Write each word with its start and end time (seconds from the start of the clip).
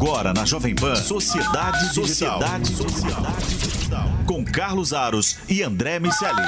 Agora 0.00 0.32
na 0.32 0.44
Jovem 0.44 0.76
Pan, 0.76 0.94
Sociedade 0.94 1.92
Digital. 1.92 2.40
Sociedade 2.40 3.56
Digital. 3.56 4.06
Com 4.24 4.44
Carlos 4.44 4.92
Aros 4.92 5.36
e 5.48 5.60
André 5.60 5.98
Miceli. 5.98 6.40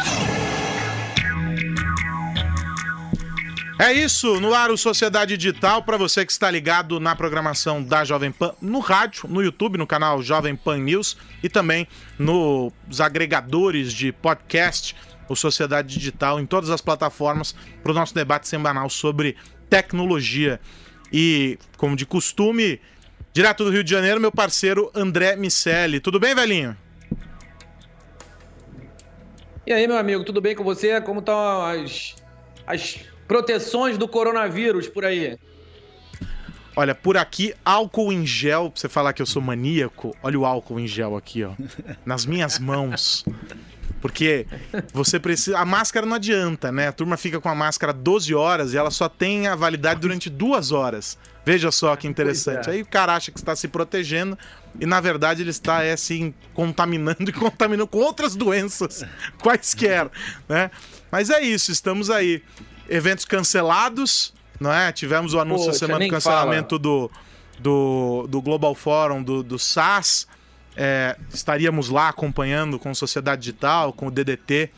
É 3.81 3.93
isso, 3.93 4.39
no 4.39 4.55
ar 4.55 4.71
o 4.71 4.77
Sociedade 4.77 5.37
Digital, 5.37 5.83
para 5.83 5.97
você 5.97 6.25
que 6.25 6.31
está 6.31 6.49
ligado 6.49 7.01
na 7.01 7.17
programação 7.17 7.83
da 7.83 8.05
Jovem 8.05 8.31
Pan 8.31 8.55
no 8.63 8.79
rádio, 8.79 9.29
no 9.29 9.43
YouTube, 9.43 9.79
no 9.79 9.87
canal 9.87 10.23
Jovem 10.23 10.55
Pan 10.55 10.79
News 10.79 11.17
e 11.43 11.49
também 11.49 11.89
nos 12.17 13.01
agregadores 13.01 13.93
de 13.93 14.13
podcast, 14.13 14.95
o 15.29 15.35
Sociedade 15.35 15.93
Digital, 15.93 16.39
em 16.39 16.47
todas 16.47 16.71
as 16.71 16.81
plataformas, 16.81 17.53
para 17.83 17.91
o 17.91 17.95
nosso 17.97 18.15
debate 18.15 18.47
semanal 18.47 18.89
sobre 18.89 19.35
tecnologia. 19.69 20.61
E, 21.13 21.59
como 21.77 21.97
de 21.97 22.07
costume, 22.07 22.81
direto 23.33 23.65
do 23.65 23.71
Rio 23.71 23.85
de 23.85 23.91
Janeiro, 23.91 24.21
meu 24.21 24.33
parceiro 24.33 24.91
André 24.95 25.37
Miceli. 25.37 26.01
Tudo 26.01 26.19
bem, 26.19 26.35
velhinho? 26.35 26.77
E 29.67 29.73
aí, 29.73 29.87
meu 29.87 29.97
amigo, 29.97 30.25
tudo 30.25 30.41
bem 30.41 30.55
com 30.55 30.65
você? 30.65 31.01
Como 31.01 31.21
estão 31.21 31.65
as, 31.65 32.17
as 32.67 32.99
proteções 33.29 33.97
do 33.97 34.09
coronavírus 34.09 34.89
por 34.89 35.05
aí? 35.05 35.39
Olha, 36.75 36.95
por 36.95 37.17
aqui, 37.17 37.55
álcool 37.65 38.13
em 38.13 38.27
gel, 38.27 38.71
pra 38.71 38.81
você 38.81 38.89
falar 38.89 39.13
que 39.13 39.21
eu 39.21 39.27
sou 39.27 39.43
maníaco, 39.43 40.17
olha 40.23 40.39
o 40.39 40.47
álcool 40.47 40.81
em 40.81 40.87
gel 40.87 41.17
aqui, 41.17 41.45
ó. 41.45 41.53
Nas 42.07 42.25
minhas 42.25 42.59
mãos. 42.59 43.25
Porque 44.01 44.47
você 44.93 45.21
precisa. 45.21 45.59
A 45.59 45.65
máscara 45.65 46.07
não 46.07 46.15
adianta, 46.15 46.73
né? 46.73 46.89
A 46.89 46.93
turma 46.93 47.17
fica 47.17 47.41
com 47.41 47.49
a 47.49 47.55
máscara 47.55 47.93
12 47.93 48.35
horas 48.35 48.73
e 48.73 48.79
ela 48.79 48.91
só 48.91 49.09
tem 49.09 49.47
a 49.47 49.55
validade 49.55 50.01
durante 50.01 50.31
duas 50.31 50.73
horas. 50.73 51.19
Veja 51.45 51.71
só 51.71 51.97
que 51.97 52.07
interessante. 52.07 52.69
É. 52.69 52.73
Aí 52.73 52.83
o 52.83 52.87
cara 52.87 53.15
acha 53.15 53.31
que 53.31 53.39
está 53.39 53.57
se 53.57 53.67
protegendo 53.69 54.39
e 54.79 54.87
na 54.87 55.01
verdade 55.01 55.43
ele 55.43 55.51
está 55.51 55.83
é, 55.83 55.93
assim, 55.93 56.35
contaminando 56.55 57.25
e 57.31 57.33
contaminando 57.33 57.89
com 57.89 57.99
outras 57.99 58.37
doenças, 58.37 59.05
quaisquer, 59.43 60.11
né? 60.49 60.71
Mas 61.11 61.31
é 61.31 61.41
isso, 61.41 61.73
estamos 61.73 62.11
aí. 62.11 62.43
Eventos 62.89 63.25
cancelados, 63.25 64.35
não 64.59 64.73
é? 64.73 64.93
Tivemos 64.93 65.33
o 65.33 65.41
anúncio 65.41 65.71
essa 65.71 65.79
semana 65.81 66.05
do 66.05 66.11
cancelamento 66.11 66.79
do, 66.79 67.11
do, 67.59 68.27
do 68.29 68.43
Global 68.43 68.75
Forum, 68.75 69.23
do, 69.23 69.43
do 69.43 69.59
SAS. 69.59 70.27
É, 70.77 71.17
estaríamos 71.33 71.89
lá 71.89 72.09
acompanhando 72.09 72.79
com 72.79 72.95
Sociedade 72.95 73.43
Digital, 73.43 73.93
com 73.93 74.07
o 74.07 74.11
DDT, 74.11 74.71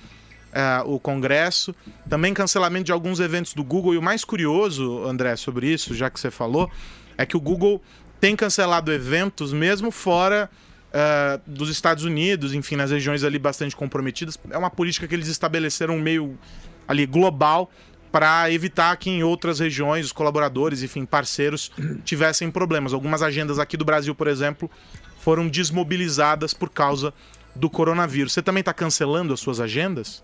é, 0.52 0.82
o 0.84 0.98
Congresso. 0.98 1.74
Também 2.08 2.34
cancelamento 2.34 2.84
de 2.84 2.92
alguns 2.92 3.20
eventos 3.20 3.54
do 3.54 3.64
Google. 3.64 3.94
E 3.94 3.98
o 3.98 4.02
mais 4.02 4.24
curioso, 4.24 5.04
André, 5.04 5.34
sobre 5.36 5.72
isso, 5.72 5.94
já 5.94 6.10
que 6.10 6.20
você 6.20 6.30
falou, 6.30 6.70
é 7.16 7.24
que 7.24 7.36
o 7.36 7.40
Google 7.40 7.82
tem 8.20 8.36
cancelado 8.36 8.92
eventos 8.92 9.52
mesmo 9.52 9.90
fora 9.90 10.48
é, 10.92 11.40
dos 11.46 11.70
Estados 11.70 12.04
Unidos, 12.04 12.54
enfim, 12.54 12.76
nas 12.76 12.90
regiões 12.90 13.24
ali 13.24 13.38
bastante 13.38 13.74
comprometidas. 13.74 14.38
É 14.50 14.58
uma 14.58 14.70
política 14.70 15.08
que 15.08 15.14
eles 15.14 15.28
estabeleceram 15.28 15.98
meio 15.98 16.38
ali 16.86 17.06
global 17.06 17.70
para 18.12 18.50
evitar 18.52 18.94
que 18.98 19.08
em 19.08 19.22
outras 19.22 19.58
regiões 19.58 20.04
os 20.06 20.12
colaboradores, 20.12 20.82
enfim, 20.82 21.06
parceiros 21.06 21.72
tivessem 22.04 22.50
problemas. 22.50 22.92
Algumas 22.92 23.22
agendas 23.22 23.58
aqui 23.58 23.76
do 23.76 23.86
Brasil, 23.86 24.14
por 24.14 24.26
exemplo, 24.26 24.70
foram 25.18 25.48
desmobilizadas 25.48 26.52
por 26.52 26.68
causa 26.68 27.14
do 27.56 27.70
coronavírus. 27.70 28.34
Você 28.34 28.42
também 28.42 28.60
está 28.60 28.74
cancelando 28.74 29.32
as 29.32 29.40
suas 29.40 29.60
agendas? 29.60 30.22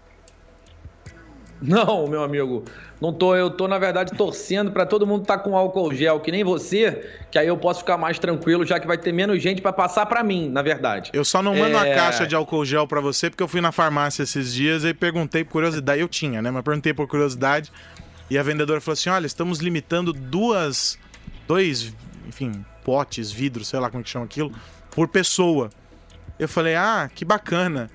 Não, 1.60 2.06
meu 2.06 2.22
amigo, 2.22 2.64
não 3.00 3.12
tô. 3.12 3.34
Eu 3.34 3.50
tô, 3.50 3.66
na 3.66 3.78
verdade, 3.78 4.12
torcendo 4.16 4.70
para 4.70 4.86
todo 4.86 5.06
mundo 5.06 5.22
estar 5.22 5.38
com 5.38 5.56
álcool 5.56 5.92
gel, 5.92 6.20
que 6.20 6.30
nem 6.30 6.44
você, 6.44 7.10
que 7.30 7.38
aí 7.38 7.48
eu 7.48 7.56
posso 7.56 7.80
ficar 7.80 7.98
mais 7.98 8.18
tranquilo, 8.18 8.64
já 8.64 8.78
que 8.78 8.86
vai 8.86 8.96
ter 8.96 9.12
menos 9.12 9.42
gente 9.42 9.60
para 9.60 9.72
passar 9.72 10.06
para 10.06 10.22
mim, 10.22 10.48
na 10.48 10.62
verdade. 10.62 11.10
Eu 11.12 11.24
só 11.24 11.42
não 11.42 11.54
mando 11.54 11.76
É. 11.76 11.76
uma 11.76 11.84
caixa 11.94 12.26
de 12.26 12.34
álcool 12.34 12.64
gel 12.64 12.86
para 12.86 13.00
você 13.00 13.28
porque 13.28 13.42
eu 13.42 13.48
fui 13.48 13.60
na 13.60 13.72
farmácia 13.72 14.22
esses 14.22 14.54
dias 14.54 14.84
e 14.84 14.94
perguntei 14.94 15.42
por 15.44 15.52
curiosidade. 15.52 16.00
Eu 16.00 16.08
tinha, 16.08 16.40
né? 16.40 16.50
Mas 16.50 16.62
perguntei 16.62 16.94
por 16.94 17.08
curiosidade 17.08 17.72
e 18.30 18.38
a 18.38 18.42
vendedora 18.42 18.80
falou 18.80 18.94
assim: 18.94 19.10
olha, 19.10 19.26
estamos 19.26 19.58
limitando 19.58 20.12
duas. 20.12 20.98
Dois, 21.48 21.92
enfim, 22.26 22.64
potes, 22.84 23.32
vidros, 23.32 23.68
sei 23.68 23.80
lá 23.80 23.90
como 23.90 24.04
que 24.04 24.10
chama 24.10 24.26
aquilo, 24.26 24.52
por 24.90 25.08
pessoa. 25.08 25.70
Eu 26.38 26.46
falei, 26.48 26.74
ah, 26.76 27.10
que 27.12 27.24
bacana. 27.24 27.90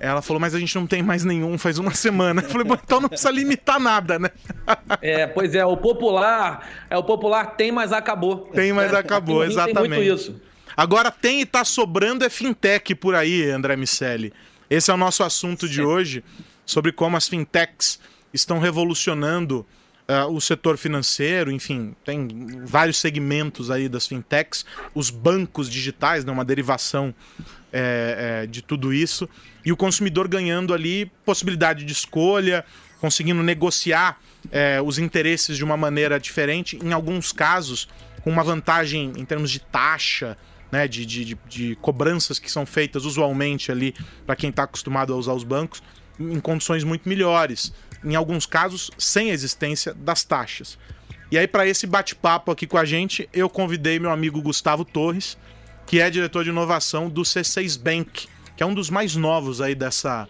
Ela 0.00 0.22
falou, 0.22 0.40
mas 0.40 0.54
a 0.54 0.60
gente 0.60 0.74
não 0.76 0.86
tem 0.86 1.02
mais 1.02 1.24
nenhum 1.24 1.58
faz 1.58 1.78
uma 1.78 1.92
semana. 1.92 2.42
Eu 2.42 2.48
falei, 2.48 2.66
bom, 2.66 2.76
então 2.82 3.00
não 3.00 3.08
precisa 3.08 3.30
limitar 3.30 3.80
nada, 3.80 4.18
né? 4.18 4.30
É, 5.00 5.26
pois 5.26 5.54
é, 5.54 5.64
o 5.64 5.76
popular, 5.76 6.68
é 6.90 6.96
o 6.96 7.02
popular 7.02 7.56
tem, 7.56 7.70
mas 7.70 7.92
acabou. 7.92 8.38
Tem, 8.52 8.72
mas 8.72 8.92
acabou, 8.92 9.42
Aqui 9.42 9.54
no 9.54 9.60
Rio 9.60 9.64
Tem 9.64 9.72
exatamente. 9.72 10.02
muito 10.02 10.20
isso. 10.20 10.40
Agora 10.76 11.10
tem 11.10 11.40
e 11.40 11.46
tá 11.46 11.64
sobrando 11.64 12.24
é 12.24 12.28
fintech 12.28 12.94
por 12.94 13.14
aí, 13.14 13.50
André 13.50 13.76
Miceli. 13.76 14.32
Esse 14.70 14.90
é 14.90 14.94
o 14.94 14.96
nosso 14.96 15.22
assunto 15.22 15.68
de 15.68 15.82
hoje, 15.82 16.22
sobre 16.64 16.92
como 16.92 17.16
as 17.16 17.28
fintechs 17.28 17.98
estão 18.32 18.58
revolucionando 18.58 19.66
ah, 20.10 20.26
o 20.26 20.40
setor 20.40 20.78
financeiro, 20.78 21.52
enfim, 21.52 21.94
tem 22.02 22.26
vários 22.64 22.96
segmentos 22.96 23.70
aí 23.70 23.90
das 23.90 24.06
fintechs, 24.06 24.64
os 24.94 25.10
bancos 25.10 25.68
digitais, 25.68 26.24
né, 26.24 26.32
uma 26.32 26.46
derivação 26.46 27.14
é, 27.70 28.42
é, 28.42 28.46
de 28.46 28.62
tudo 28.62 28.90
isso, 28.90 29.28
e 29.68 29.72
o 29.72 29.76
consumidor 29.76 30.26
ganhando 30.28 30.72
ali 30.72 31.12
possibilidade 31.26 31.84
de 31.84 31.92
escolha, 31.92 32.64
conseguindo 33.02 33.42
negociar 33.42 34.18
é, 34.50 34.80
os 34.80 34.98
interesses 34.98 35.58
de 35.58 35.62
uma 35.62 35.76
maneira 35.76 36.18
diferente, 36.18 36.78
em 36.82 36.90
alguns 36.90 37.32
casos 37.32 37.86
com 38.22 38.30
uma 38.30 38.42
vantagem 38.42 39.12
em 39.18 39.26
termos 39.26 39.50
de 39.50 39.60
taxa, 39.60 40.38
né, 40.72 40.88
de, 40.88 41.04
de, 41.04 41.38
de- 41.46 41.76
cobranças 41.82 42.38
que 42.38 42.50
são 42.50 42.64
feitas 42.64 43.04
usualmente 43.04 43.70
ali 43.70 43.94
para 44.24 44.34
quem 44.34 44.48
está 44.48 44.62
acostumado 44.62 45.12
a 45.12 45.16
usar 45.16 45.34
os 45.34 45.44
bancos, 45.44 45.82
em 46.18 46.40
condições 46.40 46.82
muito 46.82 47.06
melhores. 47.06 47.70
Em 48.02 48.14
alguns 48.14 48.46
casos, 48.46 48.90
sem 48.96 49.30
a 49.30 49.34
existência 49.34 49.92
das 49.92 50.24
taxas. 50.24 50.78
E 51.30 51.36
aí, 51.36 51.46
para 51.46 51.66
esse 51.66 51.86
bate-papo 51.86 52.50
aqui 52.50 52.66
com 52.66 52.78
a 52.78 52.86
gente, 52.86 53.28
eu 53.34 53.50
convidei 53.50 53.98
meu 53.98 54.10
amigo 54.10 54.40
Gustavo 54.40 54.82
Torres, 54.82 55.36
que 55.86 56.00
é 56.00 56.08
diretor 56.08 56.42
de 56.42 56.48
inovação 56.48 57.10
do 57.10 57.20
C6 57.20 57.78
Bank, 57.78 58.28
que 58.58 58.62
é 58.64 58.66
um 58.66 58.74
dos 58.74 58.90
mais 58.90 59.14
novos 59.14 59.60
aí 59.60 59.72
dessa, 59.72 60.26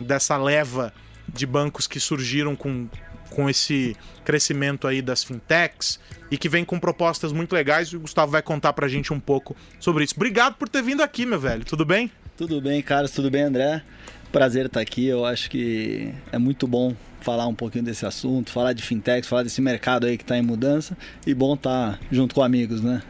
dessa 0.00 0.36
leva 0.36 0.92
de 1.32 1.46
bancos 1.46 1.86
que 1.86 2.00
surgiram 2.00 2.56
com, 2.56 2.88
com 3.30 3.48
esse 3.48 3.96
crescimento 4.24 4.88
aí 4.88 5.00
das 5.00 5.22
fintechs 5.22 6.00
e 6.32 6.36
que 6.36 6.48
vem 6.48 6.64
com 6.64 6.80
propostas 6.80 7.32
muito 7.32 7.52
legais. 7.52 7.90
E 7.90 7.96
o 7.96 8.00
Gustavo 8.00 8.32
vai 8.32 8.42
contar 8.42 8.72
pra 8.72 8.88
gente 8.88 9.12
um 9.12 9.20
pouco 9.20 9.56
sobre 9.78 10.02
isso. 10.02 10.14
Obrigado 10.16 10.56
por 10.56 10.68
ter 10.68 10.82
vindo 10.82 11.00
aqui, 11.00 11.24
meu 11.24 11.38
velho. 11.38 11.64
Tudo 11.64 11.84
bem? 11.84 12.10
Tudo 12.36 12.60
bem, 12.60 12.82
Carlos? 12.82 13.12
Tudo 13.12 13.30
bem, 13.30 13.42
André? 13.42 13.84
Prazer 14.32 14.66
estar 14.66 14.80
aqui. 14.80 15.06
Eu 15.06 15.24
acho 15.24 15.48
que 15.48 16.12
é 16.32 16.38
muito 16.38 16.66
bom 16.66 16.92
falar 17.20 17.46
um 17.46 17.54
pouquinho 17.54 17.84
desse 17.84 18.04
assunto, 18.04 18.50
falar 18.50 18.72
de 18.72 18.82
fintechs, 18.82 19.28
falar 19.28 19.44
desse 19.44 19.60
mercado 19.60 20.08
aí 20.08 20.18
que 20.18 20.24
está 20.24 20.36
em 20.36 20.42
mudança 20.42 20.98
e 21.24 21.32
bom 21.32 21.54
estar 21.54 22.00
junto 22.10 22.34
com 22.34 22.42
amigos, 22.42 22.82
né? 22.82 23.00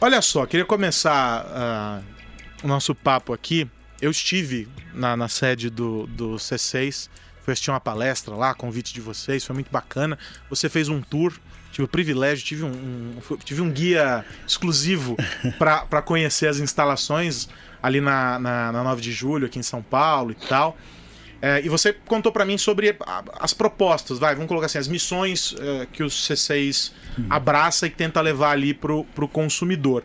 Olha 0.00 0.20
só, 0.20 0.46
queria 0.46 0.66
começar 0.66 1.46
ah, 1.46 2.00
o 2.60 2.66
nosso 2.66 2.92
papo 2.92 3.32
aqui. 3.32 3.70
Eu 4.00 4.10
estive 4.10 4.68
na, 4.94 5.16
na 5.16 5.28
sede 5.28 5.68
do, 5.70 6.06
do 6.06 6.34
C6, 6.36 7.08
fui 7.44 7.52
assistir 7.52 7.70
uma 7.70 7.80
palestra 7.80 8.34
lá, 8.34 8.54
convite 8.54 8.94
de 8.94 9.00
vocês, 9.00 9.44
foi 9.44 9.54
muito 9.54 9.70
bacana. 9.70 10.18
Você 10.48 10.68
fez 10.68 10.88
um 10.88 11.00
tour, 11.02 11.32
tive 11.70 11.84
o 11.84 11.88
privilégio, 11.88 12.44
tive 12.44 12.64
um, 12.64 12.68
um- 12.70 13.36
tive 13.44 13.60
um 13.60 13.70
guia 13.70 14.24
exclusivo 14.46 15.16
para 15.58 16.02
conhecer 16.02 16.46
as 16.48 16.58
instalações 16.58 17.48
ali 17.82 18.00
na, 18.00 18.38
na, 18.38 18.72
na 18.72 18.82
9 18.84 19.00
de 19.02 19.12
julho, 19.12 19.46
aqui 19.46 19.58
em 19.58 19.62
São 19.62 19.82
Paulo 19.82 20.30
e 20.32 20.34
tal. 20.34 20.76
É, 21.42 21.62
e 21.64 21.70
você 21.70 21.92
contou 21.94 22.30
para 22.30 22.44
mim 22.44 22.58
sobre 22.58 22.94
as 23.38 23.54
propostas, 23.54 24.18
vai, 24.18 24.34
vamos 24.34 24.46
colocar 24.48 24.66
assim, 24.66 24.76
as 24.76 24.86
missões 24.88 25.54
é, 25.58 25.86
que 25.90 26.02
o 26.02 26.06
C6 26.06 26.92
abraça 27.30 27.86
e 27.86 27.90
tenta 27.90 28.20
levar 28.20 28.50
ali 28.50 28.74
pro, 28.74 29.04
pro 29.14 29.26
consumidor. 29.26 30.04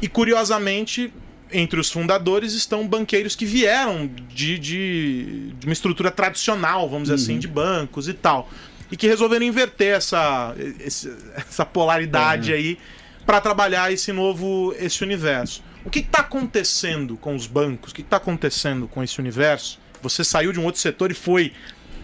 E 0.00 0.06
curiosamente, 0.06 1.12
entre 1.52 1.78
os 1.78 1.90
fundadores 1.90 2.52
estão 2.52 2.86
banqueiros 2.86 3.36
que 3.36 3.44
vieram 3.44 4.10
de, 4.28 4.58
de, 4.58 5.52
de 5.58 5.66
uma 5.66 5.72
estrutura 5.72 6.10
tradicional, 6.10 6.88
vamos 6.88 7.08
dizer 7.08 7.14
assim, 7.14 7.38
de 7.38 7.46
bancos 7.46 8.08
e 8.08 8.12
tal. 8.14 8.48
E 8.90 8.96
que 8.96 9.06
resolveram 9.06 9.44
inverter 9.44 9.96
essa, 9.96 10.54
essa 11.36 11.64
polaridade 11.64 12.52
aí 12.52 12.78
para 13.24 13.40
trabalhar 13.40 13.92
esse 13.92 14.12
novo 14.12 14.74
esse 14.78 15.02
universo. 15.02 15.62
O 15.84 15.90
que 15.90 16.00
está 16.00 16.20
acontecendo 16.20 17.16
com 17.16 17.34
os 17.34 17.46
bancos? 17.46 17.92
O 17.92 17.94
que 17.94 18.00
está 18.00 18.16
acontecendo 18.16 18.88
com 18.88 19.02
esse 19.02 19.18
universo? 19.20 19.78
Você 20.02 20.22
saiu 20.24 20.52
de 20.52 20.60
um 20.60 20.64
outro 20.64 20.80
setor 20.80 21.10
e 21.10 21.14
foi 21.14 21.52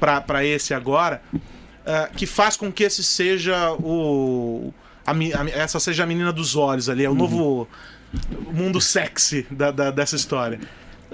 para 0.01 0.45
esse 0.45 0.75
agora, 0.75 1.23
uh, 1.33 2.13
que 2.17 2.27
faz 2.27 2.57
com 2.57 2.73
que 2.73 2.83
esse 2.83 3.05
seja 3.05 3.73
o. 3.75 4.73
A, 5.07 5.13
a, 5.13 5.51
essa 5.51 5.79
seja 5.79 6.03
a 6.03 6.07
menina 6.07 6.33
dos 6.33 6.57
olhos 6.57 6.89
ali, 6.89 7.05
é 7.05 7.09
o 7.09 7.13
uhum. 7.13 7.19
novo 7.19 7.69
mundo 8.53 8.81
sexy 8.81 9.47
da, 9.51 9.71
da, 9.71 9.91
dessa 9.91 10.17
história. 10.17 10.61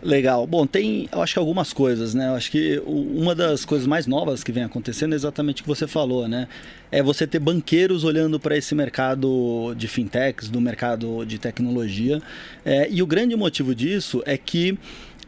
Legal. 0.02 0.46
Bom, 0.46 0.66
tem, 0.66 1.08
eu 1.10 1.22
acho 1.22 1.32
que 1.32 1.38
algumas 1.38 1.72
coisas, 1.72 2.14
né? 2.14 2.28
Eu 2.28 2.34
acho 2.34 2.50
que 2.50 2.80
uma 2.86 3.34
das 3.34 3.64
coisas 3.64 3.86
mais 3.86 4.06
novas 4.06 4.44
que 4.44 4.52
vem 4.52 4.62
acontecendo 4.62 5.12
é 5.12 5.16
exatamente 5.16 5.60
o 5.60 5.64
que 5.64 5.68
você 5.68 5.86
falou, 5.86 6.28
né? 6.28 6.46
É 6.90 7.02
você 7.02 7.26
ter 7.26 7.38
banqueiros 7.38 8.04
olhando 8.04 8.38
para 8.38 8.56
esse 8.56 8.74
mercado 8.74 9.74
de 9.76 9.88
fintechs, 9.88 10.48
do 10.48 10.60
mercado 10.60 11.24
de 11.24 11.38
tecnologia. 11.38 12.22
É, 12.64 12.88
e 12.90 13.02
o 13.02 13.06
grande 13.06 13.34
motivo 13.34 13.74
disso 13.74 14.22
é 14.24 14.36
que 14.36 14.78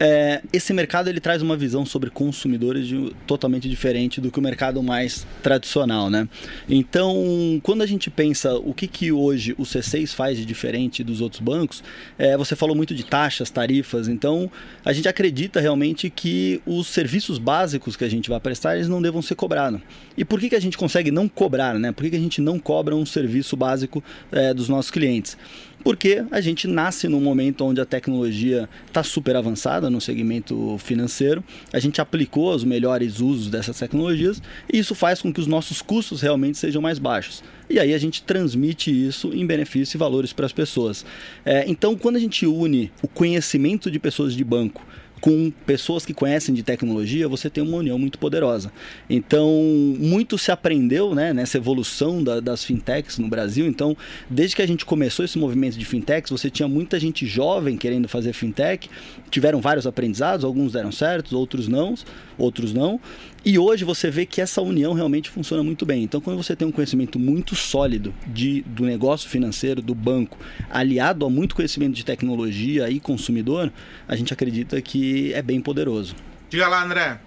é, 0.01 0.41
esse 0.51 0.73
mercado 0.73 1.11
ele 1.11 1.21
traz 1.21 1.43
uma 1.43 1.55
visão 1.55 1.85
sobre 1.85 2.09
consumidores 2.09 2.89
de, 2.89 3.13
totalmente 3.27 3.69
diferente 3.69 4.19
do 4.19 4.31
que 4.31 4.39
o 4.39 4.43
mercado 4.43 4.83
mais 4.83 5.27
tradicional, 5.43 6.09
né? 6.09 6.27
Então, 6.67 7.61
quando 7.63 7.83
a 7.83 7.87
gente 7.87 8.09
pensa 8.09 8.55
o 8.55 8.73
que, 8.73 8.89
que 8.89 9.13
hoje 9.13 9.55
o 9.59 9.63
C6 9.63 10.15
faz 10.15 10.39
de 10.39 10.47
diferente 10.47 11.05
dos 11.05 11.21
outros 11.21 11.43
bancos, 11.43 11.85
é, 12.19 12.35
você 12.35 12.57
falou 12.57 12.75
muito 12.75 12.95
de 12.95 13.05
taxas, 13.05 13.51
tarifas, 13.51 14.09
então 14.09 14.51
a 14.83 14.93
gente 14.95 15.07
acredita 15.07 15.61
realmente 15.61 16.09
que 16.09 16.63
os 16.65 16.87
serviços 16.87 17.39
básicos 17.39 17.95
que 17.95 18.05
a 18.05 18.09
gente 18.09 18.31
vai 18.31 18.41
prestar, 18.41 18.77
eles 18.77 18.89
não 18.89 19.03
devam 19.03 19.21
ser 19.21 19.35
cobrados. 19.35 19.83
E 20.17 20.25
por 20.25 20.41
que, 20.41 20.49
que 20.49 20.57
a 20.57 20.61
gente 20.61 20.79
consegue 20.79 21.11
não 21.11 21.29
cobrar, 21.29 21.79
né? 21.79 21.93
Por 21.93 22.05
que, 22.05 22.11
que 22.11 22.17
a 22.17 22.21
gente 22.21 22.41
não 22.41 22.59
cobra 22.59 22.97
um 22.97 23.05
serviço 23.05 23.55
básico 23.55 24.03
é, 24.33 24.55
dos 24.55 24.67
nossos 24.67 24.91
clientes? 24.91 25.37
Porque 25.83 26.25
a 26.31 26.41
gente 26.41 26.67
nasce 26.67 27.09
num 27.09 27.21
momento 27.21 27.65
onde 27.65 27.81
a 27.81 27.85
tecnologia 27.85 28.69
está 28.87 29.03
super 29.03 29.37
avançada 29.37 29.89
no 29.91 30.01
segmento 30.01 30.77
financeiro, 30.79 31.43
a 31.73 31.79
gente 31.79 32.01
aplicou 32.01 32.55
os 32.55 32.65
melhores 32.65 33.21
usos 33.21 33.49
dessas 33.49 33.79
tecnologias 33.79 34.43
e 34.73 34.79
isso 34.79 34.95
faz 34.95 35.23
com 35.23 35.33
que 35.33 35.41
os 35.41 35.47
nossos 35.47 35.83
custos 35.83 36.21
realmente 36.21 36.59
sejam 36.59 36.83
mais 36.83 36.99
baixos. 36.99 37.43
E 37.69 37.79
aí 37.79 37.95
a 37.95 37.99
gente 37.99 38.23
transmite 38.23 38.91
isso 38.91 39.33
em 39.33 39.47
benefício 39.47 39.97
e 39.97 39.99
valores 39.99 40.33
para 40.33 40.47
as 40.47 40.53
pessoas. 40.53 41.05
É, 41.45 41.65
então, 41.69 41.97
quando 41.97 42.17
a 42.17 42.19
gente 42.21 42.45
une 42.45 42.91
o 43.01 43.09
conhecimento 43.09 43.91
de 43.91 43.99
pessoas 43.99 44.35
de 44.35 44.43
banco 44.43 44.85
com 45.21 45.53
pessoas 45.67 46.07
que 46.07 46.15
conhecem 46.15 46.55
de 46.55 46.63
tecnologia, 46.63 47.29
você 47.29 47.51
tem 47.51 47.63
uma 47.63 47.77
união 47.77 47.99
muito 47.99 48.19
poderosa. 48.19 48.73
Então, 49.09 49.51
muito 49.99 50.39
se 50.39 50.51
aprendeu 50.51 51.15
né, 51.15 51.33
nessa 51.33 51.59
evolução 51.59 52.23
da, 52.25 52.41
das 52.41 52.65
fintechs 52.65 53.19
no 53.19 53.29
Brasil. 53.29 53.67
Então, 53.67 53.97
desde 54.29 54.57
que 54.57 54.63
a 54.63 54.67
gente 54.67 54.85
começou 54.85 55.25
esse 55.25 55.39
movimento 55.39 55.79
de 55.79 55.85
fintechs, 55.85 56.31
você 56.31 56.49
tinha 56.49 56.69
muita 56.69 56.99
gente 56.99 57.27
jovem 57.27 57.77
querendo 57.77 58.09
fazer 58.09 58.33
fintech, 58.33 58.89
tiveram 59.31 59.61
vários 59.61 59.87
aprendizados, 59.87 60.45
alguns 60.45 60.73
deram 60.73 60.91
certos, 60.91 61.33
outros 61.33 61.69
não, 61.69 61.95
outros 62.41 62.73
não. 62.73 63.01
E 63.45 63.59
hoje 63.59 63.85
você 63.85 64.11
vê 64.11 64.27
que 64.27 64.41
essa 64.41 64.61
união 64.61 64.93
realmente 64.93 65.31
funciona 65.31 65.63
muito 65.63 65.87
bem. 65.87 66.03
Então, 66.03 66.21
quando 66.21 66.43
você 66.43 66.57
tem 66.57 66.67
um 66.67 66.73
conhecimento 66.73 67.19
muito 67.19 67.55
sólido 67.55 68.13
de, 68.27 68.63
do 68.63 68.85
negócio 68.85 69.29
financeiro, 69.29 69.81
do 69.81 69.95
banco, 69.95 70.39
aliado 70.71 71.25
a 71.25 71.31
muito 71.31 71.55
conhecimento 71.55 71.95
de 71.95 72.05
tecnologia 72.05 72.91
e 72.91 73.01
consumidor, 73.01 73.73
a 74.07 74.17
gente 74.17 74.33
acredita 74.33 74.81
que 74.83 75.33
é 75.33 75.43
bem 75.43 75.61
poderoso. 75.61 76.15
Diga 76.49 76.69
lá, 76.69 76.85
André. 76.85 77.21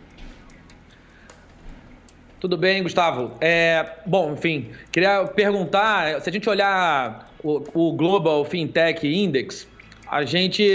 Tudo 2.40 2.58
bem, 2.58 2.84
Gustavo? 2.84 3.38
É, 3.40 4.00
bom, 4.06 4.34
enfim, 4.34 4.70
queria 4.92 5.24
perguntar, 5.26 6.20
se 6.20 6.30
a 6.30 6.34
gente 6.34 6.50
olhar 6.50 7.32
o, 7.42 7.64
o 7.74 7.94
Global 7.94 8.44
Fintech 8.44 9.08
Index, 9.08 9.66
a 10.06 10.26
gente 10.26 10.70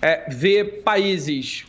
é, 0.00 0.24
vê 0.30 0.64
países 0.64 1.66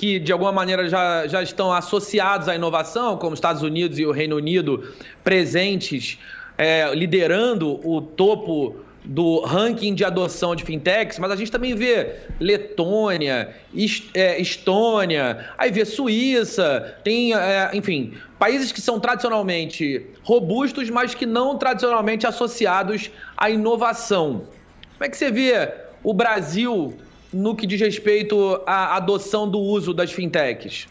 que 0.00 0.18
de 0.18 0.32
alguma 0.32 0.50
maneira 0.50 0.88
já, 0.88 1.26
já 1.26 1.42
estão 1.42 1.70
associados 1.70 2.48
à 2.48 2.54
inovação, 2.54 3.18
como 3.18 3.34
Estados 3.34 3.60
Unidos 3.62 3.98
e 3.98 4.06
o 4.06 4.12
Reino 4.12 4.34
Unido, 4.34 4.94
presentes, 5.22 6.18
é, 6.56 6.90
liderando 6.94 7.78
o 7.86 8.00
topo 8.00 8.76
do 9.04 9.40
ranking 9.40 9.94
de 9.94 10.02
adoção 10.02 10.56
de 10.56 10.64
fintechs, 10.64 11.18
mas 11.18 11.30
a 11.30 11.36
gente 11.36 11.52
também 11.52 11.74
vê 11.74 12.16
Letônia, 12.40 13.54
é, 14.14 14.40
Estônia, 14.40 15.50
aí 15.58 15.70
vê 15.70 15.84
Suíça, 15.84 16.96
tem, 17.04 17.34
é, 17.34 17.70
enfim, 17.74 18.14
países 18.38 18.72
que 18.72 18.80
são 18.80 18.98
tradicionalmente 18.98 20.06
robustos, 20.22 20.88
mas 20.88 21.14
que 21.14 21.26
não 21.26 21.58
tradicionalmente 21.58 22.26
associados 22.26 23.10
à 23.36 23.50
inovação. 23.50 24.46
Como 24.94 25.04
é 25.04 25.10
que 25.10 25.16
você 25.18 25.30
vê 25.30 25.70
o 26.02 26.14
Brasil 26.14 26.96
no 27.32 27.54
que 27.54 27.66
diz 27.66 27.80
respeito 27.80 28.60
à 28.66 28.96
adoção 28.96 29.48
do 29.48 29.58
uso 29.58 29.94
das 29.94 30.12
fintechs? 30.12 30.88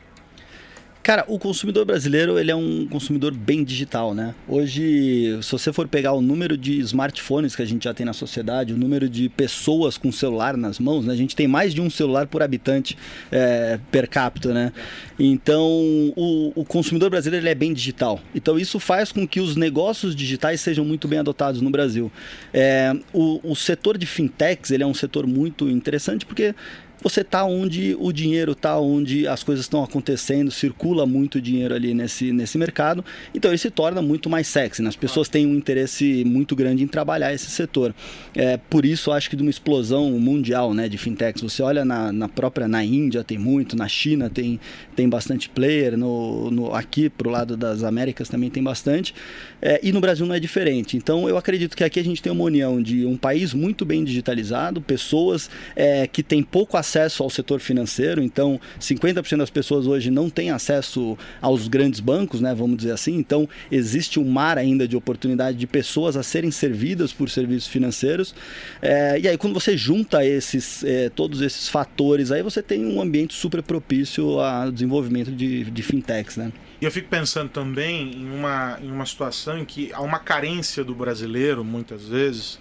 Cara, 1.09 1.25
o 1.27 1.39
consumidor 1.39 1.85
brasileiro 1.85 2.37
ele 2.37 2.51
é 2.51 2.55
um 2.55 2.85
consumidor 2.85 3.33
bem 3.33 3.63
digital, 3.63 4.13
né? 4.13 4.35
Hoje, 4.47 5.39
se 5.41 5.51
você 5.51 5.73
for 5.73 5.87
pegar 5.87 6.13
o 6.13 6.21
número 6.21 6.55
de 6.55 6.77
smartphones 6.81 7.55
que 7.55 7.63
a 7.63 7.65
gente 7.65 7.85
já 7.85 7.95
tem 7.95 8.05
na 8.05 8.13
sociedade, 8.13 8.75
o 8.75 8.77
número 8.77 9.09
de 9.09 9.27
pessoas 9.27 9.97
com 9.97 10.11
celular 10.11 10.55
nas 10.55 10.77
mãos, 10.77 11.07
né? 11.07 11.13
A 11.13 11.17
gente 11.17 11.35
tem 11.35 11.47
mais 11.47 11.73
de 11.73 11.81
um 11.81 11.89
celular 11.89 12.27
por 12.27 12.43
habitante 12.43 12.95
é, 13.31 13.79
per 13.89 14.07
capita, 14.07 14.53
né? 14.53 14.71
Então, 15.17 16.13
o, 16.15 16.51
o 16.53 16.63
consumidor 16.63 17.09
brasileiro 17.09 17.43
ele 17.43 17.51
é 17.51 17.55
bem 17.55 17.73
digital. 17.73 18.19
Então, 18.35 18.59
isso 18.59 18.79
faz 18.79 19.11
com 19.11 19.27
que 19.27 19.39
os 19.39 19.55
negócios 19.55 20.15
digitais 20.15 20.61
sejam 20.61 20.85
muito 20.85 21.07
bem 21.07 21.17
adotados 21.17 21.59
no 21.59 21.71
Brasil. 21.71 22.11
É, 22.53 22.95
o, 23.11 23.39
o 23.51 23.55
setor 23.55 23.97
de 23.97 24.05
fintechs 24.05 24.69
ele 24.69 24.83
é 24.83 24.85
um 24.85 24.93
setor 24.93 25.25
muito 25.25 25.67
interessante 25.67 26.23
porque 26.23 26.53
você 27.01 27.21
está 27.21 27.45
onde 27.45 27.95
o 27.99 28.11
dinheiro 28.11 28.51
está, 28.51 28.77
onde 28.77 29.27
as 29.27 29.43
coisas 29.43 29.65
estão 29.65 29.83
acontecendo, 29.83 30.51
circula 30.51 31.05
muito 31.05 31.41
dinheiro 31.41 31.73
ali 31.73 31.93
nesse, 31.93 32.31
nesse 32.33 32.57
mercado, 32.57 33.03
então 33.33 33.51
ele 33.51 33.57
se 33.57 33.69
torna 33.69 34.01
muito 34.01 34.29
mais 34.29 34.47
sexy. 34.47 34.81
Né? 34.81 34.89
As 34.89 34.95
pessoas 34.95 35.29
têm 35.29 35.45
um 35.45 35.55
interesse 35.55 36.23
muito 36.25 36.55
grande 36.55 36.83
em 36.83 36.87
trabalhar 36.87 37.33
esse 37.33 37.49
setor. 37.49 37.95
É, 38.35 38.57
por 38.57 38.85
isso, 38.85 39.11
acho 39.11 39.29
que 39.29 39.35
de 39.35 39.41
uma 39.41 39.49
explosão 39.49 40.11
mundial 40.11 40.73
né, 40.73 40.89
de 40.89 40.97
fintechs. 40.97 41.41
Você 41.41 41.61
olha 41.63 41.85
na, 41.85 42.11
na 42.11 42.27
própria 42.27 42.67
na 42.67 42.83
Índia 42.83 43.23
tem 43.23 43.37
muito, 43.37 43.77
na 43.77 43.87
China 43.87 44.29
tem, 44.29 44.59
tem 44.95 45.07
bastante 45.07 45.49
player, 45.49 45.97
no, 45.97 46.51
no, 46.51 46.73
aqui 46.73 47.09
para 47.09 47.27
o 47.27 47.31
lado 47.31 47.55
das 47.55 47.83
Américas 47.83 48.27
também 48.27 48.49
tem 48.49 48.61
bastante, 48.61 49.13
é, 49.61 49.79
e 49.81 49.91
no 49.91 50.01
Brasil 50.01 50.25
não 50.25 50.35
é 50.35 50.39
diferente. 50.39 50.97
Então 50.97 51.29
eu 51.29 51.37
acredito 51.37 51.77
que 51.77 51.83
aqui 51.83 51.99
a 51.99 52.03
gente 52.03 52.21
tem 52.21 52.31
uma 52.31 52.43
união 52.43 52.81
de 52.81 53.05
um 53.05 53.15
país 53.15 53.53
muito 53.53 53.85
bem 53.85 54.03
digitalizado, 54.03 54.81
pessoas 54.81 55.49
é, 55.75 56.05
que 56.05 56.21
têm 56.21 56.43
pouco 56.43 56.75
acesso 56.75 56.88
acesso 56.89 57.21
ao 57.21 57.29
setor 57.29 57.59
financeiro, 57.59 58.21
então 58.21 58.59
50% 58.79 59.37
das 59.37 59.49
pessoas 59.49 59.85
hoje 59.85 60.09
não 60.09 60.29
têm 60.29 60.49
acesso 60.49 61.17
aos 61.39 61.67
grandes 61.67 61.99
bancos, 61.99 62.41
né, 62.41 62.53
vamos 62.55 62.77
dizer 62.77 62.91
assim. 62.91 63.15
Então 63.15 63.47
existe 63.71 64.19
um 64.19 64.25
mar 64.25 64.57
ainda 64.57 64.87
de 64.87 64.97
oportunidade 64.97 65.57
de 65.57 65.67
pessoas 65.67 66.17
a 66.17 66.23
serem 66.23 66.49
servidas 66.49 67.13
por 67.13 67.29
serviços 67.29 67.69
financeiros. 67.69 68.33
É, 68.81 69.19
e 69.19 69.27
aí 69.27 69.37
quando 69.37 69.53
você 69.53 69.77
junta 69.77 70.25
esses, 70.25 70.83
é, 70.83 71.09
todos 71.09 71.41
esses 71.41 71.69
fatores, 71.69 72.31
aí 72.31 72.41
você 72.41 72.61
tem 72.61 72.85
um 72.85 72.99
ambiente 72.99 73.33
super 73.35 73.61
propício 73.61 74.39
ao 74.39 74.71
desenvolvimento 74.71 75.31
de, 75.31 75.65
de 75.65 75.83
fintechs, 75.83 76.37
né? 76.37 76.51
E 76.81 76.85
eu 76.85 76.91
fico 76.91 77.09
pensando 77.09 77.49
também 77.49 78.13
em 78.15 78.31
uma, 78.31 78.79
em 78.81 78.89
uma 78.89 79.05
situação 79.05 79.57
em 79.57 79.65
que 79.65 79.91
há 79.93 80.01
uma 80.01 80.17
carência 80.17 80.81
do 80.81 80.95
brasileiro, 80.95 81.63
muitas 81.63 82.07
vezes, 82.07 82.57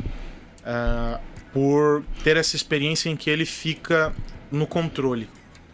uh, 0.64 1.20
por 1.52 2.04
ter 2.22 2.36
essa 2.36 2.56
experiência 2.56 3.08
em 3.08 3.16
que 3.16 3.30
ele 3.30 3.44
fica 3.44 4.14
no 4.50 4.66
controle. 4.66 5.28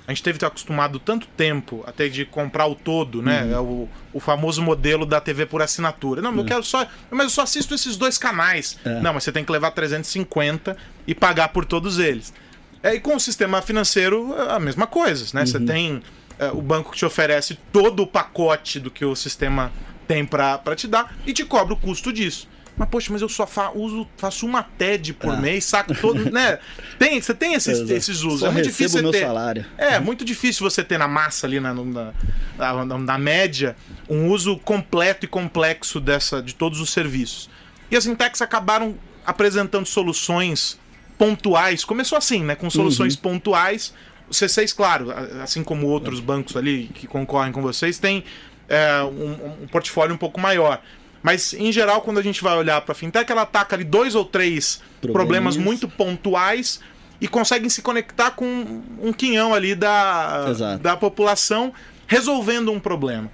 A 0.06 0.12
gente 0.12 0.22
teve 0.22 0.34
que 0.34 0.36
estar 0.38 0.48
acostumado 0.48 0.98
tanto 0.98 1.26
tempo 1.28 1.82
até 1.86 2.08
de 2.08 2.26
comprar 2.26 2.66
o 2.66 2.74
todo, 2.74 3.22
né? 3.22 3.44
Uhum. 3.44 3.52
É 3.52 3.60
o, 3.60 3.88
o 4.12 4.20
famoso 4.20 4.60
modelo 4.60 5.06
da 5.06 5.18
TV 5.18 5.46
por 5.46 5.62
assinatura. 5.62 6.20
Não, 6.20 6.34
eu 6.34 6.42
é. 6.42 6.44
quero 6.44 6.62
só. 6.62 6.86
Mas 7.10 7.24
eu 7.24 7.30
só 7.30 7.42
assisto 7.42 7.74
esses 7.74 7.96
dois 7.96 8.18
canais. 8.18 8.78
É. 8.84 9.00
Não, 9.00 9.14
mas 9.14 9.24
você 9.24 9.32
tem 9.32 9.42
que 9.42 9.50
levar 9.50 9.70
350 9.70 10.76
e 11.06 11.14
pagar 11.14 11.48
por 11.48 11.64
todos 11.64 11.98
eles. 11.98 12.34
É, 12.82 12.94
e 12.94 13.00
com 13.00 13.16
o 13.16 13.20
sistema 13.20 13.62
financeiro, 13.62 14.34
a 14.50 14.60
mesma 14.60 14.86
coisa, 14.86 15.24
né? 15.32 15.40
Uhum. 15.40 15.46
Você 15.46 15.60
tem 15.60 16.02
é, 16.38 16.50
o 16.50 16.60
banco 16.60 16.90
que 16.90 16.98
te 16.98 17.06
oferece 17.06 17.58
todo 17.72 18.02
o 18.02 18.06
pacote 18.06 18.78
do 18.78 18.90
que 18.90 19.06
o 19.06 19.16
sistema 19.16 19.72
tem 20.06 20.26
para 20.26 20.60
te 20.76 20.86
dar 20.86 21.16
e 21.26 21.32
te 21.32 21.46
cobra 21.46 21.72
o 21.72 21.76
custo 21.78 22.12
disso. 22.12 22.46
Mas, 22.76 22.88
poxa, 22.88 23.12
mas 23.12 23.22
eu 23.22 23.28
só 23.28 23.46
fa 23.46 23.70
uso, 23.70 24.06
faço 24.16 24.44
uma 24.44 24.62
TED 24.62 25.14
por 25.14 25.32
ah. 25.34 25.36
mês, 25.36 25.64
saco 25.64 25.94
todo, 25.94 26.18
né? 26.32 26.58
Tem, 26.98 27.20
você 27.20 27.32
tem 27.32 27.54
esses, 27.54 27.88
esses 27.88 28.22
usos. 28.22 28.40
Só 28.40 28.48
é 28.48 28.50
muito 28.50 28.66
difícil 28.66 29.02
meu 29.02 29.12
ter. 29.12 29.20
salário. 29.20 29.64
É, 29.78 30.00
muito 30.00 30.24
difícil 30.24 30.68
você 30.68 30.82
ter 30.82 30.98
na 30.98 31.06
massa 31.06 31.46
ali, 31.46 31.60
na, 31.60 31.72
na, 31.72 32.12
na, 32.58 32.98
na, 32.98 33.18
média, 33.18 33.76
um 34.08 34.28
uso 34.28 34.56
completo 34.58 35.24
e 35.24 35.28
complexo 35.28 36.00
dessa, 36.00 36.42
de 36.42 36.54
todos 36.54 36.80
os 36.80 36.90
serviços. 36.90 37.48
E 37.90 37.96
as 37.96 38.06
Intex 38.06 38.42
acabaram 38.42 38.96
apresentando 39.24 39.86
soluções 39.86 40.78
pontuais. 41.16 41.84
Começou 41.84 42.18
assim, 42.18 42.42
né? 42.42 42.56
Com 42.56 42.68
soluções 42.68 43.14
uhum. 43.14 43.20
pontuais. 43.20 43.94
O 44.28 44.32
C6, 44.32 44.74
claro, 44.74 45.12
assim 45.42 45.62
como 45.62 45.86
outros 45.86 46.18
bancos 46.18 46.56
ali 46.56 46.90
que 46.94 47.06
concorrem 47.06 47.52
com 47.52 47.60
vocês, 47.62 47.98
tem 47.98 48.24
é, 48.68 49.02
um, 49.02 49.62
um 49.62 49.66
portfólio 49.68 50.14
um 50.14 50.18
pouco 50.18 50.40
maior. 50.40 50.80
Mas, 51.24 51.54
em 51.54 51.72
geral, 51.72 52.02
quando 52.02 52.18
a 52.18 52.22
gente 52.22 52.42
vai 52.42 52.54
olhar 52.54 52.82
para 52.82 52.92
a 52.92 52.94
fintech, 52.94 53.32
ela 53.32 53.42
ataca 53.42 53.74
ali 53.74 53.82
dois 53.82 54.14
ou 54.14 54.26
três 54.26 54.82
problemas 55.00 55.56
muito 55.56 55.88
pontuais 55.88 56.80
e 57.18 57.26
conseguem 57.26 57.70
se 57.70 57.80
conectar 57.80 58.32
com 58.32 58.82
um 59.00 59.10
quinhão 59.10 59.54
ali 59.54 59.74
da, 59.74 60.52
da 60.82 60.94
população 60.98 61.72
resolvendo 62.06 62.70
um 62.70 62.78
problema. 62.78 63.30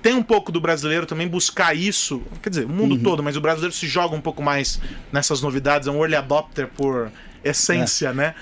Tem 0.00 0.14
um 0.14 0.22
pouco 0.22 0.52
do 0.52 0.60
brasileiro 0.60 1.04
também 1.04 1.26
buscar 1.26 1.74
isso, 1.74 2.22
quer 2.40 2.50
dizer, 2.50 2.66
o 2.66 2.68
mundo 2.68 2.94
uhum. 2.94 3.02
todo, 3.02 3.20
mas 3.20 3.36
o 3.36 3.40
brasileiro 3.40 3.74
se 3.74 3.88
joga 3.88 4.14
um 4.14 4.20
pouco 4.20 4.40
mais 4.40 4.80
nessas 5.10 5.42
novidades, 5.42 5.88
é 5.88 5.90
um 5.90 5.98
early 5.98 6.14
adopter 6.14 6.68
por 6.68 7.10
essência, 7.42 8.10
é. 8.10 8.14
né? 8.14 8.34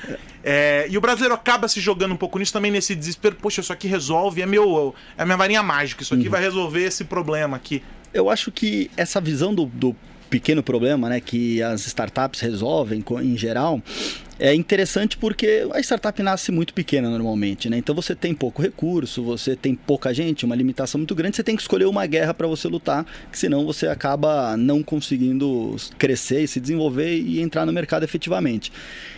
É, 0.44 0.86
e 0.90 0.98
o 0.98 1.00
brasileiro 1.00 1.34
acaba 1.34 1.66
se 1.66 1.80
jogando 1.80 2.12
um 2.12 2.16
pouco 2.16 2.38
nisso 2.38 2.52
também, 2.52 2.70
nesse 2.70 2.94
desespero. 2.94 3.36
Poxa, 3.36 3.62
isso 3.62 3.72
aqui 3.72 3.88
resolve, 3.88 4.42
é, 4.42 4.46
meu, 4.46 4.94
é 5.16 5.22
a 5.22 5.24
minha 5.24 5.38
varinha 5.38 5.62
mágica, 5.62 6.02
isso 6.02 6.12
aqui 6.12 6.24
uhum. 6.24 6.30
vai 6.30 6.42
resolver 6.42 6.84
esse 6.84 7.04
problema 7.04 7.56
aqui. 7.56 7.82
Eu 8.12 8.28
acho 8.28 8.50
que 8.50 8.90
essa 8.96 9.20
visão 9.20 9.54
do, 9.54 9.66
do 9.66 9.94
pequeno 10.28 10.62
problema 10.62 11.08
né, 11.08 11.20
que 11.20 11.62
as 11.62 11.86
startups 11.86 12.40
resolvem 12.40 13.04
em 13.22 13.36
geral, 13.36 13.82
é 14.40 14.54
interessante 14.54 15.18
porque 15.18 15.68
a 15.70 15.80
startup 15.80 16.22
nasce 16.22 16.50
muito 16.50 16.72
pequena 16.72 17.10
normalmente, 17.10 17.68
né? 17.68 17.76
Então 17.76 17.94
você 17.94 18.14
tem 18.14 18.34
pouco 18.34 18.62
recurso, 18.62 19.22
você 19.22 19.54
tem 19.54 19.74
pouca 19.74 20.14
gente, 20.14 20.46
uma 20.46 20.56
limitação 20.56 20.98
muito 20.98 21.14
grande, 21.14 21.36
você 21.36 21.42
tem 21.42 21.54
que 21.54 21.60
escolher 21.60 21.84
uma 21.84 22.06
guerra 22.06 22.32
para 22.32 22.46
você 22.46 22.66
lutar, 22.66 23.04
que 23.30 23.38
senão 23.38 23.66
você 23.66 23.86
acaba 23.86 24.56
não 24.56 24.82
conseguindo 24.82 25.76
crescer 25.98 26.42
e 26.42 26.48
se 26.48 26.58
desenvolver 26.58 27.18
e 27.18 27.38
entrar 27.38 27.66
no 27.66 27.72
mercado 27.72 28.02
efetivamente. 28.02 28.72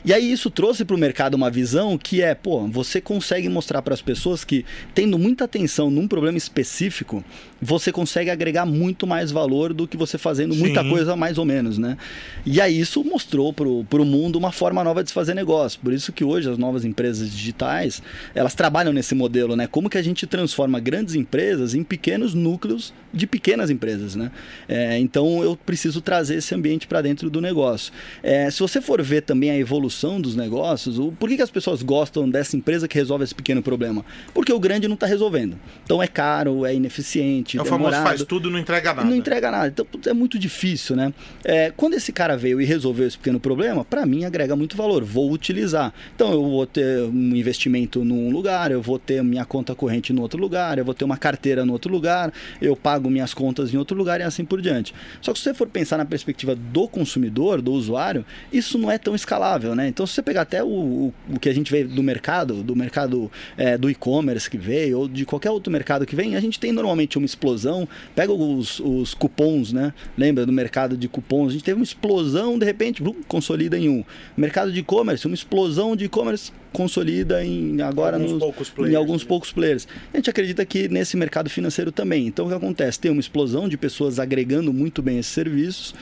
E 0.05 0.13
aí 0.13 0.33
isso 0.33 0.51
trouxe 0.51 0.85
para 0.85 0.97
o 0.97 0.99
mercado 0.99 1.35
uma 1.35 1.51
visão 1.51 1.97
que 1.97 2.21
é, 2.21 2.35
pô, 2.35 2.67
você 2.67 3.01
consegue 3.01 3.49
mostrar 3.49 3.81
para 3.81 3.95
as 3.95 4.03
pessoas 4.03 4.43
que 4.43 4.65
tendo 4.93 5.17
muita 5.21 5.45
atenção 5.45 5.89
num 5.89 6.09
problema 6.09 6.37
específico, 6.37 7.25
você 7.61 7.93
consegue 7.93 8.29
agregar 8.29 8.67
muito 8.67 9.07
mais 9.07 9.31
valor 9.31 9.73
do 9.73 9.87
que 9.87 9.97
você 9.97 10.19
fazendo 10.19 10.53
Sim. 10.53 10.61
muita 10.61 10.83
coisa 10.83 11.15
mais 11.15 11.39
ou 11.39 11.45
menos, 11.45 11.79
né? 11.79 11.97
E 12.45 12.61
aí 12.61 12.81
isso 12.81 13.05
mostrou 13.05 13.53
para 13.53 13.69
o 13.69 14.05
mundo 14.05 14.35
uma 14.35 14.51
forma 14.51 14.83
nova 14.83 15.05
de 15.05 15.12
se 15.13 15.15
fazer 15.15 15.35
negócio. 15.35 15.79
Por 15.81 15.93
isso 15.93 16.13
que 16.13 16.25
hoje 16.25 16.51
as 16.51 16.59
novas 16.59 16.85
empresas 16.85 17.31
digitais, 17.31 18.03
elas 18.35 18.55
trabalham 18.55 18.93
nesse 18.93 19.15
modelo, 19.15 19.55
né? 19.55 19.67
Como 19.67 19.89
que 19.89 19.99
a 19.99 20.03
gente 20.03 20.27
transforma 20.27 20.81
grandes 20.81 21.15
empresas 21.15 21.75
em 21.75 21.85
pequenos 21.85 22.35
núcleos 22.35 22.93
de 23.13 23.27
pequenas 23.27 23.69
empresas, 23.69 24.17
né? 24.17 24.31
É, 24.69 24.99
então 24.99 25.43
eu 25.43 25.55
preciso 25.55 26.01
trazer 26.01 26.37
esse 26.37 26.55
ambiente 26.55 26.87
para 26.87 27.03
dentro 27.03 27.29
do 27.29 27.41
negócio. 27.41 27.93
É, 28.23 28.51
se 28.51 28.61
você 28.61 28.81
for 28.81 29.03
ver 29.03 29.23
também 29.23 29.51
a 29.51 29.57
evolução 29.57 30.21
dos 30.21 30.35
negócios, 30.35 30.99
o, 30.99 31.13
por 31.13 31.29
que, 31.29 31.37
que 31.37 31.43
as 31.43 31.51
pessoas 31.51 31.83
gostam 31.83 32.29
dessa 32.29 32.57
empresa 32.57 32.89
que 32.89 32.97
resolve 32.97 33.25
esse 33.25 33.35
pequeno 33.35 33.63
problema? 33.63 34.05
Porque 34.33 34.53
o 34.53 34.59
grande 34.59 34.89
não 34.89 34.95
está 34.95 35.07
resolvendo. 35.07 35.59
Então 35.85 36.03
é 36.03 36.07
caro, 36.07 36.65
é 36.65 36.75
ineficiente, 36.75 37.59
é 37.59 37.61
o 37.61 37.65
demorado. 37.65 37.93
famoso 37.93 38.03
faz 38.03 38.25
tudo 38.25 38.51
não 38.51 38.59
entrega 38.59 38.95
nada. 38.95 39.09
Não 39.09 39.15
entrega 39.15 39.51
nada. 39.51 39.69
Então 39.69 39.87
é 40.07 40.15
muito 40.15 40.39
difícil, 40.39 40.97
né? 40.97 41.13
É, 41.45 41.71
quando 41.77 41.95
esse 41.95 42.13
cara 42.13 42.37
veio 42.37 42.61
e 42.61 42.65
resolveu 42.65 43.07
esse 43.07 43.19
pequeno 43.19 43.39
problema, 43.39 43.85
para 43.85 44.07
mim 44.07 44.25
agrega 44.25 44.57
muito 44.57 44.77
valor. 44.77 45.02
Vou 45.03 45.31
utilizar. 45.31 45.93
Então 46.15 46.33
eu 46.33 46.43
vou 46.43 46.67
ter 46.67 47.03
um 47.03 47.37
investimento 47.37 48.05
num 48.05 48.31
lugar, 48.31 48.71
eu 48.71 48.81
vou 48.81 48.99
ter 48.99 49.23
minha 49.23 49.45
conta 49.45 49.75
corrente 49.75 50.13
no 50.13 50.23
outro 50.23 50.41
lugar, 50.41 50.79
eu 50.79 50.85
vou 50.85 50.95
ter 50.95 51.05
uma 51.05 51.17
carteira 51.17 51.65
no 51.65 51.73
outro 51.73 51.93
lugar, 51.93 52.33
eu 52.61 52.77
pago 52.77 53.03
pago 53.03 53.11
minhas 53.11 53.35
contas 53.35 53.75
em 53.75 53.77
outro 53.77 53.97
lugar 53.97 54.21
e 54.21 54.23
assim 54.23 54.45
por 54.45 54.61
diante. 54.61 54.95
Só 55.21 55.33
que 55.33 55.39
se 55.39 55.45
você 55.45 55.55
for 55.55 55.67
pensar 55.67 55.99
na 55.99 56.05
perspectiva 56.05 56.55
do 56.55 56.87
consumidor, 56.87 57.61
do 57.61 57.73
usuário, 57.73 58.25
isso 58.53 58.79
não 58.79 58.91
é 58.91 58.99
tão 58.99 59.15
escalável, 59.15 59.75
né? 59.75 59.89
Então, 59.89 60.07
se 60.07 60.15
você 60.15 60.23
pegar 60.23 60.43
até 60.43 60.63
o, 60.63 60.69
o, 60.69 61.15
o 61.31 61.41
que 61.41 61.49
a 61.49 61.55
gente 61.55 61.73
vê 61.73 61.85
do 61.85 62.03
mercado, 62.03 62.63
do 62.63 62.77
mercado 62.77 63.31
é, 63.57 63.77
do 63.77 63.91
e-commerce 63.91 64.49
que 64.49 64.59
veio, 64.59 65.01
ou 65.01 65.09
de 65.09 65.25
qualquer 65.25 65.51
outro 65.51 65.73
mercado 65.73 66.07
que 66.07 66.15
vem, 66.15 66.37
a 66.37 66.41
gente 66.41 66.61
tem 66.61 66.71
normalmente 66.71 67.19
uma 67.19 67.27
explosão. 67.27 67.89
Pega 68.15 68.33
os, 68.33 68.79
os 68.81 69.15
cupons, 69.15 69.73
né? 69.73 69.93
Lembra 70.17 70.47
do 70.47 70.53
mercado 70.53 70.97
de 70.97 71.09
cupons? 71.09 71.49
A 71.49 71.53
gente 71.53 71.65
teve 71.65 71.79
uma 71.79 71.85
explosão, 71.85 72.59
de 72.59 72.65
repente, 72.65 73.03
consolida 73.27 73.79
em 73.79 73.89
um. 73.89 74.05
Mercado 74.37 74.71
de 74.71 74.83
e-commerce, 74.93 75.27
uma 75.27 75.35
explosão 75.35 75.97
de 75.97 76.05
e-commerce 76.05 76.53
consolida 76.71 77.45
em 77.45 77.81
agora 77.81 78.17
alguns 78.17 78.33
nos, 78.33 78.71
players, 78.71 78.93
em 78.93 78.97
alguns 78.97 79.23
né? 79.23 79.29
poucos 79.29 79.53
players. 79.53 79.89
A 80.13 80.17
gente 80.19 80.29
acredita 80.29 80.65
que 80.67 80.89
nesse 80.89 81.17
mercado 81.17 81.49
financeiro 81.49 81.91
também. 81.91 82.27
Então 82.27 82.47
o 82.47 82.49
que 82.49 82.55
acontece? 82.55 83.01
Tem 83.01 83.11
uma 83.11 83.21
explosão 83.21 83.69
de 83.69 83.79
pessoas 83.79 84.19
agregando 84.19 84.73
muito 84.73 85.01
bem 85.01 85.19
esses 85.19 85.33
serviços. 85.33 85.95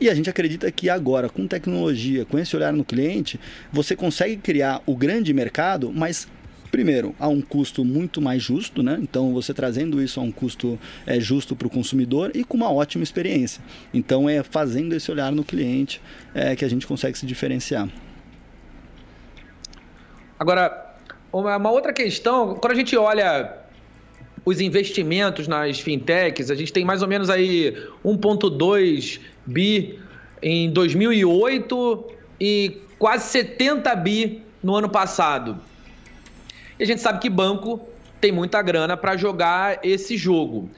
E 0.00 0.08
a 0.08 0.14
gente 0.14 0.30
acredita 0.30 0.70
que 0.70 0.88
agora, 0.88 1.28
com 1.28 1.46
tecnologia, 1.46 2.24
com 2.24 2.38
esse 2.38 2.54
olhar 2.54 2.72
no 2.72 2.84
cliente, 2.84 3.38
você 3.72 3.96
consegue 3.96 4.36
criar 4.36 4.80
o 4.86 4.94
grande 4.94 5.34
mercado, 5.34 5.92
mas 5.92 6.28
primeiro, 6.70 7.14
a 7.18 7.26
um 7.26 7.40
custo 7.40 7.84
muito 7.84 8.20
mais 8.20 8.42
justo, 8.42 8.82
né? 8.82 8.98
Então, 9.02 9.32
você 9.32 9.52
trazendo 9.52 10.00
isso 10.00 10.20
a 10.20 10.22
um 10.22 10.30
custo 10.30 10.78
é, 11.06 11.18
justo 11.18 11.56
para 11.56 11.66
o 11.66 11.70
consumidor 11.70 12.30
e 12.34 12.44
com 12.44 12.56
uma 12.56 12.70
ótima 12.70 13.02
experiência. 13.02 13.60
Então, 13.92 14.28
é 14.28 14.42
fazendo 14.42 14.94
esse 14.94 15.10
olhar 15.10 15.32
no 15.32 15.42
cliente 15.42 16.00
é, 16.34 16.54
que 16.54 16.64
a 16.64 16.68
gente 16.68 16.86
consegue 16.86 17.18
se 17.18 17.26
diferenciar. 17.26 17.88
Agora, 20.38 20.94
uma 21.32 21.70
outra 21.70 21.92
questão, 21.92 22.54
quando 22.54 22.72
a 22.72 22.76
gente 22.76 22.96
olha 22.96 23.54
os 24.44 24.60
investimentos 24.60 25.46
nas 25.46 25.80
fintechs, 25.80 26.50
a 26.50 26.54
gente 26.54 26.72
tem 26.72 26.84
mais 26.84 27.02
ou 27.02 27.08
menos 27.08 27.28
aí 27.28 27.76
1,2 28.04 29.20
bi 29.44 29.98
em 30.42 30.70
2008 30.70 32.04
e 32.40 32.80
quase 32.98 33.28
70 33.28 33.94
bi 33.96 34.42
no 34.62 34.74
ano 34.74 34.88
passado. 34.88 35.58
E 36.78 36.82
a 36.82 36.86
gente 36.86 37.00
sabe 37.00 37.18
que 37.18 37.28
banco 37.28 37.80
tem 38.20 38.32
muita 38.32 38.62
grana 38.62 38.96
para 38.96 39.16
jogar 39.16 39.80
esse 39.82 40.16
jogo. 40.16 40.70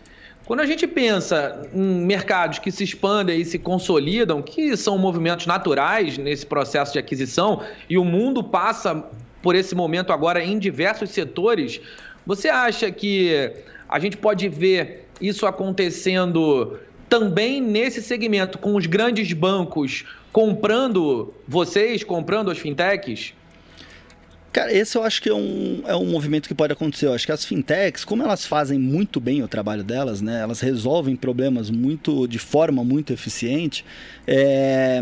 Quando 0.46 0.60
a 0.60 0.66
gente 0.66 0.86
pensa 0.86 1.68
em 1.72 2.04
mercados 2.04 2.58
que 2.58 2.72
se 2.72 2.82
expandem 2.82 3.40
e 3.40 3.44
se 3.44 3.58
consolidam, 3.58 4.42
que 4.42 4.76
são 4.76 4.98
movimentos 4.98 5.46
naturais 5.46 6.18
nesse 6.18 6.44
processo 6.44 6.92
de 6.92 6.98
aquisição, 6.98 7.62
e 7.88 7.96
o 7.96 8.04
mundo 8.04 8.42
passa 8.42 9.04
por 9.42 9.54
esse 9.54 9.74
momento 9.74 10.12
agora 10.12 10.42
em 10.42 10.58
diversos 10.58 11.10
setores. 11.10 11.80
Você 12.26 12.48
acha 12.48 12.90
que 12.90 13.52
a 13.88 13.98
gente 13.98 14.16
pode 14.16 14.48
ver 14.48 15.06
isso 15.20 15.46
acontecendo 15.46 16.78
também 17.08 17.60
nesse 17.60 18.00
segmento, 18.02 18.58
com 18.58 18.76
os 18.76 18.86
grandes 18.86 19.32
bancos 19.32 20.04
comprando 20.32 21.34
vocês, 21.46 22.04
comprando 22.04 22.50
as 22.50 22.58
fintechs? 22.58 23.34
Cara, 24.52 24.72
esse 24.72 24.98
eu 24.98 25.04
acho 25.04 25.22
que 25.22 25.28
é 25.28 25.34
um, 25.34 25.82
é 25.86 25.94
um 25.94 26.06
movimento 26.06 26.48
que 26.48 26.54
pode 26.54 26.72
acontecer. 26.72 27.06
Eu 27.06 27.14
acho 27.14 27.24
que 27.24 27.30
as 27.30 27.44
fintechs, 27.44 28.04
como 28.04 28.22
elas 28.22 28.44
fazem 28.44 28.78
muito 28.78 29.20
bem 29.20 29.42
o 29.42 29.48
trabalho 29.48 29.84
delas, 29.84 30.20
né? 30.20 30.40
Elas 30.40 30.60
resolvem 30.60 31.14
problemas 31.14 31.70
muito 31.70 32.26
de 32.26 32.38
forma 32.38 32.82
muito 32.82 33.12
eficiente. 33.12 33.84
É, 34.26 35.00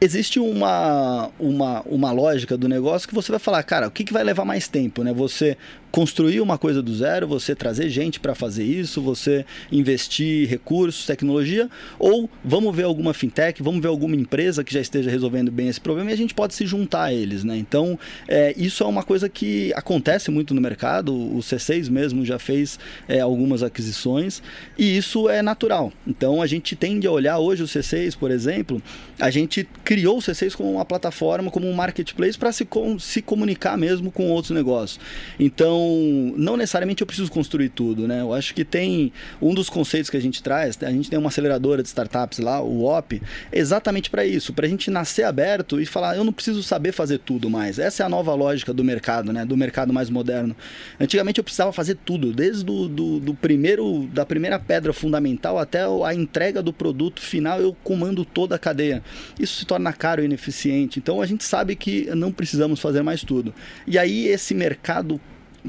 existe 0.00 0.40
uma, 0.40 1.30
uma, 1.38 1.82
uma 1.82 2.10
lógica 2.10 2.56
do 2.56 2.68
negócio 2.68 3.06
que 3.06 3.14
você 3.14 3.30
vai 3.30 3.38
falar, 3.38 3.62
cara, 3.62 3.88
o 3.88 3.90
que, 3.90 4.04
que 4.04 4.12
vai 4.12 4.24
levar 4.24 4.44
mais 4.44 4.66
tempo, 4.66 5.04
né? 5.04 5.12
Você 5.12 5.58
construir 5.90 6.40
uma 6.40 6.56
coisa 6.56 6.82
do 6.82 6.94
zero, 6.94 7.26
você 7.26 7.54
trazer 7.54 7.88
gente 7.88 8.20
para 8.20 8.34
fazer 8.34 8.64
isso, 8.64 9.00
você 9.00 9.44
investir 9.70 10.48
recursos, 10.48 11.06
tecnologia, 11.06 11.68
ou 11.98 12.28
vamos 12.44 12.74
ver 12.74 12.84
alguma 12.84 13.12
fintech, 13.12 13.62
vamos 13.62 13.80
ver 13.80 13.88
alguma 13.88 14.14
empresa 14.14 14.62
que 14.62 14.72
já 14.72 14.80
esteja 14.80 15.10
resolvendo 15.10 15.50
bem 15.50 15.68
esse 15.68 15.80
problema 15.80 16.10
e 16.10 16.12
a 16.14 16.16
gente 16.16 16.34
pode 16.34 16.54
se 16.54 16.66
juntar 16.66 17.04
a 17.04 17.12
eles, 17.12 17.44
né? 17.44 17.56
Então, 17.56 17.98
é, 18.28 18.54
isso 18.56 18.84
é 18.84 18.86
uma 18.86 19.02
coisa 19.02 19.28
que 19.28 19.72
acontece 19.74 20.30
muito 20.30 20.54
no 20.54 20.60
mercado, 20.60 21.14
o 21.14 21.38
C6 21.38 21.90
mesmo 21.90 22.24
já 22.24 22.38
fez 22.38 22.78
é, 23.08 23.20
algumas 23.20 23.62
aquisições 23.62 24.42
e 24.78 24.96
isso 24.96 25.28
é 25.28 25.42
natural. 25.42 25.92
Então, 26.06 26.40
a 26.40 26.46
gente 26.46 26.76
tende 26.76 27.06
a 27.06 27.10
olhar 27.10 27.38
hoje 27.38 27.62
o 27.62 27.66
C6, 27.66 28.16
por 28.16 28.30
exemplo, 28.30 28.82
a 29.18 29.30
gente 29.30 29.68
criou 29.84 30.18
o 30.18 30.20
C6 30.20 30.54
como 30.54 30.72
uma 30.72 30.84
plataforma, 30.84 31.50
como 31.50 31.68
um 31.68 31.74
marketplace 31.74 32.38
para 32.38 32.52
se, 32.52 32.64
com, 32.64 32.98
se 32.98 33.20
comunicar 33.20 33.76
mesmo 33.76 34.10
com 34.10 34.30
outros 34.30 34.54
negócios. 34.54 35.00
Então, 35.38 35.79
então, 35.80 36.34
não 36.36 36.56
necessariamente 36.56 37.02
eu 37.02 37.06
preciso 37.06 37.30
construir 37.30 37.70
tudo, 37.70 38.06
né? 38.06 38.20
Eu 38.20 38.32
acho 38.34 38.54
que 38.54 38.64
tem 38.64 39.12
um 39.40 39.54
dos 39.54 39.68
conceitos 39.68 40.10
que 40.10 40.16
a 40.16 40.20
gente 40.20 40.42
traz, 40.42 40.78
a 40.82 40.90
gente 40.90 41.08
tem 41.08 41.18
uma 41.18 41.28
aceleradora 41.28 41.82
de 41.82 41.88
startups 41.88 42.38
lá, 42.38 42.60
o 42.60 42.84
OP, 42.84 43.20
exatamente 43.52 44.10
para 44.10 44.24
isso, 44.24 44.52
para 44.52 44.66
a 44.66 44.68
gente 44.68 44.90
nascer 44.90 45.24
aberto 45.24 45.80
e 45.80 45.86
falar, 45.86 46.16
eu 46.16 46.24
não 46.24 46.32
preciso 46.32 46.62
saber 46.62 46.92
fazer 46.92 47.18
tudo 47.18 47.48
mais. 47.48 47.78
Essa 47.78 48.02
é 48.02 48.06
a 48.06 48.08
nova 48.08 48.34
lógica 48.34 48.72
do 48.72 48.84
mercado, 48.84 49.32
né? 49.32 49.44
Do 49.44 49.56
mercado 49.56 49.92
mais 49.92 50.10
moderno. 50.10 50.54
Antigamente 50.98 51.38
eu 51.38 51.44
precisava 51.44 51.72
fazer 51.72 51.96
tudo, 52.04 52.32
desde 52.32 52.64
do, 52.64 52.88
do, 52.88 53.20
do 53.20 53.34
primeiro, 53.34 54.08
da 54.12 54.26
primeira 54.26 54.58
pedra 54.58 54.92
fundamental 54.92 55.58
até 55.58 55.80
a 56.04 56.14
entrega 56.14 56.62
do 56.62 56.72
produto 56.72 57.20
final, 57.20 57.60
eu 57.60 57.76
comando 57.82 58.24
toda 58.24 58.56
a 58.56 58.58
cadeia. 58.58 59.02
Isso 59.38 59.58
se 59.58 59.66
torna 59.66 59.92
caro 59.92 60.22
e 60.22 60.24
ineficiente. 60.24 60.98
Então 60.98 61.20
a 61.20 61.26
gente 61.26 61.44
sabe 61.44 61.74
que 61.76 62.10
não 62.14 62.32
precisamos 62.32 62.80
fazer 62.80 63.02
mais 63.02 63.22
tudo. 63.22 63.54
E 63.86 63.98
aí 63.98 64.26
esse 64.26 64.54
mercado 64.54 65.20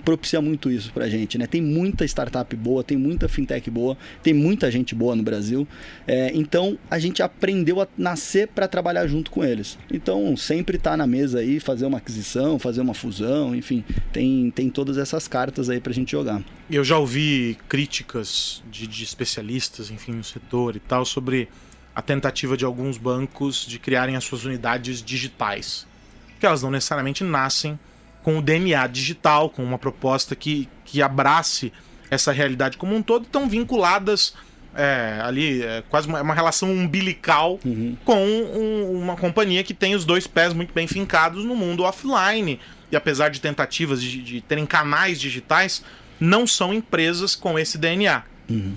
propicia 0.03 0.41
muito 0.41 0.71
isso 0.71 0.91
pra 0.93 1.09
gente, 1.09 1.37
né? 1.37 1.45
Tem 1.45 1.61
muita 1.61 2.05
startup 2.05 2.55
boa, 2.55 2.83
tem 2.83 2.97
muita 2.97 3.27
fintech 3.27 3.69
boa, 3.69 3.97
tem 4.23 4.33
muita 4.33 4.71
gente 4.71 4.95
boa 4.95 5.15
no 5.15 5.23
Brasil. 5.23 5.67
É, 6.07 6.31
então 6.33 6.77
a 6.89 6.97
gente 6.99 7.21
aprendeu 7.21 7.81
a 7.81 7.87
nascer 7.97 8.47
para 8.47 8.67
trabalhar 8.67 9.07
junto 9.07 9.29
com 9.31 9.43
eles. 9.43 9.77
Então 9.91 10.35
sempre 10.37 10.77
tá 10.77 10.95
na 10.95 11.05
mesa 11.05 11.39
aí, 11.39 11.59
fazer 11.59 11.85
uma 11.85 11.97
aquisição, 11.97 12.57
fazer 12.57 12.81
uma 12.81 12.93
fusão, 12.93 13.55
enfim, 13.55 13.83
tem, 14.13 14.49
tem 14.51 14.69
todas 14.69 14.97
essas 14.97 15.27
cartas 15.27 15.69
aí 15.69 15.79
pra 15.79 15.93
gente 15.93 16.11
jogar. 16.11 16.41
Eu 16.69 16.83
já 16.83 16.97
ouvi 16.97 17.57
críticas 17.67 18.63
de, 18.71 18.87
de 18.87 19.03
especialistas, 19.03 19.91
enfim, 19.91 20.13
no 20.13 20.23
setor 20.23 20.75
e 20.75 20.79
tal, 20.79 21.03
sobre 21.03 21.49
a 21.93 22.01
tentativa 22.01 22.55
de 22.55 22.63
alguns 22.63 22.97
bancos 22.97 23.65
de 23.65 23.77
criarem 23.77 24.15
as 24.15 24.23
suas 24.23 24.45
unidades 24.45 25.03
digitais. 25.03 25.85
Que 26.39 26.45
elas 26.45 26.63
não 26.63 26.71
necessariamente 26.71 27.23
nascem 27.23 27.77
com 28.23 28.37
o 28.37 28.41
DNA 28.41 28.87
digital, 28.87 29.49
com 29.49 29.63
uma 29.63 29.77
proposta 29.77 30.35
que, 30.35 30.69
que 30.85 31.01
abrace 31.01 31.71
essa 32.09 32.31
realidade 32.31 32.77
como 32.77 32.95
um 32.95 33.01
todo, 33.01 33.23
estão 33.23 33.47
vinculadas 33.47 34.33
é, 34.75 35.19
ali, 35.23 35.61
é, 35.63 35.83
quase 35.89 36.07
uma, 36.07 36.21
uma, 36.21 36.33
relação 36.33 36.71
umbilical 36.71 37.59
uhum. 37.63 37.97
com 38.05 38.25
um, 38.25 38.99
uma 39.01 39.15
companhia 39.17 39.63
que 39.63 39.73
tem 39.73 39.95
os 39.95 40.05
dois 40.05 40.27
pés 40.27 40.53
muito 40.53 40.73
bem 40.73 40.87
fincados 40.87 41.43
no 41.43 41.55
mundo 41.55 41.83
offline. 41.83 42.59
E 42.91 42.95
apesar 42.95 43.29
de 43.29 43.39
tentativas 43.39 44.01
de, 44.01 44.21
de 44.21 44.41
terem 44.41 44.65
canais 44.65 45.19
digitais, 45.19 45.83
não 46.19 46.45
são 46.45 46.73
empresas 46.73 47.35
com 47.35 47.57
esse 47.57 47.77
DNA. 47.77 48.23
Uhum. 48.49 48.75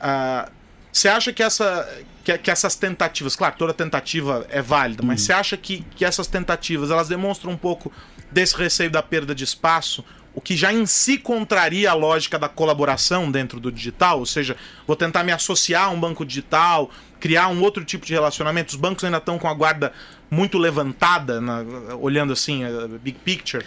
Uh, 0.00 0.50
você 0.92 1.08
acha 1.08 1.32
que, 1.32 1.42
essa, 1.42 1.88
que, 2.22 2.36
que, 2.38 2.50
essas 2.50 2.74
tentativas, 2.74 3.34
claro, 3.34 3.54
toda 3.56 3.72
tentativa 3.72 4.46
é 4.50 4.60
válida, 4.60 5.02
mas 5.02 5.20
uhum. 5.20 5.26
você 5.26 5.32
acha 5.32 5.56
que, 5.56 5.84
que 5.96 6.04
essas 6.04 6.26
tentativas 6.26 6.90
elas 6.90 7.08
demonstram 7.08 7.52
um 7.52 7.56
pouco 7.56 7.92
desse 8.32 8.56
receio 8.56 8.90
da 8.90 9.02
perda 9.02 9.34
de 9.34 9.44
espaço, 9.44 10.04
o 10.34 10.40
que 10.40 10.56
já 10.56 10.72
em 10.72 10.86
si 10.86 11.18
contraria 11.18 11.90
a 11.90 11.94
lógica 11.94 12.38
da 12.38 12.48
colaboração 12.48 13.30
dentro 13.30 13.60
do 13.60 13.70
digital, 13.70 14.18
ou 14.18 14.26
seja, 14.26 14.56
vou 14.86 14.96
tentar 14.96 15.22
me 15.22 15.32
associar 15.32 15.84
a 15.84 15.90
um 15.90 16.00
banco 16.00 16.24
digital, 16.24 16.90
criar 17.20 17.48
um 17.48 17.60
outro 17.62 17.84
tipo 17.84 18.06
de 18.06 18.14
relacionamento. 18.14 18.70
Os 18.70 18.76
bancos 18.76 19.04
ainda 19.04 19.18
estão 19.18 19.38
com 19.38 19.46
a 19.46 19.54
guarda 19.54 19.92
muito 20.30 20.56
levantada, 20.56 21.40
na, 21.40 21.62
olhando 22.00 22.32
assim, 22.32 22.64
a 22.64 22.88
big 22.88 23.18
picture. 23.18 23.64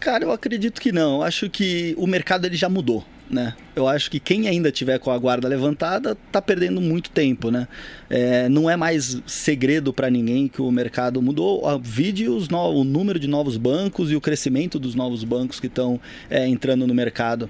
Cara, 0.00 0.24
eu 0.24 0.32
acredito 0.32 0.80
que 0.80 0.92
não. 0.92 1.16
Eu 1.16 1.22
acho 1.22 1.48
que 1.48 1.94
o 1.96 2.06
mercado 2.06 2.46
ele 2.46 2.56
já 2.56 2.68
mudou 2.68 3.04
né? 3.30 3.54
Eu 3.74 3.88
acho 3.88 4.10
que 4.10 4.20
quem 4.20 4.48
ainda 4.48 4.70
tiver 4.70 4.98
com 4.98 5.10
a 5.10 5.18
guarda 5.18 5.48
levantada 5.48 6.16
tá 6.30 6.40
perdendo 6.40 6.80
muito 6.80 7.10
tempo, 7.10 7.50
né? 7.50 7.66
É, 8.08 8.48
não 8.48 8.68
é 8.68 8.76
mais 8.76 9.20
segredo 9.26 9.92
para 9.92 10.10
ninguém 10.10 10.46
que 10.46 10.60
o 10.60 10.70
mercado 10.70 11.20
mudou. 11.22 11.66
A 11.66 11.76
vide 11.76 12.28
os 12.28 12.48
no... 12.48 12.58
o 12.70 12.84
número 12.84 13.18
de 13.18 13.26
novos 13.26 13.56
bancos 13.56 14.10
e 14.10 14.16
o 14.16 14.20
crescimento 14.20 14.78
dos 14.78 14.94
novos 14.94 15.24
bancos 15.24 15.58
que 15.58 15.66
estão 15.66 16.00
é, 16.30 16.46
entrando 16.46 16.86
no 16.86 16.94
mercado. 16.94 17.48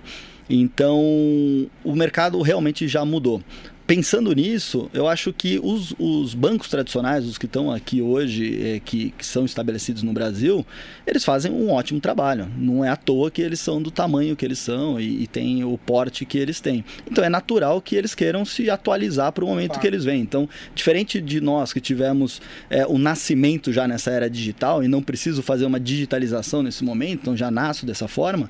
Então, 0.48 1.00
o 1.82 1.94
mercado 1.94 2.40
realmente 2.42 2.86
já 2.86 3.04
mudou 3.04 3.42
pensando 3.86 4.32
nisso, 4.34 4.90
eu 4.94 5.06
acho 5.06 5.32
que 5.32 5.60
os, 5.62 5.94
os 5.98 6.34
bancos 6.34 6.68
tradicionais, 6.68 7.26
os 7.26 7.36
que 7.36 7.46
estão 7.46 7.70
aqui 7.70 8.00
hoje, 8.00 8.76
é, 8.76 8.80
que, 8.80 9.10
que, 9.10 9.24
são 9.24 9.44
estabelecidos 9.44 10.02
no 10.02 10.12
Brasil, 10.12 10.64
eles 11.06 11.24
fazem 11.24 11.52
um 11.52 11.70
ótimo 11.70 12.00
trabalho. 12.00 12.48
Não 12.56 12.84
é 12.84 12.88
à 12.88 12.96
toa 12.96 13.30
que 13.30 13.42
eles 13.42 13.60
são 13.60 13.82
do 13.82 13.90
tamanho 13.90 14.36
que 14.36 14.44
eles 14.44 14.58
são 14.58 14.98
e, 14.98 15.22
e 15.22 15.26
têm 15.26 15.64
o 15.64 15.76
porte 15.76 16.24
que 16.24 16.38
eles 16.38 16.60
têm. 16.60 16.84
Então 17.10 17.22
é 17.22 17.28
natural 17.28 17.80
que 17.80 17.94
eles 17.94 18.14
queiram 18.14 18.44
se 18.44 18.70
atualizar 18.70 19.32
para 19.32 19.44
o 19.44 19.48
momento 19.48 19.78
que 19.78 19.86
eles 19.86 20.04
vêm. 20.04 20.20
Então, 20.20 20.48
diferente 20.74 21.20
de 21.20 21.40
nós 21.40 21.72
que 21.72 21.80
tivemos 21.80 22.40
é, 22.70 22.86
o 22.86 22.98
nascimento 22.98 23.72
já 23.72 23.86
nessa 23.86 24.10
era 24.10 24.30
digital 24.30 24.82
e 24.82 24.88
não 24.88 25.02
preciso 25.02 25.42
fazer 25.42 25.66
uma 25.66 25.78
digitalização 25.78 26.62
nesse 26.62 26.84
momento, 26.84 27.22
então 27.22 27.36
já 27.36 27.50
nasço 27.50 27.84
dessa 27.84 28.08
forma, 28.08 28.48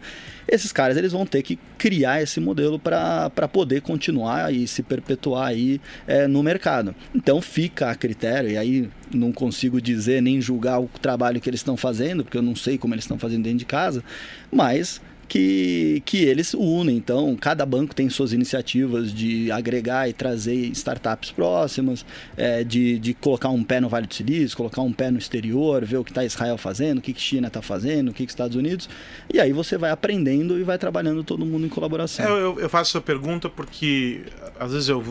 esses 0.49 0.73
caras 0.73 0.97
eles 0.97 1.13
vão 1.13 1.27
ter 1.27 1.43
que 1.43 1.59
criar 1.79 2.23
esse 2.23 2.41
modelo 2.41 2.79
para 2.79 3.49
poder 3.53 3.83
continuar 3.83 4.53
e 4.53 4.67
se 4.67 4.83
perpetuar 4.83 5.49
aí 5.49 5.81
é, 6.07 6.27
no 6.27 6.43
mercado. 6.43 6.95
Então 7.15 7.41
fica 7.41 7.91
a 7.91 7.95
critério, 7.95 8.51
e 8.51 8.57
aí 8.57 8.91
não 9.13 9.33
consigo 9.33 9.81
dizer 9.81 10.21
nem 10.21 10.41
julgar 10.41 10.81
o 10.81 10.89
trabalho 11.01 11.41
que 11.41 11.49
eles 11.49 11.61
estão 11.61 11.77
fazendo, 11.77 12.25
porque 12.25 12.37
eu 12.37 12.43
não 12.43 12.57
sei 12.57 12.79
como 12.79 12.95
eles 12.95 13.05
estão 13.05 13.19
fazendo 13.19 13.45
dentro 13.45 13.59
de 13.59 13.65
casa, 13.65 14.03
mas 14.51 15.01
que, 15.29 16.03
que 16.05 16.25
eles 16.25 16.55
unem. 16.55 16.97
Então, 16.97 17.37
cada 17.37 17.65
banco 17.65 17.95
tem 17.95 18.09
suas 18.09 18.33
iniciativas 18.33 19.13
de 19.13 19.51
agregar 19.51 20.09
e 20.09 20.13
trazer 20.13 20.55
startups 20.73 21.31
próximas, 21.31 22.05
é, 22.37 22.63
de, 22.65 22.99
de 22.99 23.15
colocar 23.15 23.49
um 23.49 23.63
pé 23.63 23.81
no 23.81 23.89
Vale 23.89 24.07
do 24.07 24.15
Silício, 24.15 24.57
colocar 24.57 24.83
um 24.83 24.93
pé 24.93 25.11
no 25.11 25.19
exterior, 25.19 25.85
ver 25.85 25.99
o 25.99 26.05
que 26.05 26.11
está 26.11 26.25
Israel 26.25 26.59
fazendo, 26.59 26.99
o 26.99 27.01
que, 27.01 27.13
que 27.13 27.21
China 27.21 27.49
está 27.49 27.63
fazendo, 27.63 28.11
o 28.11 28.13
que, 28.13 28.25
que 28.25 28.33
Estados 28.33 28.57
Unidos. 28.57 28.89
E 29.33 29.41
aí 29.41 29.53
você 29.53 29.77
vai 29.77 29.91
aprendendo 29.91 30.59
e 30.59 30.63
vai 30.63 30.79
trabalhando 30.79 31.25
todo 31.25 31.45
mundo 31.45 31.67
em 31.67 31.69
colaboração. 31.69 32.25
É, 32.27 32.29
eu, 32.29 32.59
eu 32.59 32.69
faço 32.69 32.97
essa 32.97 33.01
pergunta 33.01 33.49
porque 33.49 34.23
às 34.59 34.73
vezes 34.73 34.89
eu, 34.89 35.03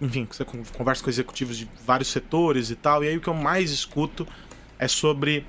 enfim, 0.00 0.26
você 0.30 0.44
conversa 0.44 1.02
com 1.02 1.10
executivos 1.10 1.56
de 1.56 1.68
vários 1.86 2.08
setores 2.08 2.70
e 2.70 2.74
tal, 2.74 3.04
e 3.04 3.08
aí 3.08 3.16
o 3.16 3.20
que 3.20 3.28
eu 3.28 3.34
mais 3.34 3.70
escuto 3.70 4.26
é 4.78 4.88
sobre 4.88 5.44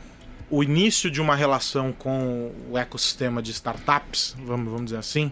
o 0.56 0.62
início 0.62 1.10
de 1.10 1.20
uma 1.20 1.36
relação 1.36 1.92
com 1.92 2.52
o 2.70 2.78
ecossistema 2.78 3.42
de 3.42 3.50
startups, 3.50 4.36
vamos, 4.46 4.72
vamos 4.72 4.86
dizer 4.86 4.98
assim, 4.98 5.32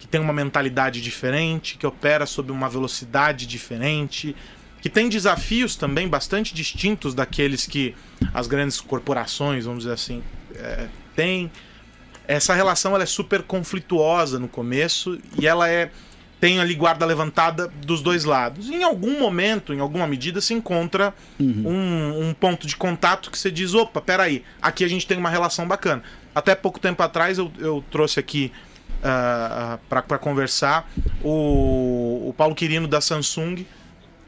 que 0.00 0.08
tem 0.08 0.20
uma 0.20 0.32
mentalidade 0.32 1.00
diferente, 1.00 1.78
que 1.78 1.86
opera 1.86 2.26
sob 2.26 2.50
uma 2.50 2.68
velocidade 2.68 3.46
diferente, 3.46 4.34
que 4.82 4.90
tem 4.90 5.08
desafios 5.08 5.76
também 5.76 6.08
bastante 6.08 6.52
distintos 6.52 7.14
daqueles 7.14 7.68
que 7.68 7.94
as 8.34 8.48
grandes 8.48 8.80
corporações, 8.80 9.64
vamos 9.64 9.84
dizer 9.84 9.94
assim, 9.94 10.24
é, 10.56 10.88
têm. 11.14 11.52
Essa 12.26 12.52
relação 12.52 12.96
ela 12.96 13.04
é 13.04 13.06
super 13.06 13.44
conflituosa 13.44 14.40
no 14.40 14.48
começo 14.48 15.20
e 15.38 15.46
ela 15.46 15.68
é 15.68 15.88
tem 16.40 16.60
ali 16.60 16.74
guarda 16.74 17.04
levantada 17.04 17.68
dos 17.84 18.00
dois 18.00 18.24
lados. 18.24 18.70
Em 18.70 18.82
algum 18.82 19.18
momento, 19.18 19.74
em 19.74 19.80
alguma 19.80 20.06
medida, 20.06 20.40
se 20.40 20.54
encontra 20.54 21.12
uhum. 21.38 21.64
um, 21.66 22.28
um, 22.28 22.34
ponto 22.34 22.66
de 22.66 22.76
contato 22.76 23.30
que 23.30 23.38
você 23.38 23.50
diz: 23.50 23.74
opa, 23.74 24.00
peraí, 24.00 24.44
aqui 24.62 24.84
a 24.84 24.88
gente 24.88 25.06
tem 25.06 25.18
uma 25.18 25.30
relação 25.30 25.66
bacana. 25.66 26.02
Até 26.34 26.54
pouco 26.54 26.78
tempo 26.78 27.02
atrás 27.02 27.38
eu, 27.38 27.50
eu 27.58 27.84
trouxe 27.90 28.20
aqui 28.20 28.52
uh, 29.02 29.74
uh 29.74 29.78
para 29.88 30.18
conversar 30.18 30.88
o, 31.22 32.28
o 32.28 32.34
Paulo 32.36 32.54
Quirino 32.54 32.86
da 32.86 33.00
Samsung 33.00 33.66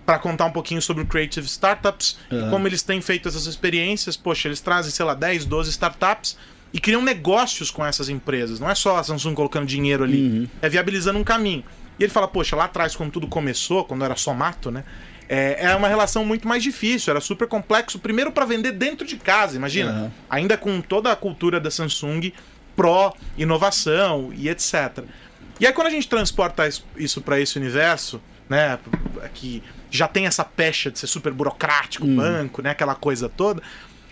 para 0.04 0.18
contar 0.18 0.46
um 0.46 0.50
pouquinho 0.50 0.82
sobre 0.82 1.04
o 1.04 1.06
Creative 1.06 1.46
Startups 1.46 2.18
uhum. 2.32 2.48
e 2.48 2.50
como 2.50 2.66
eles 2.66 2.82
têm 2.82 3.00
feito 3.00 3.28
essas 3.28 3.46
experiências. 3.46 4.16
Poxa, 4.16 4.48
eles 4.48 4.60
trazem, 4.60 4.90
sei 4.90 5.04
lá, 5.04 5.14
10, 5.14 5.44
12 5.44 5.70
startups 5.70 6.36
e 6.72 6.80
criam 6.80 7.00
negócios 7.00 7.70
com 7.70 7.86
essas 7.86 8.08
empresas. 8.08 8.58
Não 8.58 8.68
é 8.68 8.74
só 8.74 8.96
a 8.96 9.04
Samsung 9.04 9.34
colocando 9.34 9.66
dinheiro 9.66 10.02
ali, 10.02 10.22
uhum. 10.22 10.48
é 10.60 10.68
viabilizando 10.68 11.16
um 11.16 11.22
caminho. 11.22 11.62
E 11.98 12.04
ele 12.04 12.12
fala, 12.12 12.26
poxa, 12.26 12.56
lá 12.56 12.64
atrás, 12.64 12.96
quando 12.96 13.10
tudo 13.10 13.26
começou, 13.26 13.84
quando 13.84 14.04
era 14.04 14.16
só 14.16 14.32
mato, 14.32 14.70
né? 14.70 14.84
É, 15.28 15.64
era 15.64 15.76
uma 15.76 15.86
relação 15.86 16.24
muito 16.24 16.48
mais 16.48 16.62
difícil, 16.62 17.12
era 17.12 17.20
super 17.20 17.46
complexo. 17.46 17.98
Primeiro 17.98 18.32
para 18.32 18.44
vender 18.44 18.72
dentro 18.72 19.06
de 19.06 19.16
casa, 19.16 19.56
imagina. 19.56 19.92
Uhum. 19.92 20.10
Ainda 20.28 20.56
com 20.56 20.80
toda 20.80 21.12
a 21.12 21.16
cultura 21.16 21.60
da 21.60 21.70
Samsung 21.70 22.32
pró 22.74 23.12
inovação 23.36 24.32
e 24.34 24.48
etc. 24.48 25.04
E 25.60 25.66
aí 25.66 25.72
quando 25.72 25.88
a 25.88 25.90
gente 25.90 26.08
transporta 26.08 26.68
isso 26.96 27.20
para 27.20 27.38
esse 27.38 27.58
universo, 27.58 28.20
né, 28.48 28.78
que 29.34 29.62
já 29.90 30.08
tem 30.08 30.26
essa 30.26 30.44
pecha 30.44 30.90
de 30.90 30.98
ser 30.98 31.06
super 31.06 31.32
burocrático, 31.32 32.06
uhum. 32.06 32.16
banco, 32.16 32.62
né, 32.62 32.70
aquela 32.70 32.94
coisa 32.94 33.28
toda, 33.28 33.62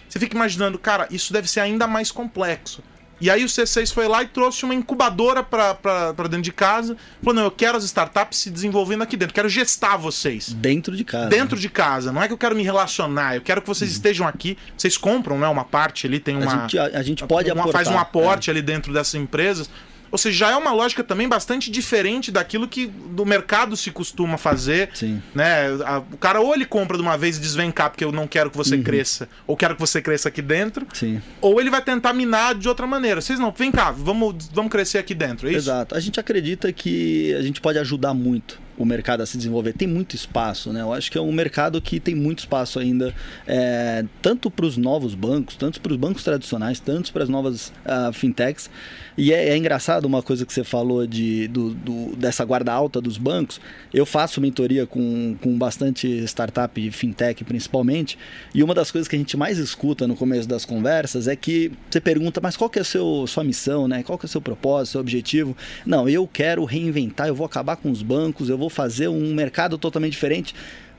você 0.09 0.21
fica 0.21 0.37
imaginando, 0.37 0.79
cara, 0.79 1.09
isso 1.11 1.33
deve 1.33 1.49
ser 1.49 1.61
ainda 1.61 1.87
mais 1.87 2.12
complexo. 2.12 2.83
E 3.20 3.31
aí 3.31 3.44
o 3.44 3.46
C6 3.46 3.92
foi 3.92 4.07
lá 4.07 4.22
e 4.22 4.28
trouxe 4.28 4.64
uma 4.64 4.74
incubadora 4.74 5.42
para 5.42 6.12
dentro 6.28 6.42
de 6.42 6.52
casa. 6.52 6.96
Falou: 7.20 7.35
não, 7.35 7.44
eu 7.44 7.50
quero 7.50 7.76
as 7.76 7.85
startups 7.85 8.38
se 8.38 8.50
desenvolvendo 8.50 9.02
aqui 9.02 9.16
dentro, 9.16 9.35
quero 9.35 9.48
gestar 9.48 9.96
vocês. 9.96 10.52
Dentro 10.52 10.96
de 10.96 11.04
casa. 11.04 11.28
Dentro 11.28 11.57
né? 11.57 11.62
de 11.62 11.68
casa. 11.68 12.12
Não 12.12 12.22
é 12.22 12.26
que 12.26 12.33
eu 12.33 12.38
quero 12.38 12.54
me 12.54 12.62
relacionar, 12.62 13.37
eu 13.37 13.42
quero 13.42 13.61
que 13.61 13.66
vocês 13.66 13.90
uhum. 13.90 13.96
estejam 13.96 14.26
aqui. 14.26 14.57
Vocês 14.76 14.96
compram, 14.96 15.38
né? 15.38 15.48
Uma 15.48 15.64
parte 15.64 16.07
ali, 16.07 16.20
tem 16.20 16.37
uma. 16.37 16.52
A 16.52 16.59
gente, 16.61 16.78
a, 16.78 16.85
a 16.85 17.02
gente 17.02 17.26
pode 17.26 17.50
uma, 17.50 17.61
aportar. 17.62 17.85
Faz 17.85 17.94
um 17.94 17.98
aporte 17.98 18.50
é. 18.50 18.52
ali 18.52 18.62
dentro 18.62 18.92
dessas 18.92 19.14
empresas. 19.14 19.68
Ou 20.11 20.18
seja, 20.18 20.38
já 20.38 20.51
é 20.51 20.57
uma 20.57 20.73
lógica 20.73 21.03
também 21.05 21.29
bastante 21.29 21.71
diferente 21.71 22.31
daquilo 22.31 22.66
que 22.66 22.87
do 22.87 23.25
mercado 23.25 23.77
se 23.77 23.90
costuma 23.90 24.38
fazer. 24.38 24.90
Sim. 24.94 25.23
Né? 25.35 25.71
O 26.12 26.16
cara 26.16 26.40
ou 26.40 26.55
ele 26.55 26.64
compra 26.64 26.97
de 26.97 27.03
uma 27.03 27.16
vez 27.16 27.37
e 27.37 27.40
diz 27.40 27.55
vem 27.55 27.71
cá 27.71 27.90
porque 27.90 28.05
eu 28.05 28.12
não 28.12 28.27
quero 28.27 28.51
que 28.51 28.57
você 28.57 28.77
uhum. 28.77 28.83
cresça, 28.83 29.29
ou 29.47 29.57
quero 29.57 29.75
que 29.75 29.81
você 29.81 30.01
cresça 30.01 30.29
aqui 30.29 30.42
dentro. 30.42 30.87
Sim. 30.92 31.21
Ou 31.40 31.61
ele 31.61 31.71
vai 31.71 31.83
tentar 31.83 32.12
minar 32.12 32.55
de 32.55 32.68
outra 32.68 32.87
maneira. 32.87 33.21
Vocês 33.21 33.38
não, 33.38 33.51
vem 33.51 33.71
cá, 33.71 33.90
vamos, 33.90 34.49
vamos 34.53 34.71
crescer 34.71 34.99
aqui 34.99 35.14
dentro, 35.14 35.49
é 35.49 35.51
isso? 35.51 35.71
Exato. 35.71 35.94
A 35.94 36.01
gente 36.01 36.18
acredita 36.21 36.73
que 36.73 37.35
a 37.35 37.42
gente 37.42 37.61
pode 37.61 37.79
ajudar 37.79 38.14
muito 38.14 38.67
o 38.79 38.85
mercado 38.85 39.23
a 39.23 39.27
se 39.27 39.37
desenvolver. 39.37 39.73
Tem 39.73 39.88
muito 39.88 40.14
espaço, 40.14 40.73
né? 40.73 40.81
Eu 40.81 40.93
acho 40.93 41.11
que 41.11 41.19
é 41.19 41.21
um 41.21 41.33
mercado 41.33 41.81
que 41.83 41.99
tem 41.99 42.14
muito 42.14 42.38
espaço 42.38 42.79
ainda, 42.79 43.12
é, 43.47 44.05
tanto 44.23 44.51
para 44.51 44.64
os 44.64 44.77
novos 44.77 45.14
bancos, 45.14 45.57
tanto 45.57 45.81
para 45.81 45.93
os 45.93 45.99
bancos 45.99 46.23
tradicionais, 46.23 46.79
tanto 46.79 47.12
para 47.12 47.25
as 47.25 47.29
novas 47.29 47.73
uh, 47.85 48.12
fintechs. 48.12 48.71
E 49.19 49.33
é, 49.33 49.49
é, 49.49 49.57
engraçado 49.57 50.05
uma 50.05 50.23
coisa 50.23 50.47
que 50.47 50.53
você 50.53 50.62
falou 50.62 51.05
de, 51.05 51.49
do, 51.49 51.75
do, 51.75 52.17
dessa 52.17 52.45
guarda 52.45 52.73
alta 52.73 53.01
dos 53.01 53.19
bancos. 53.19 53.61
Eu 53.93 54.07
faço 54.07 54.41
mentoria 54.41 54.87
com, 54.87 55.37
com 55.43 55.59
bastante 55.59 56.07
startup 56.25 56.91
fintech, 56.93 57.43
principalmente, 57.43 58.17
e 58.55 58.62
uma 58.62 58.75
das 58.75 58.93
coisas 58.93 59.09
que 59.09 59.17
a 59.17 59.19
gente 59.19 59.37
mais 59.37 59.59
escuta 59.59 60.07
no 60.07 60.14
começo 60.14 60.49
das 60.49 60.64
conversas 60.64 61.27
é 61.27 61.35
que 61.35 61.73
você 61.91 62.01
pergunta, 62.01 62.41
mas 62.41 62.57
qual 62.57 62.71
que 62.71 62.79
é 62.79 62.83
a 62.83 62.85
seu, 62.85 63.27
sua 63.27 63.43
missão, 63.43 63.88
né? 63.88 64.05
Qual 64.05 64.17
que 64.17 64.25
é 64.25 64.29
o 64.29 64.31
seu 64.31 64.41
propósito, 64.41 64.93
seu 64.93 65.01
objetivo? 65.01 65.57
Não, 65.85 66.09
eu 66.09 66.29
quero 66.29 66.64
reinventar, 66.64 67.27
eu 67.27 67.35
vou 67.35 67.45
acabar 67.45 67.75
com 67.75 67.91
os 67.91 68.03
bancos, 68.03 68.49
eu 68.49 68.57
vou 68.57 68.67
fazer 68.68 69.09
um 69.09 69.35
mercado 69.35 69.78
totalmente 69.78 70.12
diferente. 70.12 70.54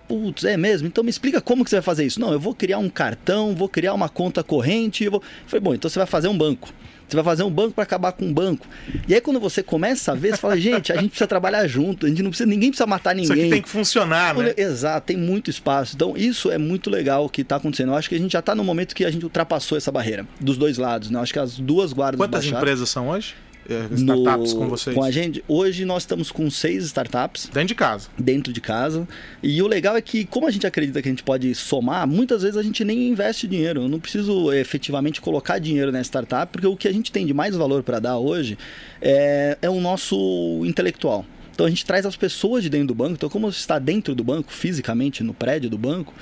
Putz, 0.07 0.43
é 0.43 0.57
mesmo? 0.57 0.87
Então 0.87 1.03
me 1.03 1.09
explica 1.09 1.39
como 1.39 1.63
que 1.63 1.69
você 1.69 1.75
vai 1.75 1.83
fazer 1.83 2.05
isso. 2.05 2.19
Não, 2.19 2.31
eu 2.31 2.39
vou 2.39 2.55
criar 2.55 2.79
um 2.79 2.89
cartão, 2.89 3.53
vou 3.55 3.69
criar 3.69 3.93
uma 3.93 4.09
conta 4.09 4.43
corrente. 4.43 5.03
Eu 5.03 5.11
vou... 5.11 5.23
Falei, 5.45 5.61
bom, 5.61 5.73
então 5.75 5.87
você 5.89 5.99
vai 5.99 6.07
fazer 6.07 6.27
um 6.27 6.37
banco. 6.37 6.73
Você 7.09 7.15
vai 7.15 7.25
fazer 7.25 7.43
um 7.43 7.49
banco 7.49 7.73
para 7.73 7.83
acabar 7.83 8.11
com 8.11 8.25
um 8.25 8.33
banco. 8.33 8.67
E 9.07 9.15
aí 9.15 9.21
quando 9.21 9.39
você 9.39 9.63
começa 9.63 10.11
a 10.11 10.15
ver, 10.15 10.31
você 10.31 10.37
fala, 10.37 10.57
gente, 10.61 10.91
a 10.91 10.95
gente 10.95 11.09
precisa 11.09 11.27
trabalhar 11.27 11.65
junto, 11.67 12.05
a 12.05 12.09
gente 12.09 12.21
não 12.21 12.29
precisa, 12.29 12.47
ninguém 12.47 12.69
precisa 12.69 12.85
matar 12.85 13.15
ninguém. 13.15 13.31
Isso 13.31 13.33
aqui 13.33 13.49
tem 13.49 13.61
que 13.61 13.69
funcionar, 13.69 14.35
né? 14.35 14.53
Exato, 14.55 15.07
tem 15.07 15.17
muito 15.17 15.49
espaço. 15.49 15.95
Então 15.95 16.15
isso 16.15 16.51
é 16.51 16.57
muito 16.57 16.89
legal 16.89 17.25
o 17.25 17.29
que 17.29 17.41
está 17.41 17.55
acontecendo. 17.55 17.89
Eu 17.89 17.95
acho 17.95 18.07
que 18.07 18.15
a 18.15 18.19
gente 18.19 18.31
já 18.31 18.39
está 18.39 18.53
no 18.53 18.63
momento 18.63 18.95
que 18.95 19.03
a 19.03 19.11
gente 19.11 19.23
ultrapassou 19.23 19.77
essa 19.77 19.91
barreira 19.91 20.27
dos 20.39 20.57
dois 20.57 20.77
lados, 20.77 21.09
né? 21.09 21.17
Eu 21.17 21.23
acho 21.23 21.33
que 21.33 21.39
as 21.39 21.57
duas 21.57 21.93
guardas 21.93 22.19
Quantas 22.19 22.45
empresas 22.45 22.89
são 22.89 23.09
hoje? 23.09 23.35
É, 23.69 23.93
startups 23.93 24.53
no, 24.53 24.59
com 24.59 24.67
vocês? 24.67 24.95
Com 24.95 25.03
a 25.03 25.11
gente, 25.11 25.43
hoje 25.47 25.85
nós 25.85 26.03
estamos 26.03 26.31
com 26.31 26.49
seis 26.49 26.83
startups. 26.85 27.49
Dentro 27.53 27.67
de 27.67 27.75
casa. 27.75 28.09
Dentro 28.17 28.51
de 28.51 28.59
casa. 28.59 29.07
E 29.43 29.61
o 29.61 29.67
legal 29.67 29.95
é 29.95 30.01
que, 30.01 30.25
como 30.25 30.47
a 30.47 30.51
gente 30.51 30.65
acredita 30.65 31.01
que 31.01 31.07
a 31.07 31.11
gente 31.11 31.23
pode 31.23 31.53
somar, 31.53 32.07
muitas 32.07 32.41
vezes 32.41 32.57
a 32.57 32.63
gente 32.63 32.83
nem 32.83 33.09
investe 33.09 33.47
dinheiro. 33.47 33.83
Eu 33.83 33.89
não 33.89 33.99
preciso 33.99 34.51
efetivamente 34.51 35.21
colocar 35.21 35.59
dinheiro 35.59 35.91
na 35.91 36.01
startup, 36.01 36.51
porque 36.51 36.65
o 36.65 36.75
que 36.75 36.87
a 36.87 36.91
gente 36.91 37.11
tem 37.11 37.25
de 37.25 37.33
mais 37.33 37.55
valor 37.55 37.83
para 37.83 37.99
dar 37.99 38.17
hoje 38.17 38.57
é, 39.01 39.57
é 39.61 39.69
o 39.69 39.79
nosso 39.79 40.63
intelectual. 40.65 41.25
Então 41.59 41.67
a 41.67 41.69
gente 41.69 41.85
traz 41.85 42.05
as 42.05 42.15
pessoas 42.15 42.63
de 42.63 42.69
dentro 42.69 42.87
do 42.87 42.95
banco. 42.95 43.15
Então, 43.15 43.29
como 43.29 43.51
você 43.51 43.59
está 43.59 43.77
dentro 43.77 44.15
do 44.15 44.23
banco, 44.23 44.49
fisicamente, 44.49 45.25
no 45.25 45.33
prédio 45.33 45.69
do 45.69 45.77
banco, 45.77 46.13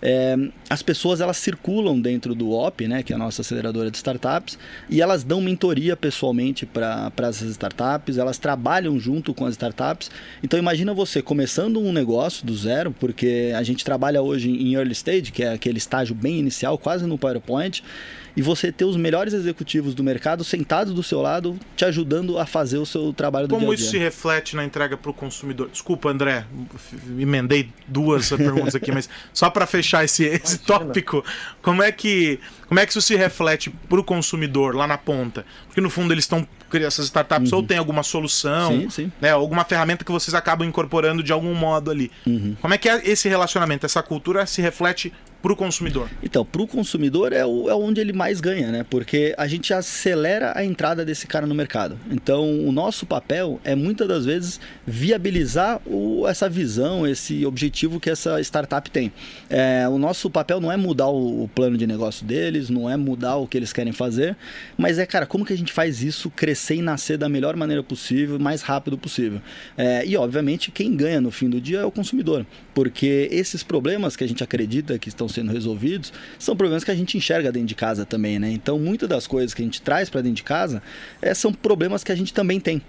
é, 0.00 0.34
as 0.70 0.82
pessoas 0.82 1.20
elas 1.20 1.36
circulam 1.36 2.00
dentro 2.00 2.34
do 2.34 2.52
OP, 2.52 2.88
né, 2.88 3.02
que 3.02 3.12
é 3.12 3.16
a 3.16 3.18
nossa 3.18 3.42
aceleradora 3.42 3.90
de 3.90 3.98
startups, 3.98 4.58
e 4.88 5.02
elas 5.02 5.22
dão 5.22 5.42
mentoria 5.42 5.94
pessoalmente 5.98 6.64
para 6.64 7.12
essas 7.28 7.50
startups, 7.50 8.16
elas 8.16 8.38
trabalham 8.38 8.98
junto 8.98 9.34
com 9.34 9.44
as 9.44 9.52
startups. 9.52 10.10
Então 10.42 10.58
imagina 10.58 10.94
você 10.94 11.20
começando 11.20 11.78
um 11.78 11.92
negócio 11.92 12.46
do 12.46 12.56
zero, 12.56 12.90
porque 12.90 13.52
a 13.54 13.62
gente 13.62 13.84
trabalha 13.84 14.22
hoje 14.22 14.48
em 14.48 14.76
early 14.76 14.92
stage, 14.92 15.30
que 15.30 15.42
é 15.42 15.52
aquele 15.52 15.76
estágio 15.76 16.14
bem 16.14 16.38
inicial, 16.38 16.78
quase 16.78 17.04
no 17.06 17.18
PowerPoint, 17.18 17.82
e 18.36 18.42
você 18.42 18.70
ter 18.70 18.84
os 18.84 18.96
melhores 18.96 19.32
executivos 19.32 19.94
do 19.94 20.04
mercado 20.04 20.44
sentados 20.44 20.92
do 20.92 21.02
seu 21.02 21.22
lado, 21.22 21.58
te 21.74 21.84
ajudando 21.84 22.38
a 22.38 22.44
fazer 22.44 22.78
o 22.78 22.86
seu 22.86 23.12
trabalho 23.12 23.48
do 23.48 23.54
Como 23.54 23.60
dia 23.60 23.72
a 23.72 23.76
dia. 23.76 23.84
Como 23.84 23.88
isso 23.88 23.90
se 23.90 23.98
reflete 23.98 24.56
na 24.56 24.64
entrega 24.64 24.96
para 24.96 25.10
o 25.10 25.14
consumidor? 25.14 25.70
Desculpa, 25.70 26.10
André, 26.10 26.44
emendei 27.18 27.70
duas 27.86 28.28
perguntas 28.36 28.74
aqui, 28.74 28.92
mas 28.92 29.08
só 29.32 29.48
para 29.48 29.66
fechar 29.66 30.04
esse, 30.04 30.24
esse 30.24 30.58
tópico, 30.58 31.24
como 31.62 31.82
é 31.82 31.90
que 31.90 32.38
como 32.68 32.80
é 32.80 32.84
que 32.84 32.90
isso 32.90 33.00
se 33.00 33.14
reflete 33.14 33.70
para 33.70 34.00
o 34.00 34.04
consumidor 34.04 34.74
lá 34.74 34.86
na 34.86 34.98
ponta? 34.98 35.46
Porque 35.66 35.80
no 35.80 35.88
fundo 35.88 36.12
eles 36.12 36.24
estão 36.24 36.46
essas 36.74 37.06
startups 37.06 37.52
uhum. 37.52 37.58
ou 37.58 37.64
tem 37.64 37.78
alguma 37.78 38.02
solução, 38.02 38.70
sim, 38.70 38.90
sim. 38.90 39.12
Né, 39.20 39.30
alguma 39.30 39.64
ferramenta 39.64 40.04
que 40.04 40.12
vocês 40.12 40.34
acabam 40.34 40.66
incorporando 40.68 41.22
de 41.22 41.32
algum 41.32 41.54
modo 41.54 41.90
ali. 41.90 42.10
Uhum. 42.26 42.56
Como 42.60 42.74
é 42.74 42.76
que 42.76 42.88
é 42.88 43.00
esse 43.08 43.28
relacionamento, 43.28 43.86
essa 43.86 44.02
cultura 44.02 44.44
se 44.46 44.60
reflete 44.60 45.12
para 45.46 45.52
o 45.52 45.56
consumidor? 45.56 46.10
Então, 46.24 46.44
para 46.44 46.60
o 46.60 46.66
consumidor 46.66 47.32
é, 47.32 47.46
o, 47.46 47.70
é 47.70 47.74
onde 47.74 48.00
ele 48.00 48.12
mais 48.12 48.40
ganha, 48.40 48.72
né? 48.72 48.84
Porque 48.90 49.32
a 49.38 49.46
gente 49.46 49.72
acelera 49.72 50.52
a 50.56 50.64
entrada 50.64 51.04
desse 51.04 51.24
cara 51.24 51.46
no 51.46 51.54
mercado. 51.54 51.96
Então, 52.10 52.66
o 52.66 52.72
nosso 52.72 53.06
papel 53.06 53.60
é 53.62 53.76
muitas 53.76 54.08
das 54.08 54.24
vezes 54.24 54.58
viabilizar 54.84 55.80
o, 55.86 56.26
essa 56.26 56.48
visão, 56.48 57.06
esse 57.06 57.46
objetivo 57.46 58.00
que 58.00 58.10
essa 58.10 58.40
startup 58.40 58.90
tem. 58.90 59.12
É, 59.48 59.88
o 59.88 59.98
nosso 59.98 60.28
papel 60.28 60.60
não 60.60 60.72
é 60.72 60.76
mudar 60.76 61.10
o, 61.10 61.44
o 61.44 61.48
plano 61.48 61.78
de 61.78 61.86
negócio 61.86 62.26
deles, 62.26 62.68
não 62.68 62.90
é 62.90 62.96
mudar 62.96 63.36
o 63.36 63.46
que 63.46 63.56
eles 63.56 63.72
querem 63.72 63.92
fazer, 63.92 64.36
mas 64.76 64.98
é, 64.98 65.06
cara, 65.06 65.26
como 65.26 65.44
que 65.44 65.52
a 65.52 65.56
gente 65.56 65.72
faz 65.72 66.02
isso 66.02 66.28
crescer 66.28 66.74
e 66.74 66.82
nascer 66.82 67.16
da 67.16 67.28
melhor 67.28 67.54
maneira 67.54 67.84
possível, 67.84 68.36
mais 68.40 68.62
rápido 68.62 68.98
possível. 68.98 69.40
É, 69.78 70.04
e, 70.04 70.16
obviamente, 70.16 70.72
quem 70.72 70.96
ganha 70.96 71.20
no 71.20 71.30
fim 71.30 71.48
do 71.48 71.60
dia 71.60 71.78
é 71.78 71.84
o 71.84 71.92
consumidor, 71.92 72.44
porque 72.74 73.28
esses 73.30 73.62
problemas 73.62 74.16
que 74.16 74.24
a 74.24 74.26
gente 74.26 74.42
acredita 74.42 74.98
que 74.98 75.08
estão 75.08 75.28
sendo 75.36 75.52
resolvidos, 75.52 76.12
são 76.38 76.56
problemas 76.56 76.84
que 76.84 76.90
a 76.90 76.94
gente 76.94 77.16
enxerga 77.16 77.52
dentro 77.52 77.68
de 77.68 77.74
casa 77.74 78.04
também, 78.04 78.38
né? 78.38 78.50
Então, 78.50 78.78
muitas 78.78 79.08
das 79.08 79.26
coisas 79.26 79.54
que 79.54 79.62
a 79.62 79.64
gente 79.64 79.80
traz 79.80 80.10
para 80.10 80.20
dentro 80.20 80.36
de 80.36 80.42
casa 80.42 80.82
é, 81.22 81.32
são 81.32 81.52
problemas 81.52 82.02
que 82.02 82.12
a 82.12 82.16
gente 82.16 82.32
também 82.34 82.58
tem. 82.58 82.82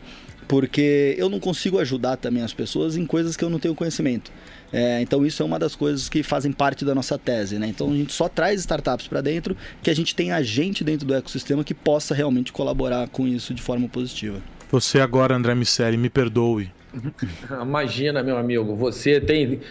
Porque 0.47 1.13
eu 1.17 1.27
não 1.29 1.39
consigo 1.39 1.77
ajudar 1.77 2.15
também 2.15 2.41
as 2.41 2.53
pessoas 2.53 2.95
em 2.95 3.05
coisas 3.05 3.35
que 3.35 3.43
eu 3.43 3.49
não 3.49 3.59
tenho 3.59 3.75
conhecimento. 3.75 4.31
É, 4.71 5.01
então 5.01 5.25
isso 5.25 5.41
é 5.43 5.45
uma 5.45 5.59
das 5.59 5.75
coisas 5.75 6.07
que 6.07 6.23
fazem 6.23 6.51
parte 6.51 6.85
da 6.85 6.95
nossa 6.95 7.17
tese, 7.17 7.59
né? 7.59 7.67
Então 7.67 7.91
a 7.91 7.95
gente 7.95 8.13
só 8.13 8.29
traz 8.29 8.61
startups 8.61 9.07
para 9.07 9.21
dentro 9.21 9.55
que 9.81 9.89
a 9.89 9.95
gente 9.95 10.15
tem 10.15 10.31
agente 10.31 10.83
dentro 10.83 11.05
do 11.05 11.13
ecossistema 11.13 11.63
que 11.63 11.73
possa 11.73 12.15
realmente 12.15 12.51
colaborar 12.51 13.07
com 13.09 13.27
isso 13.27 13.53
de 13.53 13.61
forma 13.61 13.87
positiva. 13.89 14.41
Você 14.71 14.99
agora, 14.99 15.35
André 15.35 15.53
Miceli, 15.55 15.97
me 15.97 16.09
perdoe. 16.09 16.71
Imagina, 17.61 18.23
meu 18.23 18.37
amigo, 18.37 18.75
você 18.75 19.19
tem 19.19 19.61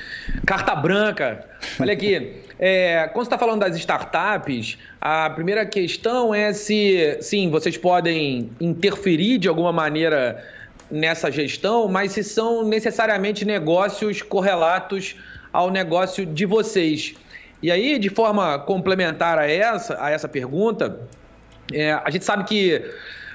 carta 0.47 0.75
branca. 0.75 1.47
Olha 1.79 1.93
aqui, 1.93 2.43
é, 2.59 3.09
quando 3.13 3.25
você 3.25 3.29
está 3.29 3.39
falando 3.39 3.61
das 3.61 3.77
startups, 3.77 4.79
a 5.01 5.29
primeira 5.31 5.67
questão 5.67 6.35
é 6.35 6.53
se, 6.53 7.19
sim, 7.21 7.51
vocês 7.51 7.77
podem 7.77 8.51
interferir 8.61 9.39
de 9.39 9.49
alguma 9.49 9.73
maneira 9.73 10.43
nessa 10.91 11.31
gestão, 11.31 11.89
mas 11.89 12.13
se 12.13 12.25
são 12.25 12.67
necessariamente 12.67 13.45
negócios 13.45 14.23
correlatos 14.23 15.17
ao 15.53 15.71
negócio 15.71 16.25
de 16.25 16.47
vocês. 16.47 17.15
E 17.63 17.71
aí, 17.71 17.99
de 17.99 18.09
forma 18.09 18.59
complementar 18.61 19.39
a 19.39 19.51
essa, 19.51 20.03
a 20.03 20.11
essa 20.11 20.29
pergunta, 20.29 21.01
é, 21.73 21.93
a 21.93 22.11
gente 22.11 22.25
sabe 22.25 22.45
que 22.45 22.83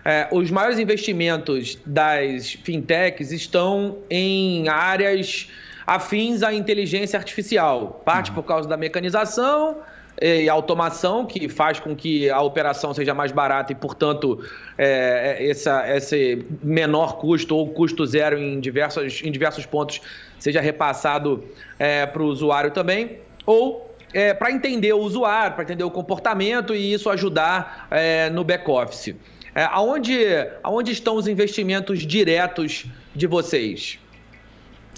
é, 0.04 0.28
os 0.32 0.50
maiores 0.50 0.80
investimentos 0.80 1.78
das 1.86 2.54
fintechs 2.54 3.32
estão 3.32 3.98
em 4.10 4.68
áreas 4.68 5.48
afins 5.86 6.44
à 6.44 6.54
inteligência 6.54 7.17
artificial. 7.17 8.02
Parte 8.06 8.30
uhum. 8.30 8.36
por 8.36 8.44
causa 8.44 8.67
da 8.67 8.78
mecanização 8.78 9.78
e 10.22 10.48
automação, 10.48 11.26
que 11.26 11.50
faz 11.50 11.80
com 11.80 11.96
que 11.96 12.30
a 12.30 12.41
operação 12.41 12.94
seja 12.94 13.13
mais 13.13 13.32
barata 13.32 13.72
e, 13.72 13.76
portanto, 13.76 14.44
é, 14.78 15.50
essa, 15.50 15.84
esse 15.96 16.46
menor 16.62 17.17
custo 17.17 17.56
ou 17.56 17.70
custo 17.70 18.06
zero 18.06 18.38
em 18.38 18.60
diversos, 18.60 19.22
em 19.24 19.32
diversos 19.32 19.65
pontos 19.65 20.02
seja 20.38 20.62
repassado 20.62 21.44
é, 21.80 22.06
para 22.06 22.22
o 22.22 22.26
usuário 22.26 22.72
também. 22.72 23.17
Ou 23.46 23.91
é, 24.13 24.34
para 24.34 24.52
entender 24.52 24.94
o 24.94 25.00
usuário, 25.00 25.56
para 25.56 25.63
entender 25.63 25.84
o 25.84 25.91
comportamento 25.91 26.76
e 26.76 26.94
isso 26.94 27.10
ajudar 27.10 27.88
é, 27.89 28.30
no 28.30 28.44
back-office. 28.44 29.15
É, 29.56 29.63
aonde, 29.63 30.17
aonde 30.63 30.91
estão 30.91 31.15
os 31.15 31.28
investimentos 31.28 32.00
diretos 32.06 32.86
de 33.15 33.28
vocês? 33.28 34.00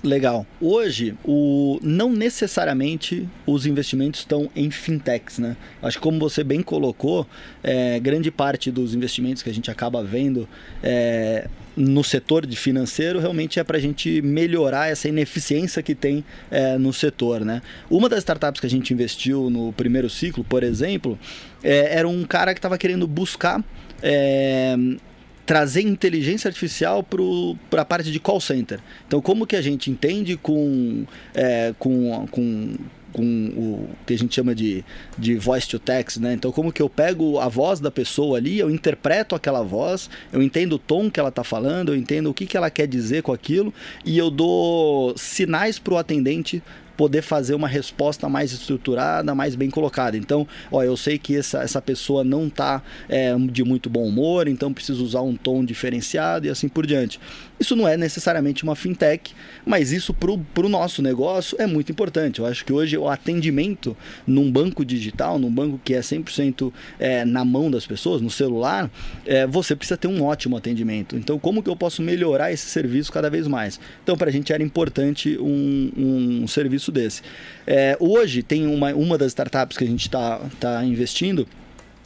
Legal. 0.03 0.45
Hoje, 0.59 1.15
o, 1.23 1.79
não 1.81 2.11
necessariamente 2.11 3.25
os 3.47 3.65
investimentos 3.65 4.19
estão 4.19 4.49
em 4.53 4.69
fintechs, 4.69 5.39
né? 5.39 5.55
Acho 5.81 5.97
que 5.97 6.03
como 6.03 6.19
você 6.19 6.43
bem 6.43 6.61
colocou, 6.61 7.25
é, 7.63 8.01
grande 8.01 8.29
parte 8.29 8.69
dos 8.69 8.93
investimentos 8.93 9.41
que 9.41 9.49
a 9.49 9.53
gente 9.53 9.71
acaba 9.71 10.03
vendo 10.03 10.45
é, 10.83 11.47
no 11.73 12.03
setor 12.03 12.45
de 12.45 12.57
financeiro 12.57 13.17
realmente 13.17 13.61
é 13.61 13.63
para 13.63 13.77
a 13.77 13.79
gente 13.79 14.21
melhorar 14.21 14.91
essa 14.91 15.07
ineficiência 15.07 15.81
que 15.81 15.95
tem 15.95 16.25
é, 16.51 16.77
no 16.77 16.91
setor, 16.91 17.45
né? 17.45 17.61
Uma 17.89 18.09
das 18.09 18.19
startups 18.19 18.59
que 18.59 18.67
a 18.67 18.69
gente 18.69 18.93
investiu 18.93 19.49
no 19.49 19.71
primeiro 19.71 20.09
ciclo, 20.09 20.43
por 20.43 20.63
exemplo, 20.63 21.17
é, 21.63 21.97
era 21.97 22.09
um 22.09 22.25
cara 22.25 22.53
que 22.53 22.59
estava 22.59 22.77
querendo 22.77 23.07
buscar 23.07 23.63
é, 24.01 24.75
trazer 25.45 25.81
inteligência 25.81 26.47
artificial 26.47 27.05
para 27.69 27.81
a 27.81 27.85
parte 27.85 28.11
de 28.11 28.19
call 28.19 28.39
center. 28.39 28.79
Então, 29.07 29.21
como 29.21 29.45
que 29.45 29.55
a 29.55 29.61
gente 29.61 29.91
entende 29.91 30.37
com, 30.37 31.05
é, 31.33 31.73
com, 31.77 32.25
com, 32.31 32.75
com 33.11 33.23
o 33.23 33.89
que 34.05 34.13
a 34.13 34.17
gente 34.17 34.33
chama 34.33 34.55
de, 34.55 34.83
de 35.17 35.35
voice 35.35 35.67
to 35.67 35.77
text, 35.79 36.17
né? 36.17 36.33
Então, 36.33 36.51
como 36.51 36.71
que 36.71 36.81
eu 36.81 36.89
pego 36.89 37.39
a 37.39 37.49
voz 37.49 37.79
da 37.79 37.91
pessoa 37.91 38.37
ali, 38.37 38.59
eu 38.59 38.69
interpreto 38.69 39.35
aquela 39.35 39.61
voz, 39.61 40.09
eu 40.31 40.41
entendo 40.41 40.73
o 40.73 40.79
tom 40.79 41.11
que 41.11 41.19
ela 41.19 41.29
está 41.29 41.43
falando, 41.43 41.93
eu 41.93 41.95
entendo 41.95 42.29
o 42.29 42.33
que, 42.33 42.45
que 42.45 42.55
ela 42.55 42.69
quer 42.69 42.87
dizer 42.87 43.21
com 43.21 43.33
aquilo 43.33 43.73
e 44.05 44.17
eu 44.17 44.31
dou 44.31 45.13
sinais 45.17 45.77
para 45.77 45.93
o 45.93 45.97
atendente 45.97 46.63
poder 46.95 47.21
fazer 47.21 47.55
uma 47.55 47.67
resposta 47.67 48.29
mais 48.29 48.51
estruturada, 48.51 49.33
mais 49.33 49.55
bem 49.55 49.69
colocada. 49.69 50.17
Então, 50.17 50.47
ó, 50.71 50.83
eu 50.83 50.95
sei 50.95 51.17
que 51.17 51.35
essa, 51.35 51.61
essa 51.61 51.81
pessoa 51.81 52.23
não 52.23 52.47
está 52.47 52.81
é, 53.09 53.35
de 53.37 53.63
muito 53.63 53.89
bom 53.89 54.07
humor, 54.07 54.47
então 54.47 54.73
preciso 54.73 55.03
usar 55.03 55.21
um 55.21 55.35
tom 55.35 55.63
diferenciado 55.63 56.47
e 56.47 56.49
assim 56.49 56.67
por 56.67 56.85
diante. 56.85 57.19
Isso 57.63 57.77
não 57.77 57.87
é 57.87 57.95
necessariamente 57.95 58.61
uma 58.61 58.75
fintech, 58.75 59.33
mas 59.65 59.93
isso 59.93 60.13
para 60.13 60.65
o 60.65 60.69
nosso 60.69 61.01
negócio 61.01 61.55
é 61.57 61.65
muito 61.65 61.93
importante. 61.93 62.39
Eu 62.39 62.45
acho 62.45 62.65
que 62.65 62.73
hoje 62.73 62.97
o 62.97 63.07
atendimento 63.07 63.95
num 64.27 64.51
banco 64.51 64.83
digital, 64.83 65.39
num 65.39 65.49
banco 65.49 65.79
que 65.81 65.93
é 65.93 66.01
100% 66.01 66.73
é, 66.99 67.23
na 67.23 67.45
mão 67.45 67.71
das 67.71 67.87
pessoas, 67.87 68.21
no 68.21 68.29
celular, 68.29 68.91
é, 69.25 69.47
você 69.47 69.77
precisa 69.77 69.95
ter 69.95 70.09
um 70.09 70.21
ótimo 70.23 70.57
atendimento. 70.57 71.15
Então, 71.15 71.39
como 71.39 71.63
que 71.63 71.69
eu 71.69 71.75
posso 71.77 72.01
melhorar 72.01 72.51
esse 72.51 72.65
serviço 72.65 73.09
cada 73.13 73.29
vez 73.29 73.47
mais? 73.47 73.79
Então, 74.03 74.17
para 74.17 74.29
a 74.29 74.33
gente 74.33 74.51
era 74.51 74.61
importante 74.61 75.37
um, 75.39 76.41
um 76.43 76.47
serviço 76.49 76.91
desse. 76.91 77.21
É, 77.65 77.95
hoje 77.97 78.43
tem 78.43 78.67
uma, 78.67 78.93
uma 78.93 79.17
das 79.17 79.27
startups 79.27 79.77
que 79.77 79.85
a 79.85 79.87
gente 79.87 80.01
está 80.01 80.41
tá 80.59 80.83
investindo, 80.83 81.47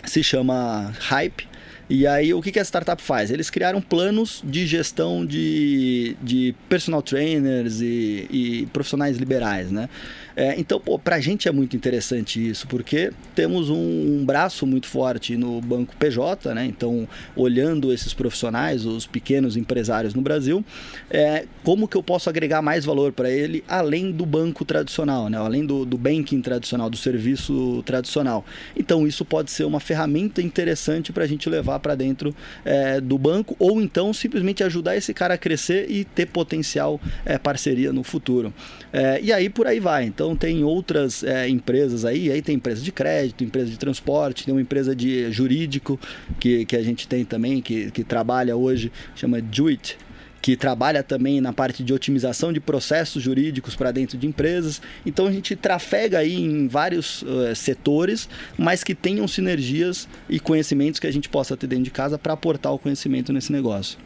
se 0.05 0.21
chama 0.21 0.93
Hype. 0.99 1.56
E 1.89 2.05
aí, 2.05 2.33
o 2.33 2.41
que, 2.41 2.51
que 2.51 2.59
a 2.59 2.63
startup 2.63 3.01
faz? 3.01 3.31
Eles 3.31 3.49
criaram 3.49 3.81
planos 3.81 4.41
de 4.43 4.67
gestão 4.67 5.25
de, 5.25 6.17
de 6.21 6.53
personal 6.67 7.01
trainers 7.01 7.79
e, 7.79 8.27
e 8.29 8.65
profissionais 8.73 9.17
liberais, 9.17 9.71
né? 9.71 9.87
É, 10.35 10.53
então, 10.59 10.79
para 11.03 11.15
a 11.15 11.19
gente 11.19 11.47
é 11.47 11.51
muito 11.51 11.75
interessante 11.75 12.47
isso, 12.47 12.67
porque 12.67 13.11
temos 13.33 13.71
um, 13.71 13.75
um, 14.19 14.23
braço 14.23 14.67
muito 14.67 14.85
forte 14.85 15.35
no 15.35 15.59
Banco 15.59 15.95
PJ, 15.95 16.53
né? 16.53 16.63
Então, 16.65 17.07
olhando 17.35 17.91
esses 17.91 18.13
profissionais, 18.13 18.85
os 18.85 19.07
pequenos 19.07 19.57
empresários 19.57 20.13
no 20.13 20.21
Brasil, 20.21 20.63
é, 21.09 21.45
como 21.63 21.87
que 21.87 21.97
eu 21.97 22.03
posso 22.03 22.29
agregar 22.29 22.61
mais 22.61 22.85
valor 22.85 23.13
para 23.13 23.31
ele 23.31 23.63
além 23.67 24.11
do 24.11 24.27
banco 24.27 24.63
tradicional, 24.63 25.27
né? 25.27 25.39
Além 25.39 25.65
do, 25.65 25.83
do 25.85 25.97
banking 25.97 26.39
tradicional, 26.39 26.87
do 26.87 26.97
serviço 26.97 27.81
tradicional. 27.83 28.45
Então, 28.75 29.07
isso 29.07 29.25
pode 29.25 29.49
ser 29.49 29.63
uma 29.63 29.79
ferramenta 29.79 30.39
interessante 30.39 31.11
para 31.11 31.23
a 31.23 31.27
gente 31.27 31.49
levar 31.49 31.76
para 31.79 31.95
dentro 31.95 32.35
é, 32.63 33.01
do 33.01 33.17
banco, 33.17 33.55
ou 33.57 33.81
então 33.81 34.13
simplesmente 34.13 34.63
ajudar 34.63 34.95
esse 34.95 35.13
cara 35.13 35.33
a 35.33 35.37
crescer 35.37 35.89
e 35.89 36.03
ter 36.03 36.27
potencial 36.27 37.01
é, 37.25 37.37
parceria 37.37 37.91
no 37.91 38.03
futuro. 38.03 38.53
É, 38.93 39.19
e 39.21 39.33
aí 39.33 39.49
por 39.49 39.65
aí 39.65 39.79
vai. 39.79 40.05
Então, 40.05 40.27
então 40.27 40.35
tem 40.35 40.61
outras 40.61 41.23
é, 41.23 41.47
empresas 41.47 42.03
aí, 42.03 42.29
aí 42.29 42.41
tem 42.41 42.55
empresa 42.55 42.81
de 42.81 42.91
crédito, 42.91 43.45
empresa 43.45 43.69
de 43.69 43.77
transporte, 43.77 44.43
tem 44.43 44.53
uma 44.53 44.59
empresa 44.59 44.93
de 44.93 45.31
jurídico 45.31 45.97
que, 46.37 46.65
que 46.65 46.75
a 46.75 46.83
gente 46.83 47.07
tem 47.07 47.23
também, 47.23 47.61
que, 47.61 47.89
que 47.91 48.03
trabalha 48.03 48.57
hoje, 48.57 48.91
chama 49.15 49.41
Juit, 49.49 49.97
que 50.41 50.55
trabalha 50.55 51.03
também 51.03 51.41
na 51.41 51.51
parte 51.51 51.83
de 51.83 51.93
otimização 51.93 52.53
de 52.53 52.59
processos 52.59 53.21
jurídicos 53.21 53.75
para 53.75 53.91
dentro 53.91 54.17
de 54.17 54.27
empresas. 54.27 54.81
Então 55.05 55.27
a 55.27 55.31
gente 55.31 55.55
trafega 55.55 56.19
aí 56.19 56.35
em 56.35 56.67
vários 56.67 57.21
uh, 57.23 57.55
setores, 57.55 58.29
mas 58.57 58.83
que 58.83 58.95
tenham 58.95 59.27
sinergias 59.27 60.07
e 60.29 60.39
conhecimentos 60.39 60.99
que 60.99 61.07
a 61.07 61.11
gente 61.11 61.29
possa 61.29 61.57
ter 61.57 61.67
dentro 61.67 61.85
de 61.85 61.91
casa 61.91 62.17
para 62.17 62.33
aportar 62.33 62.71
o 62.73 62.79
conhecimento 62.79 63.33
nesse 63.33 63.51
negócio. 63.51 63.97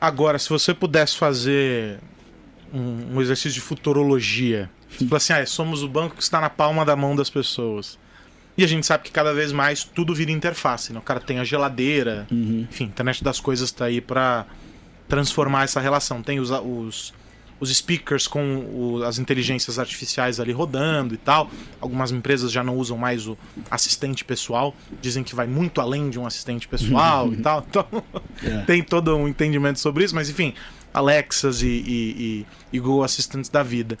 Agora, 0.00 0.38
se 0.38 0.48
você 0.48 0.72
pudesse 0.72 1.16
fazer 1.16 1.98
um, 2.72 3.16
um 3.16 3.20
exercício 3.20 3.52
de 3.52 3.60
futurologia, 3.60 4.70
fala 4.88 5.16
assim, 5.16 5.32
ah, 5.32 5.44
somos 5.44 5.82
o 5.82 5.88
banco 5.88 6.16
que 6.16 6.22
está 6.22 6.40
na 6.40 6.48
palma 6.48 6.84
da 6.84 6.94
mão 6.94 7.16
das 7.16 7.28
pessoas. 7.28 7.98
E 8.56 8.64
a 8.64 8.66
gente 8.66 8.86
sabe 8.86 9.04
que 9.04 9.12
cada 9.12 9.32
vez 9.32 9.52
mais 9.52 9.84
tudo 9.84 10.14
vira 10.14 10.32
interface, 10.32 10.92
né? 10.92 10.98
O 10.98 11.02
cara 11.02 11.20
tem 11.20 11.38
a 11.38 11.44
geladeira, 11.44 12.26
uhum. 12.30 12.66
enfim, 12.68 12.84
a 12.84 12.88
internet 12.88 13.22
das 13.22 13.38
coisas 13.38 13.68
está 13.68 13.84
aí 13.84 14.00
para 14.00 14.46
transformar 15.08 15.64
essa 15.64 15.80
relação. 15.80 16.22
Tem 16.22 16.38
os, 16.38 16.50
os, 16.50 17.14
os 17.58 17.74
speakers 17.74 18.26
com 18.26 18.58
o, 18.58 19.02
as 19.02 19.18
inteligências 19.18 19.78
artificiais 19.78 20.38
ali 20.38 20.52
rodando 20.52 21.14
e 21.14 21.16
tal. 21.16 21.50
Algumas 21.80 22.12
empresas 22.12 22.52
já 22.52 22.62
não 22.62 22.76
usam 22.76 22.96
mais 22.96 23.26
o 23.26 23.36
assistente 23.70 24.24
pessoal, 24.24 24.74
dizem 25.00 25.24
que 25.24 25.34
vai 25.34 25.46
muito 25.46 25.80
além 25.80 26.10
de 26.10 26.18
um 26.18 26.26
assistente 26.26 26.68
pessoal 26.68 27.32
e 27.32 27.36
tal. 27.42 27.64
Então, 27.68 27.86
é. 28.42 28.58
tem 28.62 28.82
todo 28.82 29.16
um 29.16 29.26
entendimento 29.26 29.80
sobre 29.80 30.04
isso, 30.04 30.14
mas 30.14 30.28
enfim, 30.28 30.54
Alexas 30.92 31.62
e, 31.62 31.66
e, 31.66 32.46
e, 32.72 32.76
e 32.76 32.80
Google 32.80 33.04
Assistants 33.04 33.48
da 33.48 33.62
vida. 33.62 33.98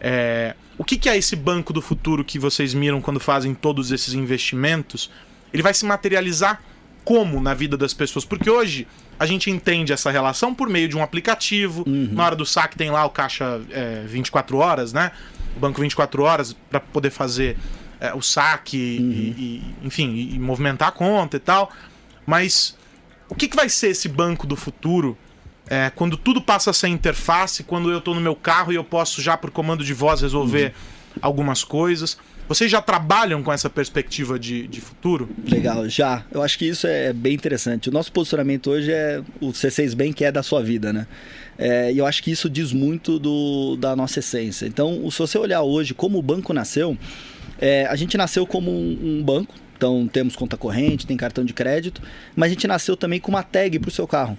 É, 0.00 0.54
o 0.76 0.84
que, 0.84 0.98
que, 0.98 1.08
é 1.08 1.16
esse 1.16 1.34
banco 1.36 1.72
do 1.72 1.80
futuro 1.80 2.24
que 2.24 2.38
vocês 2.38 2.74
miram 2.74 3.00
quando 3.00 3.20
fazem 3.20 3.54
todos 3.54 3.90
esses 3.90 4.12
investimentos? 4.12 5.10
Ele 5.52 5.62
vai 5.62 5.72
se 5.72 5.84
materializar 5.86 6.60
como 7.04 7.40
na 7.40 7.54
vida 7.54 7.76
das 7.76 7.92
pessoas? 7.92 8.24
Porque 8.24 8.48
hoje 8.48 8.86
a 9.18 9.26
gente 9.26 9.50
entende 9.50 9.92
essa 9.92 10.10
relação 10.10 10.54
por 10.54 10.68
meio 10.68 10.88
de 10.88 10.96
um 10.96 11.02
aplicativo. 11.02 11.84
Uhum. 11.86 12.08
Na 12.12 12.24
hora 12.24 12.36
do 12.36 12.46
saque 12.46 12.76
tem 12.76 12.90
lá 12.90 13.04
o 13.04 13.10
caixa 13.10 13.60
é, 13.70 14.04
24 14.06 14.56
horas, 14.56 14.92
né? 14.92 15.12
O 15.56 15.60
banco 15.60 15.80
24 15.80 16.22
horas 16.22 16.56
para 16.68 16.80
poder 16.80 17.10
fazer 17.10 17.56
é, 18.00 18.12
o 18.14 18.22
saque 18.22 18.98
uhum. 19.00 19.10
e, 19.10 19.16
e, 19.82 19.86
enfim, 19.86 20.30
e 20.32 20.38
movimentar 20.38 20.88
a 20.88 20.92
conta 20.92 21.36
e 21.36 21.40
tal. 21.40 21.70
Mas 22.26 22.76
o 23.28 23.34
que, 23.34 23.48
que 23.48 23.56
vai 23.56 23.68
ser 23.68 23.88
esse 23.88 24.08
banco 24.08 24.46
do 24.46 24.56
futuro 24.56 25.16
é, 25.66 25.90
quando 25.94 26.16
tudo 26.16 26.42
passa 26.42 26.70
a 26.70 26.72
ser 26.72 26.88
interface, 26.88 27.62
quando 27.62 27.90
eu 27.90 27.98
estou 27.98 28.14
no 28.14 28.20
meu 28.20 28.36
carro 28.36 28.72
e 28.72 28.76
eu 28.76 28.84
posso 28.84 29.22
já 29.22 29.36
por 29.36 29.50
comando 29.50 29.84
de 29.84 29.94
voz 29.94 30.20
resolver 30.20 30.66
uhum. 30.66 31.18
algumas 31.22 31.64
coisas. 31.64 32.18
Vocês 32.46 32.70
já 32.70 32.82
trabalham 32.82 33.42
com 33.42 33.50
essa 33.50 33.70
perspectiva 33.70 34.38
de, 34.38 34.68
de 34.68 34.80
futuro? 34.80 35.28
Legal, 35.48 35.88
já. 35.88 36.24
Eu 36.30 36.42
acho 36.42 36.58
que 36.58 36.66
isso 36.66 36.86
é 36.86 37.12
bem 37.12 37.32
interessante. 37.32 37.88
O 37.88 37.92
nosso 37.92 38.12
posicionamento 38.12 38.70
hoje 38.70 38.92
é 38.92 39.22
o 39.40 39.48
C6 39.48 39.94
Bank 39.94 40.22
é 40.22 40.30
da 40.30 40.42
sua 40.42 40.62
vida, 40.62 40.92
né? 40.92 41.06
É, 41.56 41.90
e 41.90 41.98
eu 41.98 42.06
acho 42.06 42.22
que 42.22 42.30
isso 42.30 42.50
diz 42.50 42.72
muito 42.72 43.18
do, 43.18 43.76
da 43.76 43.96
nossa 43.96 44.18
essência. 44.18 44.66
Então, 44.66 45.10
se 45.10 45.18
você 45.18 45.38
olhar 45.38 45.62
hoje 45.62 45.94
como 45.94 46.18
o 46.18 46.22
banco 46.22 46.52
nasceu, 46.52 46.98
é, 47.58 47.86
a 47.86 47.96
gente 47.96 48.16
nasceu 48.16 48.46
como 48.46 48.70
um, 48.70 48.98
um 49.02 49.22
banco, 49.22 49.54
então 49.76 50.06
temos 50.06 50.36
conta 50.36 50.56
corrente, 50.56 51.06
tem 51.06 51.16
cartão 51.16 51.44
de 51.44 51.54
crédito, 51.54 52.02
mas 52.36 52.50
a 52.50 52.54
gente 52.54 52.66
nasceu 52.66 52.96
também 52.96 53.20
com 53.20 53.30
uma 53.30 53.42
tag 53.42 53.78
para 53.78 53.88
o 53.88 53.92
seu 53.92 54.06
carro. 54.06 54.36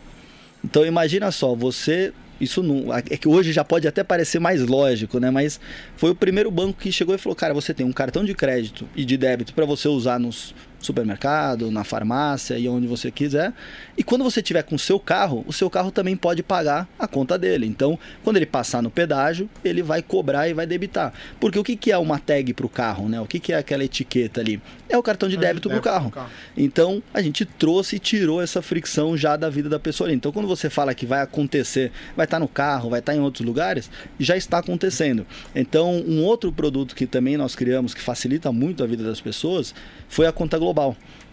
Então 0.64 0.86
imagina 0.86 1.32
só, 1.32 1.56
você 1.56 2.14
isso 2.40 2.62
não, 2.62 2.94
é 2.94 3.02
que 3.02 3.28
hoje 3.28 3.52
já 3.52 3.64
pode 3.64 3.88
até 3.88 4.04
parecer 4.04 4.40
mais 4.40 4.62
lógico, 4.62 5.20
né? 5.20 5.30
Mas 5.32 5.60
foi 5.96 6.12
o 6.12 6.16
primeiro 6.16 6.52
banco 6.52 6.80
que 6.80 6.92
chegou 6.92 7.16
e 7.16 7.18
falou: 7.18 7.36
"Cara, 7.36 7.54
você 7.54 7.74
tem 7.74 7.86
um 7.86 7.92
cartão 7.92 8.24
de 8.24 8.34
crédito 8.34 8.88
e 8.96 9.06
de 9.06 9.18
débito 9.18 9.54
para 9.54 9.66
você 9.66 9.88
usar 9.88 10.20
nos 10.20 10.54
supermercado, 10.86 11.72
na 11.72 11.84
farmácia 11.84 12.58
e 12.58 12.68
onde 12.68 12.88
você 12.88 13.12
quiser. 13.12 13.54
E 13.98 14.04
quando 14.04 14.24
você 14.24 14.42
tiver 14.42 14.64
com 14.64 14.76
o 14.76 14.80
seu 14.80 15.00
carro, 15.00 15.44
o 15.48 15.54
seu 15.54 15.70
carro 15.70 15.92
também 15.92 16.16
pode 16.16 16.44
pagar 16.44 16.88
a 16.98 17.08
conta 17.08 17.38
dele. 17.38 17.66
Então, 17.66 17.98
quando 18.24 18.38
ele 18.38 18.46
passar 18.46 18.82
no 18.82 18.90
pedágio, 18.90 19.50
ele 19.64 19.82
vai 19.82 20.02
cobrar 20.02 20.48
e 20.48 20.54
vai 20.54 20.66
debitar. 20.66 21.14
Porque 21.40 21.60
o 21.60 21.64
que, 21.64 21.76
que 21.76 21.92
é 21.92 21.98
uma 21.98 22.20
tag 22.20 22.54
para 22.54 22.66
o 22.66 22.70
carro, 22.70 23.10
né? 23.10 23.20
O 23.20 23.26
que, 23.26 23.40
que 23.40 23.54
é 23.54 23.58
aquela 23.58 23.84
etiqueta 23.84 24.42
ali? 24.42 24.62
É 24.88 24.98
o 24.98 25.04
cartão 25.04 25.28
de 25.28 25.38
débito 25.38 25.70
para 25.70 25.80
o 25.80 25.82
carro. 25.82 26.12
carro. 26.12 26.30
Então, 26.56 27.02
a 27.14 27.22
gente 27.22 27.44
trouxe 27.46 27.96
e 27.96 28.00
tirou 28.00 28.42
essa 28.42 28.62
fricção 28.62 29.18
já 29.18 29.36
da 29.36 29.50
vida 29.50 29.68
da 29.68 29.80
pessoa 29.80 30.08
ali. 30.08 30.16
Então, 30.16 30.32
quando 30.32 30.48
você 30.48 30.70
fala 30.70 30.94
que 30.94 31.06
vai 31.06 31.22
acontecer, 31.22 31.92
vai 32.16 32.26
estar 32.26 32.38
tá 32.38 32.40
no 32.40 32.48
carro, 32.48 32.90
vai 32.90 33.00
estar 33.00 33.14
tá 33.14 33.18
em 33.18 33.22
outros 33.22 33.46
lugares, 33.46 33.90
já 34.20 34.38
está 34.38 34.60
acontecendo. 34.60 35.26
Então, 35.56 36.04
um 36.08 36.24
outro 36.24 36.52
produto 36.52 36.96
que 36.96 37.08
também 37.08 37.38
nós 37.38 37.56
criamos 37.56 37.94
que 37.94 38.02
facilita 38.02 38.52
muito 38.52 38.84
a 38.84 38.88
vida 38.88 39.04
das 39.04 39.20
pessoas 39.20 39.74
foi 40.08 40.28
a 40.28 40.32
conta 40.32 40.58
global. 40.58 40.75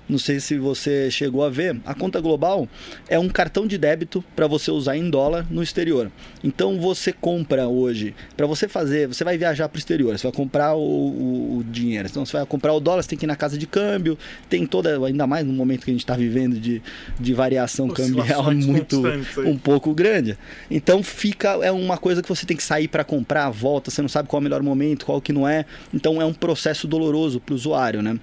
Não 0.09 0.19
sei 0.19 0.41
se 0.41 0.59
você 0.59 1.11
chegou 1.11 1.45
a 1.45 1.49
ver. 1.49 1.81
A 1.87 1.95
conta 1.95 2.21
global 2.21 2.69
é 3.09 3.19
um 3.19 3.29
cartão 3.29 3.67
de 3.67 3.79
débito 3.79 4.23
para 4.35 4.47
você 4.47 4.71
usar 4.71 4.97
em 4.97 5.09
dólar 5.09 5.47
no 5.49 5.63
exterior. 5.63 6.11
Então 6.43 6.79
você 6.79 7.13
compra 7.13 7.69
hoje, 7.69 8.15
para 8.37 8.47
você 8.47 8.69
fazer, 8.69 9.07
você 9.07 9.23
vai 9.23 9.39
viajar 9.39 9.69
para 9.69 9.77
o 9.77 9.79
exterior, 9.79 10.19
você 10.19 10.27
vai 10.27 10.37
comprar 10.37 10.75
o, 10.75 10.81
o, 10.81 11.57
o, 11.59 11.65
dinheiro. 11.65 12.09
Então 12.11 12.27
você 12.27 12.37
vai 12.37 12.45
comprar 12.45 12.75
o 12.75 12.81
dólar, 12.81 13.03
você 13.03 13.11
tem 13.11 13.19
que 13.19 13.25
ir 13.25 13.27
na 13.27 13.37
casa 13.37 13.57
de 13.57 13.67
câmbio, 13.67 14.19
tem 14.51 14.67
toda, 14.67 15.03
ainda 15.07 15.27
mais 15.27 15.47
no 15.47 15.53
momento 15.53 15.85
que 15.85 15.91
a 15.91 15.95
gente 15.95 16.05
está 16.05 16.17
vivendo 16.17 16.59
de, 16.59 16.83
de 17.19 17.33
variação 17.33 17.89
cambial 17.89 18.53
muito, 18.53 19.03
um 19.47 19.57
pouco 19.57 19.95
grande. 19.95 20.37
Então 20.71 21.03
fica, 21.03 21.51
é 21.63 21.71
uma 21.71 21.97
coisa 21.97 22.23
que 22.23 22.29
você 22.29 22.45
tem 22.45 22.57
que 22.57 22.63
sair 22.63 22.89
para 22.89 23.05
comprar, 23.05 23.49
volta, 23.51 23.91
você 23.91 24.03
não 24.03 24.09
sabe 24.09 24.29
qual 24.29 24.39
é 24.39 24.43
o 24.43 24.45
melhor 24.45 24.63
momento, 24.63 25.07
qual 25.07 25.21
que 25.21 25.33
não 25.33 25.49
é. 25.49 25.65
Então 25.95 26.21
é 26.21 26.25
um 26.25 26.35
processo 26.35 26.89
doloroso 26.89 27.41
para 27.41 27.53
o 27.53 27.57
usuário, 27.57 28.03
né? 28.03 28.19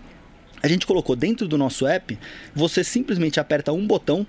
A 0.62 0.68
gente 0.68 0.86
colocou 0.86 1.16
dentro 1.16 1.48
do 1.48 1.58
nosso 1.58 1.88
app, 1.88 2.18
você 2.54 2.84
simplesmente 2.84 3.40
aperta 3.40 3.72
um 3.72 3.86
botão 3.86 4.26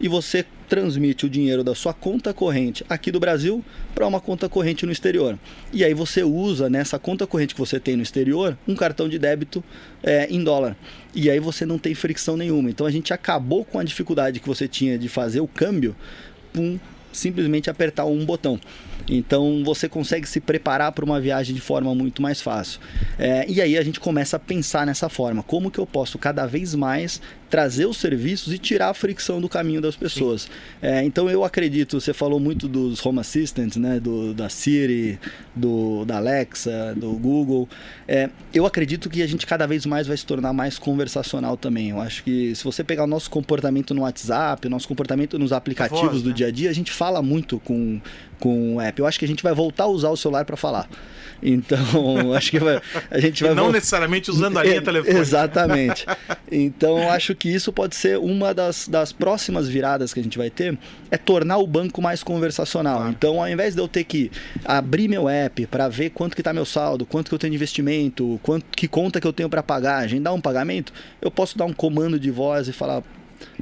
e 0.00 0.08
você 0.08 0.44
transmite 0.68 1.26
o 1.26 1.30
dinheiro 1.30 1.62
da 1.62 1.74
sua 1.74 1.92
conta 1.92 2.34
corrente 2.34 2.84
aqui 2.88 3.12
do 3.12 3.20
Brasil 3.20 3.64
para 3.94 4.06
uma 4.06 4.20
conta 4.20 4.48
corrente 4.48 4.84
no 4.84 4.90
exterior. 4.90 5.38
E 5.72 5.84
aí 5.84 5.94
você 5.94 6.24
usa 6.24 6.68
nessa 6.68 6.98
conta 6.98 7.26
corrente 7.26 7.54
que 7.54 7.60
você 7.60 7.78
tem 7.78 7.94
no 7.94 8.02
exterior 8.02 8.58
um 8.66 8.74
cartão 8.74 9.08
de 9.08 9.18
débito 9.18 9.62
é, 10.02 10.26
em 10.28 10.42
dólar. 10.42 10.76
E 11.14 11.30
aí 11.30 11.38
você 11.38 11.64
não 11.64 11.78
tem 11.78 11.94
fricção 11.94 12.36
nenhuma. 12.36 12.68
Então 12.68 12.86
a 12.86 12.90
gente 12.90 13.12
acabou 13.12 13.64
com 13.64 13.78
a 13.78 13.84
dificuldade 13.84 14.40
que 14.40 14.48
você 14.48 14.66
tinha 14.66 14.98
de 14.98 15.08
fazer 15.08 15.40
o 15.40 15.46
câmbio 15.46 15.94
com 16.54 16.78
simplesmente 17.12 17.70
apertar 17.70 18.04
um 18.04 18.24
botão. 18.24 18.58
Então 19.08 19.62
você 19.64 19.88
consegue 19.88 20.28
se 20.28 20.40
preparar 20.40 20.92
para 20.92 21.04
uma 21.04 21.20
viagem 21.20 21.54
de 21.54 21.60
forma 21.60 21.94
muito 21.94 22.22
mais 22.22 22.40
fácil. 22.40 22.80
É, 23.18 23.44
e 23.48 23.60
aí 23.60 23.76
a 23.76 23.82
gente 23.82 24.00
começa 24.00 24.36
a 24.36 24.40
pensar 24.40 24.86
nessa 24.86 25.08
forma: 25.08 25.42
como 25.42 25.70
que 25.70 25.78
eu 25.78 25.86
posso 25.86 26.18
cada 26.18 26.46
vez 26.46 26.74
mais 26.74 27.20
trazer 27.52 27.84
os 27.84 27.98
serviços 27.98 28.50
e 28.50 28.56
tirar 28.56 28.88
a 28.88 28.94
fricção 28.94 29.38
do 29.38 29.46
caminho 29.46 29.78
das 29.78 29.94
pessoas. 29.94 30.48
É, 30.80 31.04
então 31.04 31.28
eu 31.28 31.44
acredito, 31.44 32.00
você 32.00 32.14
falou 32.14 32.40
muito 32.40 32.66
dos 32.66 33.04
Home 33.04 33.20
Assistants, 33.20 33.76
né, 33.76 34.00
do, 34.00 34.32
da 34.32 34.48
Siri, 34.48 35.20
do, 35.54 36.02
da 36.06 36.16
Alexa, 36.16 36.94
do 36.96 37.12
Google. 37.12 37.68
É, 38.08 38.30
eu 38.54 38.64
acredito 38.64 39.10
que 39.10 39.22
a 39.22 39.26
gente 39.26 39.46
cada 39.46 39.66
vez 39.66 39.84
mais 39.84 40.06
vai 40.06 40.16
se 40.16 40.24
tornar 40.24 40.54
mais 40.54 40.78
conversacional 40.78 41.58
também. 41.58 41.90
Eu 41.90 42.00
acho 42.00 42.24
que 42.24 42.54
se 42.54 42.64
você 42.64 42.82
pegar 42.82 43.04
o 43.04 43.06
nosso 43.06 43.28
comportamento 43.28 43.92
no 43.92 44.00
WhatsApp, 44.00 44.66
o 44.66 44.70
nosso 44.70 44.88
comportamento 44.88 45.38
nos 45.38 45.52
aplicativos 45.52 46.08
voz, 46.08 46.22
do 46.22 46.30
né? 46.30 46.34
dia 46.34 46.46
a 46.46 46.50
dia, 46.50 46.70
a 46.70 46.72
gente 46.72 46.90
fala 46.90 47.20
muito 47.20 47.60
com, 47.60 48.00
com 48.42 48.74
o 48.74 48.80
app. 48.80 48.98
Eu 48.98 49.06
acho 49.06 49.20
que 49.20 49.24
a 49.24 49.28
gente 49.28 49.40
vai 49.40 49.54
voltar 49.54 49.84
a 49.84 49.86
usar 49.86 50.10
o 50.10 50.16
celular 50.16 50.44
para 50.44 50.56
falar. 50.56 50.88
Então, 51.40 52.34
acho 52.34 52.50
que 52.50 52.58
vai, 52.58 52.82
a 53.08 53.20
gente 53.20 53.40
vai. 53.44 53.54
não 53.54 53.64
voltar... 53.64 53.78
necessariamente 53.78 54.32
usando 54.32 54.58
a 54.58 54.64
linha 54.64 54.82
telefônica. 54.82 55.20
Exatamente. 55.20 56.04
Então, 56.54 57.10
acho 57.10 57.34
que 57.34 57.48
isso 57.48 57.72
pode 57.72 57.96
ser 57.96 58.18
uma 58.18 58.52
das, 58.52 58.86
das 58.86 59.10
próximas 59.10 59.66
viradas 59.70 60.12
que 60.12 60.20
a 60.20 60.22
gente 60.22 60.36
vai 60.36 60.50
ter, 60.50 60.76
é 61.10 61.16
tornar 61.16 61.56
o 61.56 61.66
banco 61.66 62.02
mais 62.02 62.22
conversacional. 62.22 63.04
Ah. 63.04 63.08
Então, 63.08 63.40
ao 63.40 63.48
invés 63.48 63.74
de 63.74 63.80
eu 63.80 63.88
ter 63.88 64.04
que 64.04 64.30
abrir 64.62 65.08
meu 65.08 65.30
app 65.30 65.66
para 65.68 65.88
ver 65.88 66.10
quanto 66.10 66.34
que 66.34 66.42
está 66.42 66.52
meu 66.52 66.66
saldo, 66.66 67.06
quanto 67.06 67.30
que 67.30 67.34
eu 67.34 67.38
tenho 67.38 67.52
de 67.52 67.56
investimento, 67.56 68.38
quanto 68.42 68.66
que 68.76 68.86
conta 68.86 69.18
que 69.18 69.26
eu 69.26 69.32
tenho 69.32 69.48
para 69.48 69.62
pagar, 69.62 70.00
agendar 70.00 70.34
um 70.34 70.42
pagamento, 70.42 70.92
eu 71.22 71.30
posso 71.30 71.56
dar 71.56 71.64
um 71.64 71.72
comando 71.72 72.20
de 72.20 72.30
voz 72.30 72.68
e 72.68 72.72
falar 72.72 73.02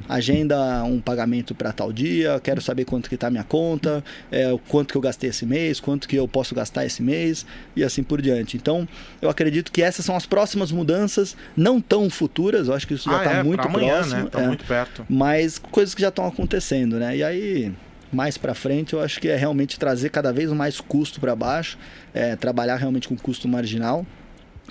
agenda 0.07 0.83
um 0.83 0.99
pagamento 0.99 1.53
para 1.53 1.71
tal 1.71 1.91
dia, 1.91 2.39
quero 2.43 2.61
saber 2.61 2.85
quanto 2.85 3.09
que 3.09 3.15
está 3.15 3.29
minha 3.29 3.43
conta, 3.43 4.03
é, 4.31 4.57
quanto 4.67 4.91
que 4.91 4.97
eu 4.97 5.01
gastei 5.01 5.29
esse 5.29 5.45
mês, 5.45 5.79
quanto 5.79 6.07
que 6.07 6.15
eu 6.15 6.27
posso 6.27 6.53
gastar 6.55 6.85
esse 6.85 7.01
mês 7.01 7.45
e 7.75 7.83
assim 7.83 8.03
por 8.03 8.21
diante. 8.21 8.57
Então, 8.57 8.87
eu 9.21 9.29
acredito 9.29 9.71
que 9.71 9.81
essas 9.81 10.05
são 10.05 10.15
as 10.15 10.25
próximas 10.25 10.71
mudanças, 10.71 11.35
não 11.55 11.79
tão 11.81 12.09
futuras, 12.09 12.67
eu 12.67 12.73
acho 12.73 12.87
que 12.87 12.93
isso 12.93 13.09
já 13.09 13.17
está 13.17 13.31
ah, 13.31 13.39
é, 13.39 13.43
muito 13.43 13.61
amanhã, 13.61 13.95
próximo. 13.95 14.23
Né? 14.23 14.29
Tá 14.29 14.41
é, 14.41 14.47
muito 14.47 14.65
perto. 14.65 15.05
Mas 15.09 15.57
coisas 15.57 15.95
que 15.95 16.01
já 16.01 16.09
estão 16.09 16.25
acontecendo, 16.25 16.97
né? 16.97 17.17
E 17.17 17.23
aí 17.23 17.73
mais 18.11 18.37
para 18.37 18.53
frente, 18.53 18.93
eu 18.93 19.01
acho 19.01 19.21
que 19.21 19.29
é 19.29 19.37
realmente 19.37 19.79
trazer 19.79 20.09
cada 20.09 20.33
vez 20.33 20.51
mais 20.51 20.81
custo 20.81 21.19
para 21.19 21.33
baixo, 21.33 21.77
é, 22.13 22.35
trabalhar 22.35 22.75
realmente 22.75 23.07
com 23.07 23.15
custo 23.15 23.47
marginal 23.47 24.05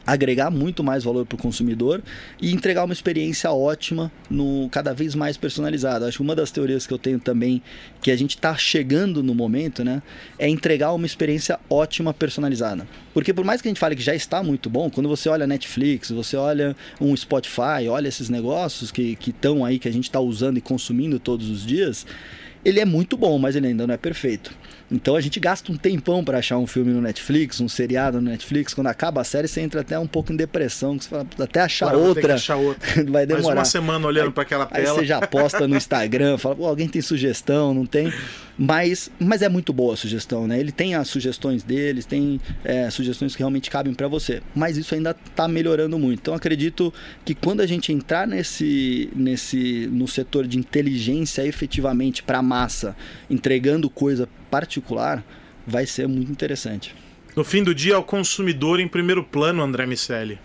agregar 0.07 0.51
muito 0.51 0.83
mais 0.83 1.05
valor 1.05 1.27
para 1.27 1.37
o 1.37 1.39
consumidor 1.39 2.03
e 2.41 2.53
entregar 2.53 2.85
uma 2.85 2.93
experiência 2.93 3.51
ótima, 3.51 4.11
no 4.29 4.69
cada 4.71 4.93
vez 4.93 5.15
mais 5.15 5.37
personalizada. 5.37 6.07
Acho 6.07 6.19
que 6.19 6.23
uma 6.23 6.35
das 6.35 6.51
teorias 6.51 6.87
que 6.87 6.93
eu 6.93 6.99
tenho 6.99 7.19
também, 7.19 7.63
que 8.01 8.11
a 8.11 8.17
gente 8.17 8.37
está 8.37 8.57
chegando 8.57 9.23
no 9.23 9.35
momento, 9.35 9.85
né, 9.85 10.03
é 10.39 10.49
entregar 10.49 10.93
uma 10.93 11.07
experiência 11.07 11.59
ótima 11.69 12.13
personalizada. 12.13 12.87
Porque 13.13 13.35
por 13.35 13.45
mais 13.45 13.61
que 13.61 13.69
a 13.69 13.71
gente 13.71 13.81
fale 13.81 13.97
que 13.97 14.03
já 14.03 14.15
está 14.15 14.43
muito 14.43 14.71
bom, 14.71 14.91
quando 14.91 15.09
você 15.09 15.29
olha 15.29 15.47
Netflix, 15.47 16.11
você 16.11 16.37
olha 16.37 16.77
um 17.01 17.15
Spotify, 17.17 17.89
olha 17.89 18.09
esses 18.09 18.29
negócios 18.29 18.91
que 18.91 19.17
estão 19.27 19.65
aí, 19.65 19.79
que 19.79 19.89
a 19.89 19.93
gente 19.93 20.05
está 20.05 20.21
usando 20.21 20.59
e 20.59 20.61
consumindo 20.61 21.19
todos 21.19 21.49
os 21.49 21.65
dias, 21.65 22.07
ele 22.65 22.81
é 22.81 22.85
muito 22.85 23.17
bom, 23.17 23.39
mas 23.39 23.57
ele 23.57 23.69
ainda 23.69 23.87
não 23.87 23.95
é 23.95 23.97
perfeito. 23.97 24.53
Então 24.90 25.14
a 25.14 25.20
gente 25.20 25.38
gasta 25.38 25.70
um 25.70 25.76
tempão 25.76 26.24
para 26.24 26.38
achar 26.38 26.59
um 26.59 26.66
filme 26.66 26.92
no 26.92 27.00
Netflix, 27.00 27.61
um 27.61 27.68
seriado 27.68 28.20
no 28.20 28.29
Netflix. 28.29 28.74
Quando 28.74 28.88
acaba 28.88 29.20
a 29.20 29.24
série, 29.24 29.46
você 29.46 29.61
entra 29.61 29.83
até 29.83 29.98
um 29.98 30.07
pouco 30.07 30.33
em 30.33 30.37
depressão, 30.37 30.98
você 30.98 31.09
fala, 31.09 31.26
até 31.38 31.61
achar 31.61 31.88
Agora 31.88 32.09
outra. 32.09 32.35
Achar 32.35 32.57
outra. 32.57 32.88
vai 33.09 33.24
demorar. 33.24 33.55
Mais 33.55 33.59
uma 33.59 33.64
semana 33.64 34.07
olhando 34.07 34.33
para 34.33 34.42
aquela 34.42 34.66
tela. 34.66 34.88
Aí 34.88 34.94
você 34.94 35.07
já 35.07 35.20
posta 35.20 35.68
no 35.68 35.76
Instagram, 35.76 36.38
fala, 36.38 36.57
Pô, 36.57 36.66
alguém 36.66 36.88
tem 36.88 37.00
sugestão, 37.00 37.72
não 37.72 37.87
tem? 37.87 38.12
Mas, 38.59 39.11
mas 39.18 39.40
é 39.40 39.48
muito 39.48 39.72
boa 39.72 39.94
a 39.94 39.96
sugestão, 39.96 40.46
né? 40.46 40.61
Ele 40.61 40.72
tem 40.72 40.94
as 40.94 41.09
sugestões 41.09 41.62
deles, 41.62 42.05
tem 42.05 42.38
é, 42.62 42.90
sugestões 42.90 43.35
que 43.35 43.38
realmente 43.38 43.70
cabem 43.70 43.94
para 43.94 44.07
você. 44.07 44.42
Mas 44.55 44.76
isso 44.76 44.94
ainda 44.94 45.16
está 45.26 45.48
melhorando 45.48 45.98
muito. 45.98 46.18
Então 46.20 46.35
acredito 46.35 46.92
que 47.24 47.35
quando 47.35 47.61
a 47.61 47.66
gente 47.66 47.90
entrar 47.90 48.26
nesse, 48.26 49.09
nesse 49.14 49.88
no 49.90 50.07
setor 50.07 50.46
de 50.46 50.59
inteligência 50.59 51.46
efetivamente 51.46 52.22
para 52.22 52.38
a 52.38 52.42
massa, 52.42 52.94
entregando 53.31 53.88
coisa 53.88 54.29
particular, 54.51 55.23
vai 55.67 55.87
ser 55.87 56.09
muito 56.09 56.31
interessante. 56.31 56.95
No 57.37 57.45
fim 57.45 57.63
do 57.63 57.75
dia, 57.75 57.95
é 57.95 57.97
o 57.97 58.03
consumidor 58.03 58.81
em 58.81 58.89
primeiro 58.89 59.23
plano, 59.23 59.63
André 59.63 59.87
Miceli. 59.87 60.39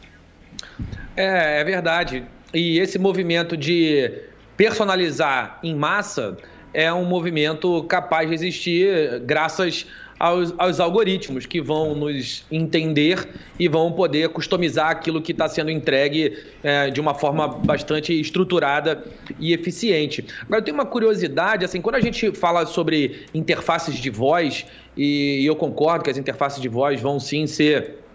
É, 1.16 1.62
é 1.62 1.64
verdade. 1.64 2.24
E 2.54 2.80
esse 2.80 3.00
movimento 3.00 3.58
de 3.58 4.12
personalizar 4.56 5.60
em 5.64 5.76
massa 5.76 6.38
é 6.74 6.92
um 6.94 7.06
movimento 7.06 7.84
capaz 7.86 8.30
de 8.30 8.36
existir 8.36 9.20
graças 9.22 9.88
aos, 10.20 10.54
aos, 10.58 10.80
algoritmos 10.80 11.46
que 11.46 11.62
vão 11.62 11.94
nos 11.94 12.46
entender 12.52 13.28
e 13.60 13.68
vão 13.68 13.92
poder 13.92 14.30
customizar 14.30 14.90
aquilo 14.90 15.22
que 15.22 15.32
está 15.32 15.48
sendo 15.48 15.70
entregue 15.70 16.38
é, 16.64 16.90
de 16.90 17.02
uma 17.02 17.14
forma 17.14 17.48
bastante 17.48 18.18
estruturada 18.20 19.04
e 19.40 19.54
eficiente. 19.54 20.26
Agora, 20.44 20.60
eu 20.60 20.64
tenho 20.64 20.76
uma 20.76 20.86
curiosidade, 20.86 21.66
assim, 21.66 21.82
quando 21.82 21.96
a 21.96 22.02
gente 22.02 22.32
fala 22.32 22.66
sobre 22.66 23.26
interfaces 23.34 23.96
de 23.96 24.10
voz, 24.10 24.66
e 24.96 25.46
eu 25.46 25.56
concordo 25.56 26.04
que 26.04 26.10
as 26.10 26.18
interfaces 26.18 26.62
de 26.62 26.70
voz 26.70 27.02
vão 27.02 27.20
sim 27.20 27.46
ser 27.46 28.06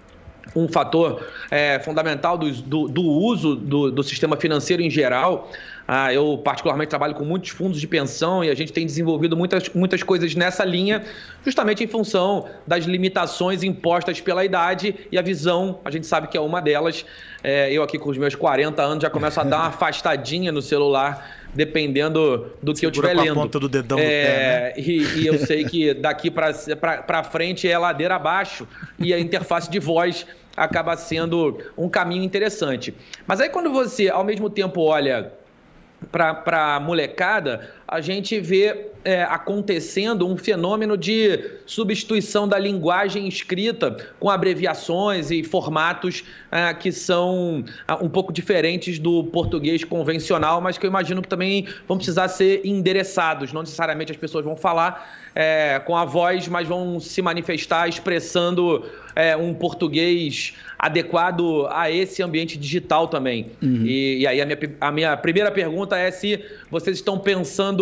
um 0.54 0.68
fator 0.68 1.24
é, 1.50 1.78
fundamental 1.78 2.36
do, 2.36 2.50
do, 2.50 2.88
do 2.88 3.02
uso 3.02 3.54
do, 3.54 3.90
do, 3.90 4.02
sistema 4.02 4.36
financeiro 4.36 4.82
em 4.82 4.90
geral. 4.90 5.50
Ah, 5.92 6.14
eu, 6.14 6.38
particularmente, 6.38 6.88
trabalho 6.88 7.16
com 7.16 7.24
muitos 7.24 7.50
fundos 7.50 7.80
de 7.80 7.86
pensão 7.88 8.44
e 8.44 8.48
a 8.48 8.54
gente 8.54 8.72
tem 8.72 8.86
desenvolvido 8.86 9.36
muitas, 9.36 9.68
muitas 9.70 10.04
coisas 10.04 10.36
nessa 10.36 10.64
linha, 10.64 11.02
justamente 11.44 11.82
em 11.82 11.88
função 11.88 12.48
das 12.64 12.84
limitações 12.84 13.64
impostas 13.64 14.20
pela 14.20 14.44
idade 14.44 14.94
e 15.10 15.18
a 15.18 15.22
visão, 15.22 15.80
a 15.84 15.90
gente 15.90 16.06
sabe 16.06 16.28
que 16.28 16.36
é 16.36 16.40
uma 16.40 16.62
delas. 16.62 17.04
É, 17.42 17.72
eu, 17.72 17.82
aqui 17.82 17.98
com 17.98 18.08
os 18.08 18.16
meus 18.16 18.36
40 18.36 18.80
anos, 18.80 19.02
já 19.02 19.10
começo 19.10 19.40
a 19.40 19.42
dar 19.42 19.56
uma 19.56 19.66
afastadinha 19.74 20.52
no 20.52 20.62
celular 20.62 21.28
dependendo 21.52 22.52
do 22.62 22.72
que 22.72 22.78
Segura 22.78 23.08
eu 23.08 23.10
estiver 23.10 23.22
lendo. 23.24 23.40
A 23.40 23.42
ponta 23.42 23.58
do 23.58 23.68
dedão 23.68 23.98
é, 23.98 24.02
do 24.02 24.06
pé, 24.06 24.38
né? 24.46 24.72
e, 24.76 25.22
e, 25.22 25.26
eu 25.26 25.38
sei 25.38 25.64
que 25.64 25.92
daqui 25.92 26.30
para 26.30 27.24
frente 27.24 27.68
é 27.68 27.76
ladeira 27.76 28.14
abaixo 28.14 28.64
e 28.96 29.12
a 29.12 29.18
interface 29.18 29.68
de 29.68 29.80
voz 29.80 30.24
acaba 30.56 30.96
sendo 30.96 31.58
um 31.76 31.88
caminho 31.88 32.22
interessante. 32.22 32.94
Mas 33.26 33.40
aí 33.40 33.48
quando 33.48 33.72
você, 33.72 34.08
ao 34.08 34.22
mesmo 34.22 34.48
tempo, 34.48 34.82
olha 34.82 35.39
para 36.10 36.76
a 36.76 36.80
molecada, 36.80 37.70
a 37.90 38.00
gente 38.00 38.38
vê 38.38 38.86
é, 39.04 39.24
acontecendo 39.24 40.24
um 40.24 40.36
fenômeno 40.36 40.96
de 40.96 41.40
substituição 41.66 42.46
da 42.46 42.56
linguagem 42.56 43.26
escrita 43.26 43.96
com 44.20 44.30
abreviações 44.30 45.32
e 45.32 45.42
formatos 45.42 46.22
é, 46.52 46.72
que 46.72 46.92
são 46.92 47.64
é, 47.88 47.94
um 47.94 48.08
pouco 48.08 48.32
diferentes 48.32 49.00
do 49.00 49.24
português 49.24 49.82
convencional, 49.82 50.60
mas 50.60 50.78
que 50.78 50.86
eu 50.86 50.88
imagino 50.88 51.20
que 51.20 51.28
também 51.28 51.66
vão 51.88 51.96
precisar 51.96 52.28
ser 52.28 52.60
endereçados. 52.64 53.52
Não 53.52 53.62
necessariamente 53.62 54.12
as 54.12 54.18
pessoas 54.18 54.44
vão 54.44 54.54
falar 54.54 55.18
é, 55.34 55.80
com 55.84 55.96
a 55.96 56.04
voz, 56.04 56.46
mas 56.46 56.68
vão 56.68 57.00
se 57.00 57.20
manifestar 57.20 57.88
expressando 57.88 58.84
é, 59.16 59.36
um 59.36 59.52
português 59.52 60.54
adequado 60.78 61.66
a 61.70 61.90
esse 61.90 62.22
ambiente 62.22 62.56
digital 62.56 63.08
também. 63.08 63.50
Uhum. 63.62 63.84
E, 63.84 64.20
e, 64.20 64.26
aí 64.26 64.40
a 64.40 64.46
minha, 64.46 64.58
a 64.80 64.92
minha 64.92 65.16
primeira 65.16 65.50
pergunta 65.50 65.96
é 65.96 66.10
se 66.10 66.44
vocês 66.70 66.96
estão 66.96 67.18
pensando 67.18 67.79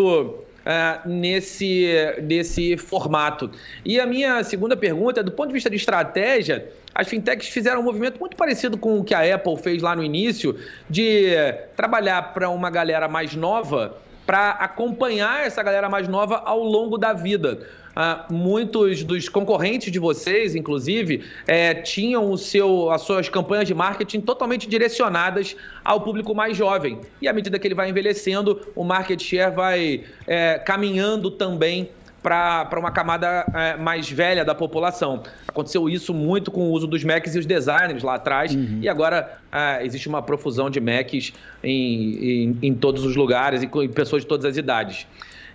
é, 0.64 1.00
nesse, 1.06 1.88
nesse 2.22 2.76
formato. 2.76 3.50
E 3.84 3.98
a 3.98 4.06
minha 4.06 4.44
segunda 4.44 4.76
pergunta 4.76 5.20
é, 5.20 5.22
do 5.22 5.32
ponto 5.32 5.48
de 5.48 5.54
vista 5.54 5.70
de 5.70 5.76
estratégia, 5.76 6.70
as 6.94 7.08
fintechs 7.08 7.48
fizeram 7.48 7.80
um 7.80 7.84
movimento 7.84 8.18
muito 8.18 8.36
parecido 8.36 8.76
com 8.76 8.98
o 8.98 9.04
que 9.04 9.14
a 9.14 9.34
Apple 9.34 9.56
fez 9.56 9.80
lá 9.82 9.96
no 9.96 10.02
início, 10.02 10.58
de 10.90 11.30
trabalhar 11.76 12.34
para 12.34 12.50
uma 12.50 12.68
galera 12.68 13.08
mais 13.08 13.34
nova 13.34 13.96
para 14.26 14.50
acompanhar 14.50 15.46
essa 15.46 15.62
galera 15.62 15.88
mais 15.88 16.06
nova 16.06 16.42
ao 16.44 16.62
longo 16.62 16.98
da 16.98 17.14
vida. 17.14 17.66
Uh, 17.98 18.32
muitos 18.32 19.02
dos 19.02 19.28
concorrentes 19.28 19.90
de 19.90 19.98
vocês, 19.98 20.54
inclusive, 20.54 21.24
é, 21.48 21.74
tinham 21.74 22.30
o 22.30 22.38
seu, 22.38 22.92
as 22.92 23.02
suas 23.02 23.28
campanhas 23.28 23.66
de 23.66 23.74
marketing 23.74 24.20
totalmente 24.20 24.68
direcionadas 24.68 25.56
ao 25.84 26.00
público 26.00 26.32
mais 26.32 26.56
jovem. 26.56 27.00
E 27.20 27.26
à 27.26 27.32
medida 27.32 27.58
que 27.58 27.66
ele 27.66 27.74
vai 27.74 27.90
envelhecendo, 27.90 28.60
o 28.76 28.84
market 28.84 29.20
share 29.20 29.52
vai 29.52 30.04
é, 30.28 30.60
caminhando 30.60 31.28
também 31.28 31.90
para 32.22 32.78
uma 32.78 32.92
camada 32.92 33.44
é, 33.52 33.76
mais 33.76 34.08
velha 34.08 34.44
da 34.44 34.54
população. 34.54 35.24
Aconteceu 35.48 35.88
isso 35.88 36.14
muito 36.14 36.52
com 36.52 36.68
o 36.68 36.70
uso 36.70 36.86
dos 36.86 37.02
Macs 37.02 37.34
e 37.34 37.38
os 37.40 37.46
designers 37.46 38.04
lá 38.04 38.14
atrás, 38.14 38.54
uhum. 38.54 38.78
e 38.80 38.88
agora 38.88 39.40
é, 39.50 39.84
existe 39.84 40.08
uma 40.08 40.22
profusão 40.22 40.70
de 40.70 40.80
Macs 40.80 41.32
em, 41.64 42.44
em, 42.44 42.58
em 42.62 42.74
todos 42.74 43.04
os 43.04 43.16
lugares 43.16 43.60
e 43.60 43.66
com 43.66 43.86
pessoas 43.88 44.22
de 44.22 44.28
todas 44.28 44.44
as 44.44 44.56
idades. 44.56 45.04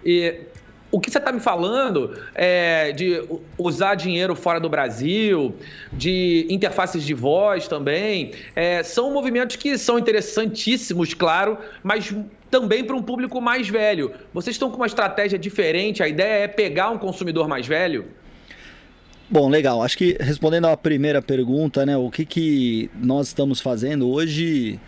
E 0.06 0.42
o 0.94 1.00
que 1.00 1.10
você 1.10 1.18
está 1.18 1.32
me 1.32 1.40
falando 1.40 2.16
é 2.36 2.92
de 2.92 3.20
usar 3.58 3.96
dinheiro 3.96 4.36
fora 4.36 4.60
do 4.60 4.70
Brasil, 4.70 5.56
de 5.92 6.46
interfaces 6.52 7.04
de 7.04 7.16
voz 7.16 7.68
também, 7.68 8.34
é, 8.56 8.84
são 8.84 9.12
movimentos 9.12 9.56
que 9.56 9.76
são 9.76 9.98
interessantíssimos, 9.98 11.16
claro, 11.16 11.58
mas 11.82 12.14
também 12.52 12.84
para 12.84 12.96
um 12.96 13.02
público 13.02 13.42
mais 13.42 13.68
velho. 13.68 14.12
Vocês 14.32 14.54
estão 14.54 14.70
com 14.70 14.78
uma 14.78 14.86
estratégia 14.86 15.40
diferente? 15.40 16.04
A 16.04 16.08
ideia 16.08 16.44
é 16.44 16.48
pegar 16.48 16.92
um 16.92 17.00
consumidor 17.00 17.48
mais 17.48 17.66
velho? 17.66 18.06
Bom, 19.28 19.50
legal. 19.50 19.82
Acho 19.82 19.98
que 19.98 20.16
respondendo 20.20 20.68
à 20.68 20.78
primeira 20.78 21.24
pergunta, 21.24 21.88
né, 21.88 21.98
o 21.98 22.12
que, 22.12 22.24
que 22.24 22.92
nós 22.94 23.30
estamos 23.30 23.60
fazendo 23.60 24.08
hoje 24.08 24.80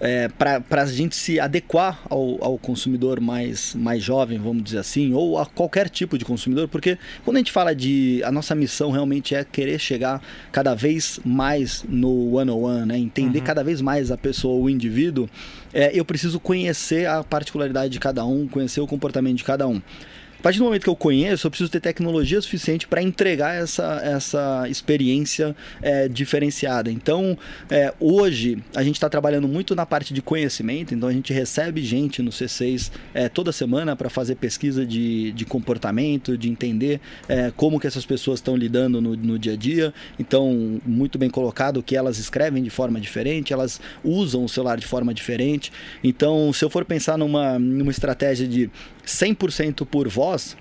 é, 0.00 0.28
para 0.28 0.82
a 0.82 0.86
gente 0.86 1.14
se 1.14 1.38
adequar 1.38 2.00
ao, 2.08 2.42
ao, 2.42 2.58
consumidor 2.58 3.20
mais, 3.20 3.74
mais 3.74 4.02
jovem, 4.02 4.38
vamos 4.38 4.64
dizer 4.64 4.78
assim, 4.78 5.12
ou 5.12 5.38
a 5.38 5.44
qualquer 5.44 5.90
tipo 5.90 6.16
de 6.16 6.24
consumidor, 6.24 6.68
porque 6.68 6.98
quando 7.22 7.36
a 7.36 7.40
gente 7.40 7.52
fala 7.52 7.74
de. 7.74 8.22
A 8.24 8.32
nossa 8.32 8.54
missão 8.54 8.90
realmente 8.90 9.34
é 9.34 9.44
querer 9.44 9.78
chegar 9.78 10.22
cada 10.50 10.74
vez 10.74 11.20
mais 11.22 11.84
no 11.86 12.36
one-on-one, 12.36 12.86
né? 12.86 12.98
entender 12.98 13.40
uhum. 13.40 13.44
cada 13.44 13.62
vez 13.62 13.82
mais 13.82 14.10
a 14.10 14.16
pessoa, 14.16 14.58
o 14.58 14.70
indivíduo, 14.70 15.28
é, 15.72 15.90
eu 15.92 16.04
preciso 16.04 16.40
conhecer 16.40 17.06
a 17.06 17.22
particularidade 17.22 17.92
de 17.92 18.00
cada 18.00 18.24
um, 18.24 18.48
conhecer 18.48 18.80
o 18.80 18.86
comportamento 18.86 19.36
de 19.36 19.44
cada 19.44 19.68
um. 19.68 19.82
A 20.40 20.42
partir 20.42 20.58
do 20.58 20.64
momento 20.64 20.84
que 20.84 20.88
eu 20.88 20.96
conheço, 20.96 21.46
eu 21.46 21.50
preciso 21.50 21.70
ter 21.70 21.80
tecnologia 21.80 22.40
suficiente 22.40 22.88
para 22.88 23.02
entregar 23.02 23.54
essa, 23.54 24.00
essa 24.02 24.66
experiência 24.70 25.54
é, 25.82 26.08
diferenciada. 26.08 26.90
Então, 26.90 27.36
é, 27.68 27.92
hoje, 28.00 28.56
a 28.74 28.82
gente 28.82 28.94
está 28.94 29.06
trabalhando 29.06 29.46
muito 29.46 29.76
na 29.76 29.84
parte 29.84 30.14
de 30.14 30.22
conhecimento, 30.22 30.94
então 30.94 31.10
a 31.10 31.12
gente 31.12 31.30
recebe 31.30 31.82
gente 31.82 32.22
no 32.22 32.30
C6 32.30 32.90
é, 33.12 33.28
toda 33.28 33.52
semana 33.52 33.94
para 33.94 34.08
fazer 34.08 34.36
pesquisa 34.36 34.86
de, 34.86 35.30
de 35.32 35.44
comportamento, 35.44 36.38
de 36.38 36.48
entender 36.48 37.02
é, 37.28 37.52
como 37.54 37.78
que 37.78 37.86
essas 37.86 38.06
pessoas 38.06 38.38
estão 38.38 38.56
lidando 38.56 38.98
no, 38.98 39.14
no 39.14 39.38
dia 39.38 39.52
a 39.52 39.56
dia. 39.56 39.92
Então, 40.18 40.80
muito 40.86 41.18
bem 41.18 41.28
colocado 41.28 41.82
que 41.82 41.94
elas 41.94 42.18
escrevem 42.18 42.62
de 42.62 42.70
forma 42.70 42.98
diferente, 42.98 43.52
elas 43.52 43.78
usam 44.02 44.42
o 44.42 44.48
celular 44.48 44.78
de 44.78 44.86
forma 44.86 45.12
diferente. 45.12 45.70
Então, 46.02 46.50
se 46.50 46.64
eu 46.64 46.70
for 46.70 46.82
pensar 46.86 47.18
numa, 47.18 47.58
numa 47.58 47.90
estratégia 47.90 48.48
de 48.48 48.70
100% 49.06 49.86
por 49.86 50.08
voz, 50.08 50.56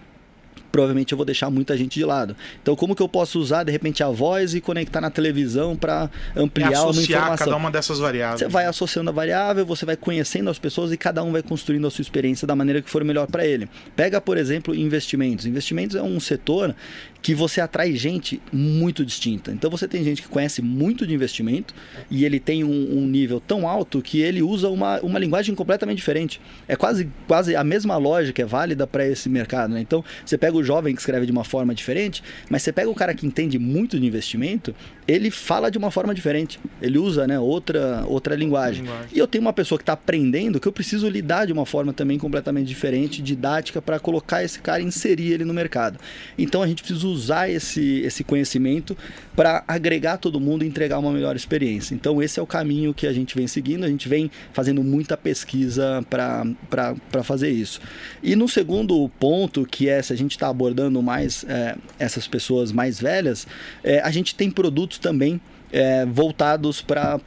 provavelmente 0.71 1.11
eu 1.11 1.17
vou 1.17 1.25
deixar 1.25 1.49
muita 1.49 1.75
gente 1.75 1.99
de 1.99 2.05
lado. 2.05 2.35
Então, 2.61 2.75
como 2.75 2.95
que 2.95 3.01
eu 3.01 3.09
posso 3.09 3.39
usar 3.39 3.63
de 3.63 3.71
repente 3.71 4.03
a 4.03 4.09
voz 4.09 4.53
e 4.53 4.61
conectar 4.61 5.01
na 5.01 5.09
televisão 5.09 5.75
para 5.75 6.09
ampliar 6.35 6.73
é 6.73 6.79
uma 6.79 6.89
associar 6.89 7.21
informação? 7.21 7.45
cada 7.47 7.57
uma 7.57 7.71
dessas 7.71 7.99
variáveis. 7.99 8.39
Você 8.39 8.47
vai 8.47 8.65
associando 8.65 9.09
a 9.09 9.13
variável, 9.13 9.65
você 9.65 9.85
vai 9.85 9.95
conhecendo 9.95 10.49
as 10.49 10.59
pessoas 10.59 10.91
e 10.91 10.97
cada 10.97 11.23
um 11.23 11.31
vai 11.31 11.43
construindo 11.43 11.87
a 11.87 11.91
sua 11.91 12.01
experiência 12.01 12.47
da 12.47 12.55
maneira 12.55 12.81
que 12.81 12.89
for 12.89 13.03
melhor 13.03 13.27
para 13.27 13.45
ele. 13.45 13.69
Pega, 13.95 14.21
por 14.21 14.37
exemplo, 14.37 14.75
investimentos. 14.75 15.45
Investimentos 15.45 15.95
é 15.95 16.03
um 16.03 16.19
setor 16.19 16.75
que 17.21 17.35
você 17.35 17.59
atrai 17.59 17.95
gente 17.95 18.41
muito 18.51 19.05
distinta. 19.05 19.51
Então 19.51 19.69
você 19.69 19.87
tem 19.87 20.03
gente 20.03 20.21
que 20.21 20.27
conhece 20.27 20.61
muito 20.61 21.05
de 21.05 21.13
investimento 21.13 21.73
e 22.09 22.23
ele 22.23 22.39
tem 22.39 22.63
um, 22.63 22.97
um 22.97 23.05
nível 23.05 23.39
tão 23.39 23.67
alto 23.67 24.01
que 24.01 24.21
ele 24.21 24.41
usa 24.41 24.69
uma, 24.69 24.99
uma 25.01 25.19
linguagem 25.19 25.53
completamente 25.53 25.97
diferente. 25.97 26.39
É 26.67 26.75
quase, 26.75 27.09
quase 27.27 27.55
a 27.55 27.63
mesma 27.63 27.97
lógica 27.97 28.41
é 28.41 28.45
válida 28.45 28.87
para 28.87 29.05
esse 29.05 29.27
mercado. 29.27 29.73
Né? 29.73 29.81
Então 29.81 30.03
você 30.25 30.37
pega 30.37 30.55
o 30.55 30.63
jovem 30.63 30.95
que 30.95 31.01
escreve 31.01 31.25
de 31.25 31.31
uma 31.31 31.43
forma 31.43 31.75
diferente, 31.75 32.23
mas 32.49 32.63
você 32.63 32.71
pega 32.71 32.89
o 32.89 32.95
cara 32.95 33.13
que 33.13 33.25
entende 33.25 33.59
muito 33.59 33.99
de 33.99 34.05
investimento, 34.05 34.73
ele 35.07 35.29
fala 35.29 35.69
de 35.69 35.77
uma 35.77 35.91
forma 35.91 36.13
diferente. 36.13 36.59
Ele 36.81 36.97
usa 36.97 37.27
né, 37.27 37.37
outra, 37.39 38.05
outra 38.07 38.35
linguagem. 38.35 38.83
linguagem. 38.83 39.09
E 39.11 39.19
eu 39.19 39.27
tenho 39.27 39.41
uma 39.41 39.53
pessoa 39.53 39.77
que 39.77 39.83
está 39.83 39.93
aprendendo 39.93 40.59
que 40.59 40.67
eu 40.67 40.71
preciso 40.71 41.09
lidar 41.09 41.45
de 41.45 41.53
uma 41.53 41.65
forma 41.65 41.91
também 41.91 42.17
completamente 42.17 42.67
diferente, 42.67 43.21
didática, 43.21 43.81
para 43.81 43.99
colocar 43.99 44.43
esse 44.43 44.59
cara, 44.59 44.81
inserir 44.81 45.33
ele 45.33 45.43
no 45.43 45.53
mercado. 45.53 45.99
Então 46.37 46.61
a 46.61 46.67
gente 46.67 46.81
precisa 46.81 47.08
usar 47.09 47.49
esse, 47.49 48.01
esse 48.01 48.23
conhecimento 48.23 48.97
para 49.35 49.63
agregar 49.67 50.17
todo 50.17 50.39
mundo 50.39 50.63
e 50.63 50.67
entregar 50.67 50.99
uma 50.99 51.11
melhor 51.11 51.35
experiência. 51.35 51.93
Então, 51.93 52.21
esse 52.21 52.39
é 52.39 52.43
o 52.43 52.47
caminho 52.47 52.93
que 52.93 53.07
a 53.07 53.13
gente 53.13 53.35
vem 53.35 53.47
seguindo, 53.47 53.83
a 53.83 53.87
gente 53.87 54.07
vem 54.07 54.29
fazendo 54.53 54.83
muita 54.83 55.17
pesquisa 55.17 56.05
para 56.09 57.23
fazer 57.23 57.49
isso. 57.49 57.79
E 58.21 58.35
no 58.35 58.47
segundo 58.47 59.09
ponto, 59.19 59.65
que 59.65 59.89
é 59.89 60.01
se 60.01 60.13
a 60.13 60.15
gente 60.15 60.31
está 60.31 60.47
abordando 60.47 61.01
mais 61.01 61.45
é, 61.47 61.75
essas 61.97 62.27
pessoas 62.27 62.71
mais 62.71 62.99
velhas, 62.99 63.47
é, 63.83 63.99
a 64.01 64.11
gente 64.11 64.35
tem 64.35 64.49
produtos 64.51 64.97
também 64.97 65.39
é, 65.71 66.05
voltados 66.05 66.81
para 66.81 67.19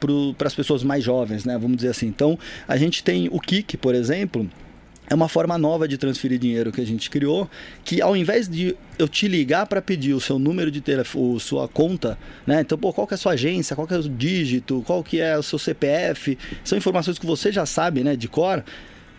as 0.45 0.55
pessoas 0.55 0.83
mais 0.83 1.03
jovens, 1.03 1.45
né? 1.45 1.57
Vamos 1.57 1.77
dizer 1.77 1.89
assim. 1.89 2.07
Então, 2.07 2.37
a 2.67 2.77
gente 2.77 3.03
tem 3.03 3.29
o 3.31 3.39
Kik, 3.39 3.77
por 3.77 3.95
exemplo, 3.95 4.49
é 5.09 5.13
uma 5.13 5.27
forma 5.27 5.57
nova 5.57 5.87
de 5.87 5.97
transferir 5.97 6.39
dinheiro 6.39 6.71
que 6.71 6.81
a 6.81 6.85
gente 6.85 7.09
criou, 7.09 7.49
que 7.83 8.01
ao 8.01 8.15
invés 8.15 8.47
de 8.47 8.75
eu 8.97 9.07
te 9.07 9.27
ligar 9.27 9.65
para 9.65 9.81
pedir 9.81 10.13
o 10.13 10.19
seu 10.19 10.39
número 10.39 10.71
de 10.71 10.81
telefone, 10.81 11.39
sua 11.39 11.67
conta, 11.67 12.17
né? 12.47 12.61
Então, 12.61 12.77
pô, 12.77 12.93
qual 12.93 13.05
que 13.05 13.13
é 13.13 13.15
a 13.15 13.17
sua 13.17 13.33
agência, 13.33 13.75
qual 13.75 13.87
que 13.87 13.93
é 13.93 13.97
o 13.97 14.09
dígito, 14.09 14.81
qual 14.85 15.03
que 15.03 15.19
é 15.19 15.37
o 15.37 15.43
seu 15.43 15.59
CPF, 15.59 16.37
são 16.63 16.77
informações 16.77 17.19
que 17.19 17.25
você 17.25 17.51
já 17.51 17.65
sabe, 17.65 18.03
né, 18.03 18.15
de 18.15 18.27
cor. 18.27 18.63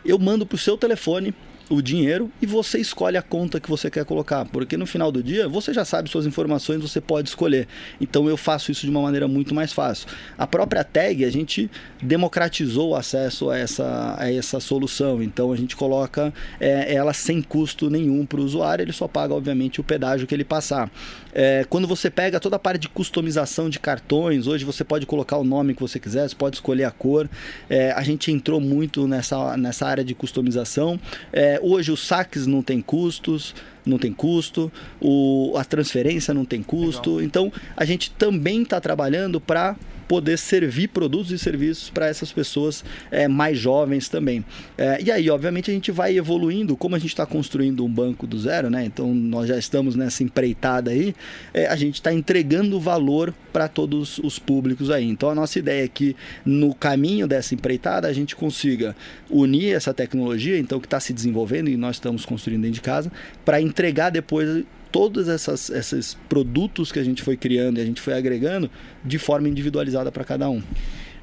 Eu 0.05 0.19
mando 0.19 0.47
pro 0.47 0.59
seu 0.59 0.77
telefone 0.77 1.35
o 1.69 1.81
dinheiro 1.81 2.31
e 2.41 2.47
você 2.47 2.79
escolhe 2.79 3.17
a 3.17 3.23
conta 3.23 3.61
que 3.61 3.69
você 3.69 3.91
quer 3.91 4.05
colocar, 4.05 4.45
porque 4.45 4.77
no 4.77 4.87
final 4.87 5.11
do 5.11 5.23
dia 5.23 5.49
você 5.49 5.73
já 5.73 5.85
sabe 5.85 6.11
suas 6.11 6.27
informações, 6.27 6.83
você 6.83 7.01
pode 7.01 7.29
escolher. 7.29 7.67
Então 8.01 8.29
eu 8.29 8.37
faço 8.37 8.71
isso 8.71 8.83
de 8.83 8.91
uma 8.91 9.01
maneira 9.01 9.27
muito 9.27 9.55
mais 9.55 9.73
fácil. 9.73 10.09
A 10.37 10.47
própria 10.47 10.85
tag 10.85 11.25
a 11.25 11.31
gente 11.31 11.71
democratizou 12.03 12.91
o 12.91 12.97
acesso 12.97 13.51
a 13.51 13.59
essa, 13.59 14.15
a 14.19 14.33
essa 14.33 14.61
solução, 14.61 15.23
então 15.23 15.53
a 15.53 15.57
gente 15.57 15.77
coloca 15.77 16.33
é, 16.61 16.95
ela 16.95 17.13
sem 17.13 17.41
custo 17.41 17.89
nenhum 17.89 18.27
para 18.27 18.41
o 18.41 18.45
usuário, 18.45 18.83
ele 18.83 18.93
só 18.93 19.09
paga 19.09 19.35
obviamente 19.35 19.81
o 19.81 19.85
pedágio 19.85 20.27
que 20.27 20.35
ele 20.35 20.45
passar. 20.45 20.91
É, 21.35 21.67
quando 21.69 21.89
você 21.89 22.09
pega 22.09 22.39
toda 22.39 22.57
a 22.57 22.59
parte 22.59 22.83
de 22.83 22.89
customização 22.89 23.69
de 23.69 23.81
cartões, 23.81 24.47
hoje 24.47 24.65
você 24.65 24.85
pode 24.85 25.05
colocar 25.05 25.37
o 25.37 25.45
nome 25.45 25.75
que 25.75 25.81
você 25.81 25.99
quiser, 25.99 26.29
você 26.29 26.37
pode 26.37 26.57
escolher 26.57 26.85
a 26.85 26.91
cor. 26.91 27.29
É, 27.69 27.91
a 27.91 28.03
gente 28.03 28.31
entrou 28.31 28.61
muito 28.61 29.09
nessa, 29.09 29.57
nessa 29.57 29.87
área 29.87 30.05
de 30.05 30.15
customização. 30.15 30.99
É, 31.33 31.59
hoje 31.61 31.91
os 31.91 32.07
saques 32.07 32.47
não 32.47 32.63
tem 32.63 32.81
custos, 32.81 33.55
não 33.85 33.99
tem 33.99 34.13
custo, 34.13 34.73
o, 35.01 35.55
a 35.57 35.65
transferência 35.65 36.33
não 36.33 36.45
tem 36.45 36.63
custo. 36.63 37.17
Legal. 37.17 37.25
Então 37.25 37.53
a 37.77 37.85
gente 37.85 38.11
também 38.13 38.63
está 38.63 38.81
trabalhando 38.81 39.41
para 39.41 39.77
poder 40.09 40.39
servir 40.39 40.89
produtos 40.89 41.31
e 41.33 41.39
serviços 41.39 41.91
para 41.91 42.07
essas 42.07 42.33
pessoas 42.33 42.85
é, 43.11 43.27
mais 43.29 43.59
jovens 43.59 44.09
também. 44.09 44.45
É, 44.77 45.03
e 45.03 45.11
aí, 45.11 45.31
obviamente, 45.31 45.71
a 45.71 45.75
gente 45.75 45.91
vai 45.91 46.17
evoluindo, 46.17 46.77
como 46.77 46.95
a 46.95 46.99
gente 46.99 47.11
está 47.11 47.27
construindo 47.27 47.85
um 47.85 47.89
banco 47.89 48.27
do 48.27 48.39
zero, 48.39 48.71
né? 48.71 48.85
Então 48.85 49.15
nós 49.15 49.49
já 49.49 49.59
estamos 49.59 49.95
nessa 49.97 50.23
empreitada 50.23 50.91
aí, 50.91 51.15
é, 51.53 51.67
a 51.67 51.77
gente 51.77 51.95
está 51.95 52.13
entregando 52.13 52.79
valor 52.79 53.35
para 53.53 53.69
todos 53.69 54.19
os 54.19 54.39
públicos 54.39 54.91
aí. 54.91 55.09
Então 55.09 55.31
a 55.31 55.35
nossa 55.35 55.59
ideia 55.59 55.85
é 55.85 55.89
que 55.89 56.17
no 56.45 56.75
caminho 56.75 57.27
dessa 57.27 57.55
empreitada 57.55 58.09
a 58.09 58.13
gente 58.13 58.35
consiga 58.35 58.97
unir 59.31 59.75
essa 59.75 59.95
tecnologia, 59.95 60.59
então 60.59 60.81
que 60.81 60.87
está 60.87 61.01
se 61.01 61.13
desenvolvendo 61.13 61.69
e 61.69 61.77
nós 61.77 61.97
estamos 61.97 62.25
construindo 62.25 62.63
dentro 62.63 62.75
de 62.75 62.81
casa, 62.81 63.11
para 63.45 63.61
entregar 63.61 64.11
depois 64.11 64.65
todos 64.95 65.29
essas, 65.29 65.71
esses 65.71 66.15
produtos 66.29 66.93
que 66.93 67.01
a 67.01 67.03
gente 67.03 67.21
foi 67.21 67.37
criando 67.37 67.79
e 67.79 67.83
a 67.83 67.85
gente 67.85 68.01
foi 68.01 68.15
agregando 68.15 68.71
de 69.05 69.19
forma 69.19 69.49
individualizada 69.49 70.13
para 70.13 70.23
cada 70.23 70.49
um. 70.49 70.63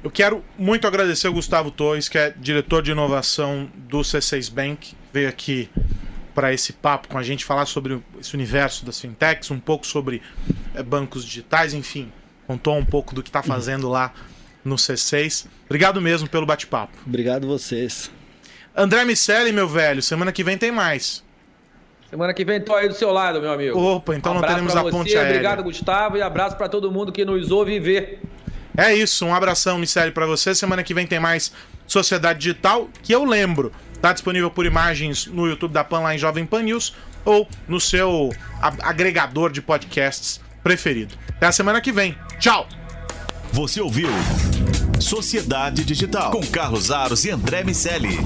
Eu 0.04 0.10
quero 0.10 0.44
muito 0.58 0.86
agradecer 0.86 1.26
o 1.28 1.32
Gustavo 1.32 1.70
Torres, 1.70 2.06
que 2.06 2.18
é 2.18 2.34
diretor 2.38 2.82
de 2.82 2.90
inovação 2.90 3.70
do 3.88 4.00
C6 4.00 4.52
Bank, 4.52 4.92
veio 5.10 5.26
aqui 5.26 5.70
para 6.34 6.52
esse 6.52 6.74
papo 6.74 7.08
com 7.08 7.16
a 7.16 7.22
gente 7.22 7.46
falar 7.46 7.64
sobre 7.64 7.98
esse 8.20 8.34
universo 8.34 8.84
das 8.84 9.00
fintechs, 9.00 9.50
um 9.50 9.58
pouco 9.58 9.86
sobre 9.86 10.20
é, 10.74 10.82
bancos 10.82 11.24
digitais, 11.24 11.72
enfim, 11.72 12.12
contou 12.46 12.76
um 12.76 12.84
pouco 12.84 13.14
do 13.14 13.22
que 13.22 13.30
está 13.30 13.40
uhum. 13.40 13.46
fazendo 13.46 13.88
lá 13.88 14.12
no 14.62 14.76
C6. 14.76 15.46
Obrigado 15.64 15.98
mesmo 15.98 16.28
pelo 16.28 16.44
bate-papo. 16.44 16.98
Obrigado 17.06 17.46
vocês. 17.46 18.10
André 18.76 19.02
Miceli, 19.06 19.50
meu 19.50 19.66
velho, 19.66 20.02
semana 20.02 20.30
que 20.30 20.44
vem 20.44 20.58
tem 20.58 20.70
mais. 20.70 21.24
Semana 22.12 22.34
que 22.34 22.44
vem 22.44 22.60
tô 22.60 22.74
aí 22.74 22.90
do 22.90 22.94
seu 22.94 23.10
lado, 23.10 23.40
meu 23.40 23.50
amigo. 23.50 23.78
Opa, 23.78 24.14
então 24.14 24.32
um 24.32 24.34
não 24.34 24.42
teremos 24.42 24.76
a 24.76 24.84
ponte 24.84 25.16
aérea. 25.16 25.30
Obrigado, 25.30 25.62
Gustavo, 25.62 26.18
e 26.18 26.20
abraço 26.20 26.58
para 26.58 26.68
todo 26.68 26.92
mundo 26.92 27.10
que 27.10 27.24
nos 27.24 27.50
ouve 27.50 27.72
e 27.72 27.80
vê. 27.80 28.18
É 28.76 28.94
isso, 28.94 29.24
um 29.24 29.34
abração, 29.34 29.78
Miceli, 29.78 30.10
para 30.10 30.26
você. 30.26 30.54
Semana 30.54 30.82
que 30.82 30.92
vem 30.92 31.06
tem 31.06 31.18
mais 31.18 31.54
Sociedade 31.86 32.38
Digital, 32.38 32.90
que 33.02 33.14
eu 33.14 33.24
lembro, 33.24 33.72
tá 34.02 34.12
disponível 34.12 34.50
por 34.50 34.66
imagens 34.66 35.24
no 35.24 35.46
YouTube 35.46 35.72
da 35.72 35.82
Pan 35.82 36.00
lá 36.00 36.14
em 36.14 36.18
Jovem 36.18 36.44
Pan 36.44 36.60
News 36.60 36.94
ou 37.24 37.48
no 37.66 37.80
seu 37.80 38.28
agregador 38.82 39.50
de 39.50 39.62
podcasts 39.62 40.38
preferido. 40.62 41.14
Até 41.30 41.46
a 41.46 41.52
semana 41.52 41.80
que 41.80 41.92
vem. 41.92 42.14
Tchau. 42.38 42.68
Você 43.52 43.80
ouviu 43.80 44.10
Sociedade 45.00 45.82
Digital 45.82 46.30
com 46.30 46.46
Carlos 46.46 46.90
Aros 46.90 47.24
e 47.24 47.30
André 47.30 47.64
Miceli. 47.64 48.18